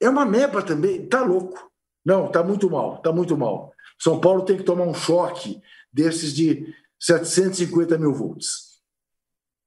É 0.00 0.08
uma 0.08 0.24
meba 0.24 0.62
também, 0.62 1.06
tá 1.06 1.22
louco. 1.22 1.70
Não, 2.04 2.30
tá 2.30 2.42
muito 2.42 2.70
mal, 2.70 2.98
tá 2.98 3.12
muito 3.12 3.36
mal. 3.36 3.72
São 3.98 4.18
Paulo 4.18 4.44
tem 4.44 4.56
que 4.56 4.62
tomar 4.62 4.84
um 4.84 4.94
choque 4.94 5.60
desses 5.92 6.32
de 6.32 6.74
750 6.98 7.98
mil 7.98 8.14
volts. 8.14 8.69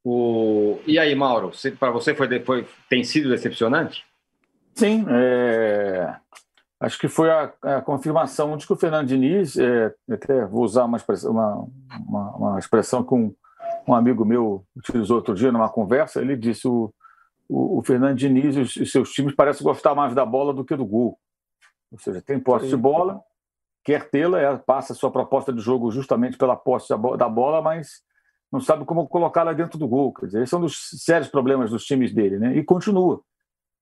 O... 0.04 0.80
E 0.86 0.99
aí, 0.99 1.16
Mauro, 1.16 1.51
para 1.80 1.91
você 1.91 2.14
foi, 2.14 2.39
foi, 2.41 2.68
tem 2.89 3.04
sido 3.04 3.30
decepcionante? 3.30 4.04
Sim, 4.76 5.06
é 5.10 6.16
acho 6.84 6.99
que 6.99 7.08
foi 7.08 7.32
a, 7.32 7.54
a, 7.62 7.82
confirmação 7.82 8.58
de 8.58 8.68
que 8.68 8.74
o 8.74 8.76
Fernando 8.76 9.08
Diniz, 9.08 9.58
é, 9.58 9.93
até 10.12 10.45
vou 10.45 10.66
usar 10.66 10.84
uma 10.84 10.97
expressão, 10.97 11.32
uma, 11.32 11.68
uma, 12.06 12.36
uma 12.36 12.60
expressão 12.60 13.01
que 13.04 13.14
um, 13.14 13.34
um, 13.88 13.93
amigo 13.95 14.26
meu 14.26 14.66
utilizou 14.76 15.16
outro 15.16 15.34
dia 15.34 15.49
numa 15.49 15.70
conversa, 15.70 16.20
ele 16.20 16.36
disse 16.36 16.68
o, 16.68 16.93
o, 17.47 17.80
o 17.80 17.84
Fernando 17.84 18.18
Diniz 18.18 18.58
e 18.58 18.60
os, 18.60 18.76
os, 18.76 18.91
seus 18.91 19.12
times 19.12 19.34
parecem 19.34 19.64
gostar 19.64 19.95
mais 19.95 20.14
da 20.14 20.26
bola 20.26 20.54
do 20.54 20.66
que 20.66 20.76
do 20.76 20.86
gol. 20.86 21.18
Ou 21.89 21.97
seja, 21.99 22.22
tem 22.22 22.38
posse 22.38 22.68
de 22.68 22.76
bola, 22.76 23.22
quer 23.82 24.10
tê-la, 24.10 24.41
é, 24.41 24.58
passa 24.58 24.91
a 24.91 24.95
sua 24.95 25.10
proposta 25.10 25.54
de 25.54 25.62
jogo 25.62 25.89
justamente 25.89 26.38
pela 26.38 26.58
posse 26.58 26.89
da 26.89 27.30
bola, 27.30 27.62
mas 27.62 28.01
não 28.54 28.62
sabe 28.62 28.86
como 28.86 29.08
colocá-la 29.08 29.51
dentro 29.51 29.80
do 29.80 29.88
gol. 29.88 30.14
Quer 30.14 30.28
dizer, 30.28 30.43
esse 30.43 30.54
é 30.54 30.58
um 30.58 30.62
dos 30.62 30.78
sérios 31.04 31.28
problemas 31.28 31.72
dos 31.72 31.86
times 31.86 32.14
dele, 32.14 32.38
né? 32.38 32.56
E 32.56 32.64
continua. 32.64 33.20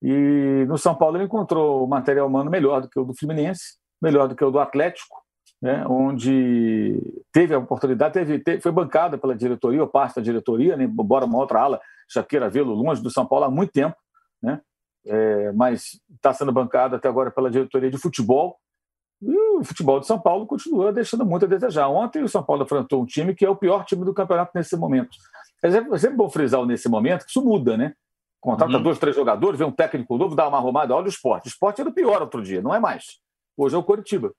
E 0.02 0.66
no 0.66 0.78
São 0.78 0.96
Paulo 0.96 1.18
ele 1.18 1.26
encontrou 1.26 1.84
o 1.84 1.88
material 1.88 2.26
humano 2.26 2.50
melhor 2.50 2.82
do 2.82 2.90
que 2.90 2.98
o 2.98 3.04
do 3.04 3.14
Fluminense, 3.14 3.76
melhor 4.02 4.30
do 4.30 4.36
que 4.36 4.46
o 4.46 4.50
do 4.50 4.60
Atlético, 4.60 5.18
né, 5.62 5.86
onde 5.88 7.00
teve 7.34 7.54
a 7.54 7.60
oportunidade, 7.60 8.14
teve, 8.14 8.40
teve, 8.40 8.62
foi 8.62 8.72
bancada 8.72 9.16
pela 9.16 9.36
diretoria, 9.36 9.82
ou 9.82 9.88
parte 9.88 10.16
da 10.16 10.22
diretoria, 10.22 10.76
né, 10.76 10.86
embora 10.86 11.26
uma 11.26 11.38
outra 11.38 11.62
ala 11.62 11.80
já 12.12 12.24
queira 12.24 12.50
vê-lo 12.50 12.74
longe 12.74 13.04
do 13.04 13.12
São 13.12 13.28
Paulo 13.28 13.46
há 13.46 13.52
muito 13.52 13.72
tempo, 13.72 13.96
né, 14.42 14.60
é, 15.06 15.52
mas 15.52 16.00
está 16.16 16.34
sendo 16.34 16.52
bancada 16.52 16.96
até 16.96 17.08
agora 17.08 17.30
pela 17.30 17.52
diretoria 17.52 17.92
de 17.92 17.98
futebol. 18.00 18.58
E 19.22 19.38
o 19.60 19.64
futebol 19.64 20.00
de 20.00 20.08
São 20.08 20.20
Paulo 20.20 20.48
continua 20.48 20.92
deixando 20.92 21.26
muito 21.26 21.46
a 21.46 21.48
desejar. 21.48 21.88
Ontem 21.88 22.24
o 22.24 22.30
São 22.30 22.44
Paulo 22.44 22.64
enfrentou 22.64 23.04
um 23.04 23.06
time 23.06 23.36
que 23.36 23.46
é 23.46 23.50
o 23.50 23.56
pior 23.56 23.86
time 23.86 24.04
do 24.04 24.14
campeonato 24.14 24.52
nesse 24.56 24.76
momento. 24.76 25.10
É 25.64 25.70
sempre 25.70 26.18
bom 26.18 26.30
frisar 26.30 26.66
nesse 26.66 26.90
momento 26.90 27.24
que 27.24 27.30
isso 27.30 27.44
muda, 27.44 27.78
né? 27.78 27.94
Contrata 28.40 28.76
uhum. 28.76 28.82
dois, 28.82 28.98
três 28.98 29.16
jogadores, 29.16 29.60
vê 29.60 29.64
um 29.64 29.72
técnico 29.72 30.18
novo, 30.18 30.36
dá 30.36 30.48
uma 30.48 30.58
arrumada. 30.58 30.96
Olha 30.96 31.06
o 31.06 31.10
esporte. 31.10 31.46
O 31.46 31.50
esporte 31.50 31.82
era 31.82 31.92
pior 31.92 32.22
outro 32.22 32.42
dia, 32.42 32.62
não 32.62 32.74
é 32.74 32.80
mais. 32.80 33.20
Hoje 33.56 33.76
é 33.76 33.78
o 33.78 33.84
Coritiba. 33.84 34.34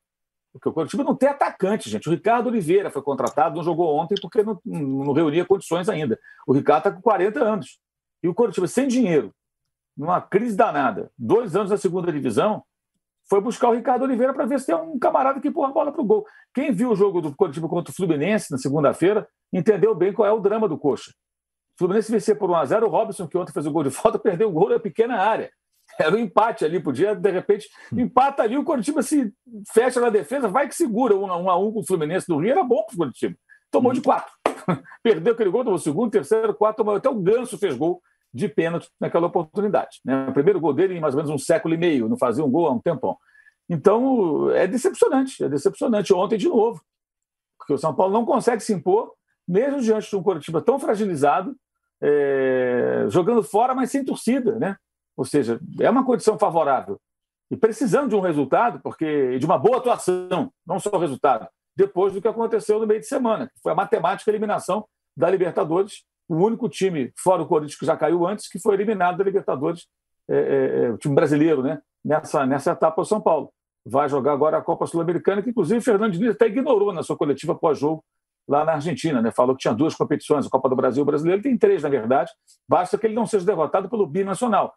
Porque 0.52 0.68
o 0.68 0.72
Coritiba 0.72 1.04
não 1.04 1.14
tem 1.14 1.28
atacante, 1.28 1.88
gente. 1.88 2.08
O 2.08 2.12
Ricardo 2.12 2.48
Oliveira 2.48 2.90
foi 2.90 3.00
contratado, 3.00 3.54
não 3.54 3.62
jogou 3.62 3.96
ontem 3.96 4.16
porque 4.20 4.42
não, 4.42 4.60
não 4.64 5.12
reunia 5.12 5.44
condições 5.44 5.88
ainda. 5.88 6.18
O 6.44 6.52
Ricardo 6.52 6.88
está 6.88 6.90
com 6.90 7.00
40 7.00 7.42
anos. 7.42 7.78
E 8.20 8.28
o 8.28 8.34
Coritiba, 8.34 8.66
sem 8.66 8.88
dinheiro, 8.88 9.32
numa 9.96 10.20
crise 10.20 10.56
danada, 10.56 11.10
dois 11.16 11.54
anos 11.54 11.70
na 11.70 11.76
segunda 11.76 12.12
divisão, 12.12 12.64
foi 13.32 13.40
buscar 13.40 13.70
o 13.70 13.72
Ricardo 13.72 14.02
Oliveira 14.02 14.34
para 14.34 14.44
ver 14.44 14.60
se 14.60 14.66
tem 14.66 14.74
um 14.74 14.98
camarada 14.98 15.40
que 15.40 15.50
põe 15.50 15.64
a 15.64 15.72
bola 15.72 15.90
para 15.90 16.02
o 16.02 16.04
gol. 16.04 16.26
Quem 16.52 16.70
viu 16.70 16.90
o 16.90 16.94
jogo 16.94 17.22
do 17.22 17.34
Coritiba 17.34 17.66
contra 17.66 17.90
o 17.90 17.94
Fluminense 17.94 18.50
na 18.50 18.58
segunda-feira 18.58 19.26
entendeu 19.50 19.94
bem 19.94 20.12
qual 20.12 20.28
é 20.28 20.30
o 20.30 20.38
drama 20.38 20.68
do 20.68 20.76
Coxa. 20.76 21.10
Fluminense 21.78 22.12
vencer 22.12 22.36
por 22.36 22.50
1x0, 22.50 22.82
o 22.82 22.88
Robson, 22.88 23.26
que 23.26 23.38
ontem 23.38 23.50
fez 23.50 23.64
o 23.64 23.72
gol 23.72 23.84
de 23.84 23.88
falta, 23.90 24.18
perdeu 24.18 24.50
o 24.50 24.52
gol 24.52 24.68
na 24.68 24.78
pequena 24.78 25.16
área. 25.16 25.50
Era 25.98 26.14
um 26.14 26.18
empate 26.18 26.62
ali, 26.62 26.78
podia, 26.78 27.14
de 27.14 27.30
repente, 27.30 27.70
empata 27.90 28.42
ali, 28.42 28.58
o 28.58 28.64
Coritiba 28.64 29.02
se 29.02 29.32
fecha 29.72 29.98
na 29.98 30.10
defesa, 30.10 30.46
vai 30.46 30.68
que 30.68 30.74
segura 30.74 31.16
1 31.16 31.24
x 31.24 31.40
1 31.40 31.72
com 31.72 31.80
o 31.80 31.86
Fluminense 31.86 32.26
do 32.28 32.36
Rio, 32.36 32.50
era 32.50 32.62
bom 32.62 32.84
para 32.84 32.94
o 32.94 32.98
Coritiba. 32.98 33.34
Tomou 33.70 33.94
de 33.94 34.02
quatro. 34.02 34.30
Perdeu 35.02 35.32
aquele 35.32 35.48
gol, 35.48 35.64
tomou 35.64 35.78
o 35.78 35.82
segundo, 35.82 36.10
terceiro, 36.10 36.52
quarto, 36.52 36.76
tomou, 36.76 36.96
até 36.96 37.08
o 37.08 37.14
Ganso 37.14 37.56
fez 37.56 37.78
gol 37.78 38.02
de 38.32 38.48
pênalti 38.48 38.88
naquela 39.00 39.26
oportunidade. 39.26 40.00
Né? 40.04 40.28
O 40.28 40.32
primeiro 40.32 40.60
gol 40.60 40.72
dele 40.72 40.96
em 40.96 41.00
mais 41.00 41.14
ou 41.14 41.18
menos 41.18 41.30
um 41.30 41.38
século 41.38 41.74
e 41.74 41.76
meio, 41.76 42.08
não 42.08 42.16
fazia 42.16 42.44
um 42.44 42.50
gol 42.50 42.66
há 42.66 42.72
um 42.72 42.80
tempão. 42.80 43.16
Então, 43.68 44.50
é 44.50 44.66
decepcionante, 44.66 45.44
é 45.44 45.48
decepcionante. 45.48 46.12
Ontem, 46.12 46.38
de 46.38 46.48
novo, 46.48 46.82
porque 47.58 47.74
o 47.74 47.78
São 47.78 47.94
Paulo 47.94 48.12
não 48.12 48.24
consegue 48.24 48.62
se 48.62 48.72
impor, 48.72 49.12
mesmo 49.46 49.80
diante 49.80 50.08
de 50.08 50.16
um 50.16 50.22
Coritiba 50.22 50.60
tão 50.60 50.78
fragilizado, 50.78 51.54
é, 52.00 53.06
jogando 53.08 53.42
fora, 53.42 53.74
mas 53.74 53.90
sem 53.90 54.04
torcida, 54.04 54.58
né? 54.58 54.76
Ou 55.16 55.24
seja, 55.24 55.60
é 55.80 55.88
uma 55.88 56.04
condição 56.04 56.38
favorável. 56.38 57.00
E 57.50 57.56
precisando 57.56 58.08
de 58.08 58.16
um 58.16 58.20
resultado, 58.20 58.80
porque 58.82 59.38
de 59.38 59.46
uma 59.46 59.58
boa 59.58 59.76
atuação, 59.76 60.52
não 60.66 60.80
só 60.80 60.90
o 60.90 60.98
resultado, 60.98 61.46
depois 61.76 62.12
do 62.12 62.20
que 62.20 62.28
aconteceu 62.28 62.80
no 62.80 62.86
meio 62.86 63.00
de 63.00 63.06
semana, 63.06 63.46
que 63.46 63.60
foi 63.62 63.72
a 63.72 63.74
matemática 63.74 64.30
eliminação 64.30 64.86
da 65.16 65.30
Libertadores, 65.30 66.04
o 66.32 66.36
único 66.36 66.66
time, 66.66 67.12
fora 67.16 67.42
o 67.42 67.46
Corinthians, 67.46 67.78
que 67.78 67.84
já 67.84 67.94
caiu 67.94 68.26
antes, 68.26 68.48
que 68.48 68.58
foi 68.58 68.74
eliminado 68.74 69.18
da 69.18 69.24
Libertadores, 69.24 69.86
é, 70.26 70.36
é, 70.36 70.84
é 70.86 70.90
o 70.90 70.96
time 70.96 71.14
brasileiro, 71.14 71.62
né? 71.62 71.78
nessa, 72.02 72.46
nessa 72.46 72.72
etapa 72.72 73.02
o 73.02 73.04
São 73.04 73.20
Paulo. 73.20 73.52
Vai 73.84 74.08
jogar 74.08 74.32
agora 74.32 74.56
a 74.56 74.62
Copa 74.62 74.86
Sul-Americana, 74.86 75.42
que 75.42 75.50
inclusive 75.50 75.78
o 75.78 75.82
Fernando 75.82 76.12
Diniz 76.12 76.30
até 76.30 76.46
ignorou 76.46 76.90
na 76.90 77.02
sua 77.02 77.18
coletiva 77.18 77.54
pós-jogo 77.54 78.02
lá 78.48 78.64
na 78.64 78.72
Argentina. 78.72 79.20
Né? 79.20 79.30
Falou 79.30 79.54
que 79.54 79.60
tinha 79.60 79.74
duas 79.74 79.94
competições, 79.94 80.46
a 80.46 80.50
Copa 80.50 80.70
do 80.70 80.76
Brasil 80.76 81.00
e 81.00 81.02
o 81.02 81.06
Brasileiro, 81.06 81.42
tem 81.42 81.58
três, 81.58 81.82
na 81.82 81.90
verdade. 81.90 82.30
Basta 82.66 82.96
que 82.96 83.06
ele 83.06 83.14
não 83.14 83.26
seja 83.26 83.44
derrotado 83.44 83.90
pelo 83.90 84.06
binacional. 84.06 84.72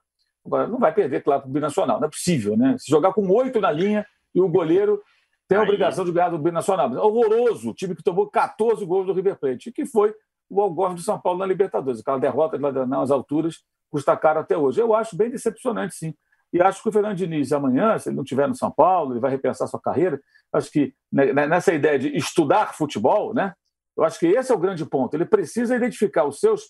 Agora, 0.45 0.67
não 0.67 0.77
vai 0.77 0.93
perder, 0.93 1.23
claro, 1.23 1.43
para 1.43 1.49
o 1.49 1.53
binacional, 1.53 1.99
não 2.01 2.07
é 2.07 2.11
possível. 2.11 2.57
Né? 2.57 2.75
Se 2.77 2.91
jogar 2.91 3.13
com 3.13 3.25
oito 3.31 3.61
na 3.61 3.71
linha 3.71 4.05
e 4.33 4.41
o 4.41 4.49
goleiro 4.49 5.01
tem 5.47 5.57
a 5.57 5.61
obrigação 5.61 6.03
de 6.03 6.11
ganhar 6.11 6.29
do 6.29 6.39
binacional. 6.39 6.91
Horroroso, 6.91 7.69
o 7.69 7.73
time 7.73 7.95
que 7.95 8.03
tomou 8.03 8.27
14 8.27 8.85
gols 8.85 9.05
do 9.05 9.13
River 9.13 9.39
Plate, 9.39 9.71
que 9.71 9.85
foi 9.85 10.13
o 10.49 10.61
algoz 10.61 10.95
do 10.95 11.01
São 11.01 11.19
Paulo 11.19 11.39
na 11.39 11.45
Libertadores. 11.45 11.99
Aquela 11.99 12.19
derrota 12.19 12.57
nas 12.85 13.11
alturas 13.11 13.63
custa 13.91 14.15
caro 14.17 14.39
até 14.39 14.57
hoje. 14.57 14.81
Eu 14.81 14.93
acho 14.93 15.15
bem 15.15 15.29
decepcionante, 15.29 15.95
sim. 15.95 16.13
E 16.53 16.61
acho 16.61 16.81
que 16.81 16.89
o 16.89 16.91
Fernando 16.91 17.17
Diniz, 17.17 17.51
amanhã, 17.51 17.97
se 17.97 18.09
ele 18.09 18.15
não 18.15 18.23
estiver 18.23 18.47
no 18.47 18.55
São 18.55 18.71
Paulo, 18.71 19.13
ele 19.13 19.19
vai 19.19 19.31
repensar 19.31 19.67
sua 19.67 19.81
carreira. 19.81 20.19
Acho 20.53 20.71
que 20.71 20.93
nessa 21.11 21.73
ideia 21.73 21.99
de 21.99 22.15
estudar 22.15 22.73
futebol, 22.73 23.33
né? 23.33 23.53
Eu 23.97 24.03
acho 24.03 24.19
que 24.19 24.27
esse 24.27 24.51
é 24.51 24.55
o 24.55 24.59
grande 24.59 24.85
ponto. 24.85 25.13
Ele 25.13 25.25
precisa 25.25 25.75
identificar 25.75 26.25
os 26.25 26.39
seus 26.39 26.63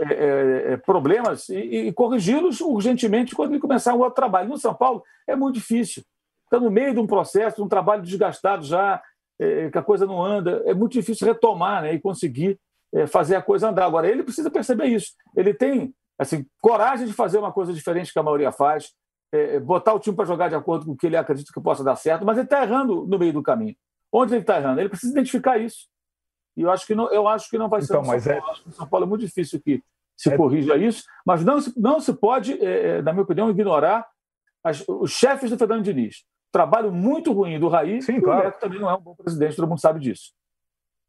é, 0.00 0.04
é, 0.04 0.72
é 0.72 0.76
problemas 0.76 1.48
e, 1.48 1.88
e 1.88 1.92
corrigi-los 1.92 2.60
urgentemente 2.60 3.34
quando 3.34 3.52
ele 3.52 3.60
começar 3.60 3.94
o 3.94 3.98
outro 3.98 4.14
trabalho. 4.14 4.48
No 4.48 4.58
São 4.58 4.74
Paulo 4.74 5.02
é 5.26 5.36
muito 5.36 5.56
difícil. 5.56 6.02
Está 6.44 6.58
no 6.58 6.70
meio 6.70 6.94
de 6.94 7.00
um 7.00 7.06
processo, 7.06 7.56
de 7.56 7.62
um 7.62 7.68
trabalho 7.68 8.02
desgastado 8.02 8.64
já, 8.64 9.02
é, 9.38 9.70
que 9.70 9.78
a 9.78 9.82
coisa 9.82 10.06
não 10.06 10.22
anda. 10.22 10.62
É 10.64 10.72
muito 10.72 10.92
difícil 10.92 11.26
retomar 11.26 11.82
né, 11.82 11.94
e 11.94 12.00
conseguir 12.00 12.58
fazer 13.08 13.36
a 13.36 13.42
coisa 13.42 13.68
andar. 13.68 13.84
Agora, 13.84 14.08
ele 14.08 14.22
precisa 14.22 14.50
perceber 14.50 14.86
isso. 14.86 15.12
Ele 15.36 15.52
tem 15.52 15.94
assim, 16.18 16.46
coragem 16.60 17.06
de 17.06 17.12
fazer 17.12 17.38
uma 17.38 17.52
coisa 17.52 17.72
diferente 17.72 18.12
que 18.12 18.18
a 18.18 18.22
maioria 18.22 18.50
faz, 18.50 18.92
é, 19.32 19.60
botar 19.60 19.94
o 19.94 19.98
time 19.98 20.16
para 20.16 20.24
jogar 20.24 20.48
de 20.48 20.54
acordo 20.54 20.86
com 20.86 20.92
o 20.92 20.96
que 20.96 21.06
ele 21.06 21.16
acredita 21.16 21.52
que 21.52 21.60
possa 21.60 21.84
dar 21.84 21.96
certo, 21.96 22.24
mas 22.24 22.36
ele 22.36 22.46
está 22.46 22.62
errando 22.62 23.06
no 23.06 23.18
meio 23.18 23.32
do 23.32 23.42
caminho. 23.42 23.76
Onde 24.12 24.34
ele 24.34 24.40
está 24.40 24.58
errando? 24.58 24.80
Ele 24.80 24.88
precisa 24.88 25.12
identificar 25.12 25.58
isso. 25.58 25.88
E 26.56 26.62
eu 26.62 26.70
acho 26.70 26.86
que 26.86 26.94
não, 26.94 27.10
eu 27.12 27.28
acho 27.28 27.50
que 27.50 27.58
não 27.58 27.68
vai 27.68 27.82
ser 27.82 27.92
então, 27.92 28.02
mas 28.02 28.22
São 28.22 28.32
Paulo. 28.32 28.48
É... 28.48 28.52
Acho 28.52 28.64
que 28.64 28.72
São 28.72 28.88
Paulo 28.88 29.04
é 29.04 29.08
muito 29.08 29.20
difícil 29.26 29.60
que 29.60 29.82
se 30.16 30.32
é... 30.32 30.36
corrija 30.36 30.76
isso, 30.76 31.04
mas 31.24 31.44
não 31.44 31.60
se, 31.60 31.78
não 31.78 32.00
se 32.00 32.14
pode, 32.14 32.52
é, 32.64 32.98
é 32.98 33.02
na 33.02 33.12
minha 33.12 33.24
opinião, 33.24 33.50
ignorar 33.50 34.06
as, 34.64 34.82
os 34.88 35.10
chefes 35.10 35.50
do 35.50 35.58
Fernando 35.58 35.82
Diniz. 35.82 36.24
Trabalho 36.50 36.90
muito 36.90 37.32
ruim 37.32 37.60
do 37.60 37.68
Raí, 37.68 38.00
Sim, 38.00 38.20
claro. 38.20 38.40
o 38.40 38.44
Neto 38.44 38.60
também 38.60 38.80
não 38.80 38.88
é 38.88 38.94
um 38.94 39.00
bom 39.00 39.14
presidente, 39.14 39.56
todo 39.56 39.68
mundo 39.68 39.80
sabe 39.80 40.00
disso. 40.00 40.32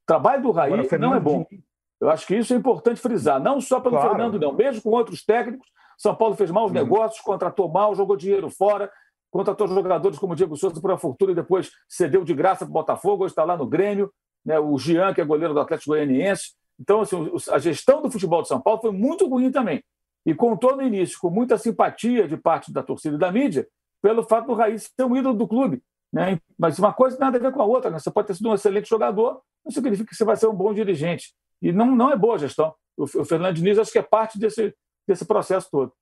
Trabalho 0.05 0.41
do 0.41 0.51
Raí 0.51 0.73
Agora, 0.73 0.97
não 0.97 1.15
é 1.15 1.19
bom. 1.19 1.45
Diniz... 1.49 1.63
Eu 2.00 2.10
acho 2.10 2.28
que 2.28 2.36
isso 2.36 2.54
é 2.54 2.58
importante 2.58 3.02
frisar, 3.02 3.41
não 3.41 3.60
só 3.60 3.80
pelo 3.80 3.95
claro. 3.95 4.10
Fernando, 4.10 4.39
não, 4.39 4.54
mesmo 4.54 4.82
com 4.82 4.89
outros 4.89 5.24
técnicos. 5.24 5.68
São 5.98 6.14
Paulo 6.16 6.36
fez 6.36 6.52
maus 6.52 6.68
uhum. 6.68 6.76
negócios, 6.76 7.22
contratou 7.22 7.68
mal, 7.70 7.95
jogou 7.95 8.16
dinheiro 8.16 8.50
fora, 8.52 8.91
contratou 9.32 9.68
jogadores 9.68 10.20
como 10.20 10.34
o 10.34 10.36
Diego 10.36 10.56
Souza 10.56 10.80
por 10.80 10.91
uma 10.91 10.98
fortuna 10.98 11.32
e 11.32 11.36
depois 11.36 11.72
cedeu 11.89 12.24
de 12.24 12.34
graça 12.34 12.66
para 12.66 12.70
o 12.70 12.74
Botafogo, 12.74 13.24
hoje 13.24 13.32
está 13.32 13.43
lá 13.43 13.58
no 13.58 13.66
Grêmio, 13.66 14.12
né? 14.45 14.60
o 14.60 14.78
Jean, 14.78 15.14
que 15.14 15.22
é 15.22 15.26
goleiro 15.26 15.54
do 15.54 15.60
Atlético 15.60 15.91
Goianiense. 15.91 16.54
Então, 16.80 17.02
assim, 17.02 17.16
a 17.52 17.58
gestão 17.58 18.02
do 18.02 18.12
futebol 18.12 18.43
de 18.43 18.48
São 18.48 18.62
Paulo 18.62 18.80
foi 18.80 18.91
muito 18.91 19.28
ruim 19.28 19.52
também. 19.52 19.84
E 20.24 20.36
contou 20.36 20.76
no 20.76 20.84
início 20.84 21.18
com 21.20 21.30
muita 21.30 21.58
simpatia 21.58 22.28
de 22.28 22.38
parte 22.38 22.72
da 22.72 22.84
torcida 22.84 23.16
e 23.16 23.20
da 23.20 23.32
mídia 23.32 23.68
pelo 24.02 24.24
fato 24.24 24.48
do 24.48 24.54
Raiz 24.54 24.91
ser 24.95 25.04
um 25.06 25.16
ídolo 25.16 25.36
do 25.36 25.48
clube. 25.48 25.82
Né? 26.14 26.39
Mas 26.58 26.78
uma 26.78 26.93
coisa 26.93 27.18
nada 27.18 27.38
a 27.38 27.41
ver 27.41 27.52
com 27.52 27.62
a 27.62 27.66
outra. 27.66 27.89
Né? 27.89 28.00
Você 28.00 28.12
pode 28.12 28.28
ter 28.28 28.36
sido 28.36 28.50
um 28.50 28.54
excelente 28.54 28.88
jogador, 28.88 29.41
não 29.66 29.72
significa 29.72 30.10
que 30.10 30.16
você 30.16 30.24
vai 30.24 30.36
ser 30.36 30.48
um 30.48 30.54
bom 30.54 30.74
dirigente. 30.74 31.34
E 31.62 31.72
não, 31.72 31.95
não 31.95 32.12
é 32.12 32.16
boa 32.16 32.38
gestão. 32.38 32.74
O, 32.95 33.03
o 33.03 33.26
Fernando 33.26 33.55
Diniz 33.55 33.78
acho 33.78 33.91
que 33.91 33.99
é 33.99 34.03
parte 34.03 34.39
desse, 34.39 34.74
desse 35.08 35.26
processo 35.26 35.70
todo. 35.72 35.93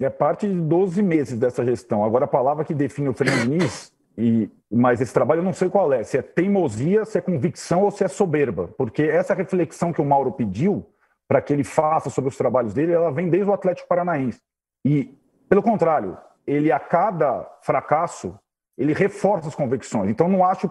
É 0.00 0.10
parte 0.10 0.46
de 0.46 0.54
12 0.54 1.02
meses 1.02 1.38
dessa 1.38 1.64
gestão. 1.64 2.04
Agora, 2.04 2.26
a 2.26 2.28
palavra 2.28 2.64
que 2.64 2.74
define 2.74 3.08
o 3.08 3.14
Fernando 3.14 3.42
Diniz, 3.42 3.92
e, 4.16 4.50
mas 4.70 5.00
esse 5.00 5.12
trabalho 5.12 5.40
eu 5.40 5.44
não 5.44 5.54
sei 5.54 5.70
qual 5.70 5.92
é, 5.92 6.02
se 6.02 6.18
é 6.18 6.22
teimosia, 6.22 7.04
se 7.04 7.16
é 7.16 7.20
convicção 7.20 7.82
ou 7.82 7.90
se 7.90 8.04
é 8.04 8.08
soberba. 8.08 8.68
Porque 8.76 9.02
essa 9.02 9.34
reflexão 9.34 9.92
que 9.92 10.00
o 10.00 10.04
Mauro 10.04 10.32
pediu 10.32 10.86
para 11.26 11.40
que 11.40 11.52
ele 11.52 11.64
faça 11.64 12.10
sobre 12.10 12.28
os 12.28 12.36
trabalhos 12.36 12.72
dele, 12.72 12.92
ela 12.92 13.10
vem 13.10 13.28
desde 13.28 13.50
o 13.50 13.54
Atlético 13.54 13.88
Paranaense. 13.88 14.40
E, 14.84 15.12
pelo 15.48 15.62
contrário, 15.62 16.16
ele 16.46 16.70
a 16.70 16.78
cada 16.78 17.42
fracasso, 17.62 18.38
ele 18.76 18.92
reforça 18.92 19.48
as 19.48 19.54
convicções. 19.54 20.10
Então, 20.10 20.28
não 20.28 20.44
acho 20.44 20.70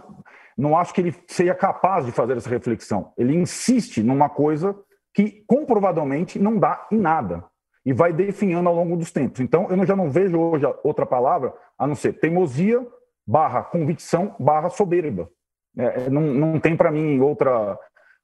não 0.58 0.78
acho 0.78 0.94
que 0.94 1.02
ele 1.02 1.14
seja 1.28 1.54
capaz 1.54 2.06
de 2.06 2.14
fazer 2.14 2.38
essa 2.38 2.50
reflexão. 2.50 3.12
Ele 3.18 3.36
insiste 3.36 4.02
numa 4.02 4.30
coisa 4.30 4.76
que 5.14 5.44
comprovadamente 5.46 6.40
não 6.40 6.58
dá 6.58 6.88
em 6.92 6.98
nada 6.98 7.44
e 7.86 7.94
vai 7.94 8.14
definhando 8.14 8.70
ao 8.70 8.76
longo 8.76 8.96
dos 8.96 9.12
tempos. 9.12 9.42
Então, 9.42 9.70
eu 9.70 9.86
já 9.86 9.96
não 9.96 10.10
vejo 10.10 10.40
hoje 10.40 10.66
outra 10.84 11.06
palavra 11.06 11.54
a 11.78 11.86
não 11.86 11.96
ser 11.96 12.14
teimosia 12.14 12.86
barra 13.28 13.64
convicção 13.64 14.36
barra 14.40 14.70
soberba. 14.70 15.30
É, 15.78 16.06
é 16.06 16.10
não, 16.10 16.22
não 16.22 16.60
tem 16.60 16.76
para 16.76 16.92
mim 16.92 17.20
outra, 17.20 17.78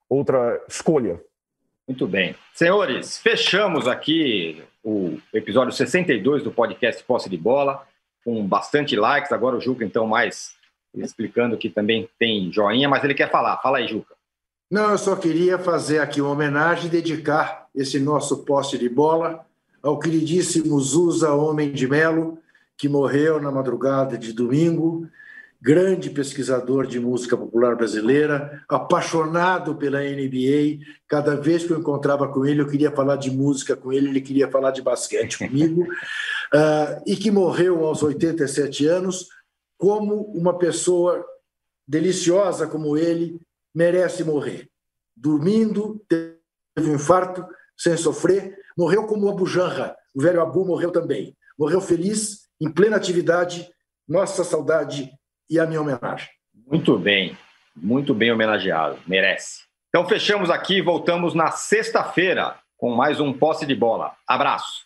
outra 0.10 0.64
escolha. 0.68 1.22
Muito 1.88 2.08
bem. 2.08 2.36
Senhores, 2.54 3.18
fechamos 3.18 3.88
aqui 3.88 4.64
o 4.84 5.18
episódio 5.34 5.74
62 5.74 6.44
do 6.44 6.52
podcast 6.52 7.04
Posse 7.04 7.30
de 7.30 7.38
Bola, 7.38 7.86
com 8.24 8.46
bastante 8.46 8.96
likes. 8.96 9.32
Agora 9.32 9.58
o 9.58 9.62
Juca, 9.62 9.84
então, 9.84 10.08
mais 10.08 10.54
explicando 10.96 11.58
que 11.58 11.70
também 11.70 12.10
tem 12.20 12.52
joinha, 12.52 12.90
mas 12.90 13.04
ele 13.04 13.14
quer 13.14 13.32
falar. 13.32 13.58
Fala 13.58 13.78
aí, 13.78 13.88
Juca. 13.88 14.16
Não, 14.70 14.92
eu 14.92 14.98
só 14.98 15.16
queria 15.16 15.58
fazer 15.58 16.00
aqui 16.00 16.22
uma 16.22 16.32
homenagem 16.32 16.86
e 16.86 16.90
dedicar 16.90 17.68
esse 17.76 18.00
nosso 18.00 18.46
poste 18.46 18.78
de 18.78 18.88
bola 18.88 19.46
ao 19.84 20.00
queridíssimo 20.00 20.80
Zusa 20.80 21.34
Homem 21.34 21.72
de 21.72 21.88
Melo, 21.88 22.38
que 22.78 22.88
morreu 22.88 23.42
na 23.42 23.52
madrugada 23.52 24.18
de 24.18 24.32
domingo, 24.32 25.10
grande 25.62 26.10
pesquisador 26.10 26.88
de 26.88 27.00
música 27.00 27.38
popular 27.38 27.76
brasileira, 27.76 28.64
apaixonado 28.68 29.76
pela 29.76 30.00
NBA. 30.00 30.80
Cada 31.08 31.36
vez 31.36 31.64
que 31.64 31.72
eu 31.72 31.80
encontrava 31.80 32.28
com 32.28 32.46
ele, 32.46 32.62
eu 32.62 32.68
queria 32.68 32.92
falar 32.92 33.18
de 33.18 33.30
música 33.30 33.76
com 33.76 33.94
ele, 33.94 34.10
ele 34.10 34.22
queria 34.22 34.50
falar 34.50 34.72
de 34.72 34.82
basquete 34.82 35.38
comigo, 35.38 35.86
uh, 36.54 37.02
e 37.06 37.16
que 37.16 37.32
morreu 37.32 37.86
aos 37.86 38.04
87 38.04 38.86
anos 38.88 39.28
como 39.78 40.24
uma 40.34 40.58
pessoa 40.58 41.26
deliciosa 41.88 42.68
como 42.68 42.98
ele 42.98 43.40
merece 43.74 44.24
morrer. 44.24 44.70
Dormindo, 45.16 46.04
teve 46.08 46.38
um 46.90 46.96
infarto, 46.96 47.46
sem 47.78 47.98
sofrer, 47.98 48.58
morreu 48.78 49.06
como 49.06 49.30
Abu 49.30 49.46
Janra, 49.46 49.96
o 50.16 50.22
velho 50.22 50.42
Abu 50.42 50.66
morreu 50.66 50.92
também. 50.92 51.36
Morreu 51.58 51.82
feliz, 51.82 52.48
em 52.60 52.72
plena 52.72 52.98
atividade, 52.98 53.68
nossa 54.08 54.44
saudade 54.44 55.12
e 55.50 55.60
a 55.60 55.66
minha 55.66 55.82
homenagem. 55.82 56.30
Muito 56.54 56.98
bem, 56.98 57.38
muito 57.76 58.14
bem 58.14 58.32
homenageado, 58.32 59.00
merece. 59.08 59.64
Então 59.90 60.08
fechamos 60.08 60.50
aqui 60.50 60.82
voltamos 60.82 61.34
na 61.34 61.52
sexta-feira 61.52 62.56
com 62.78 62.96
mais 62.96 63.20
um 63.20 63.34
posse 63.34 63.66
de 63.66 63.76
bola. 63.76 64.16
Abraço. 64.28 64.86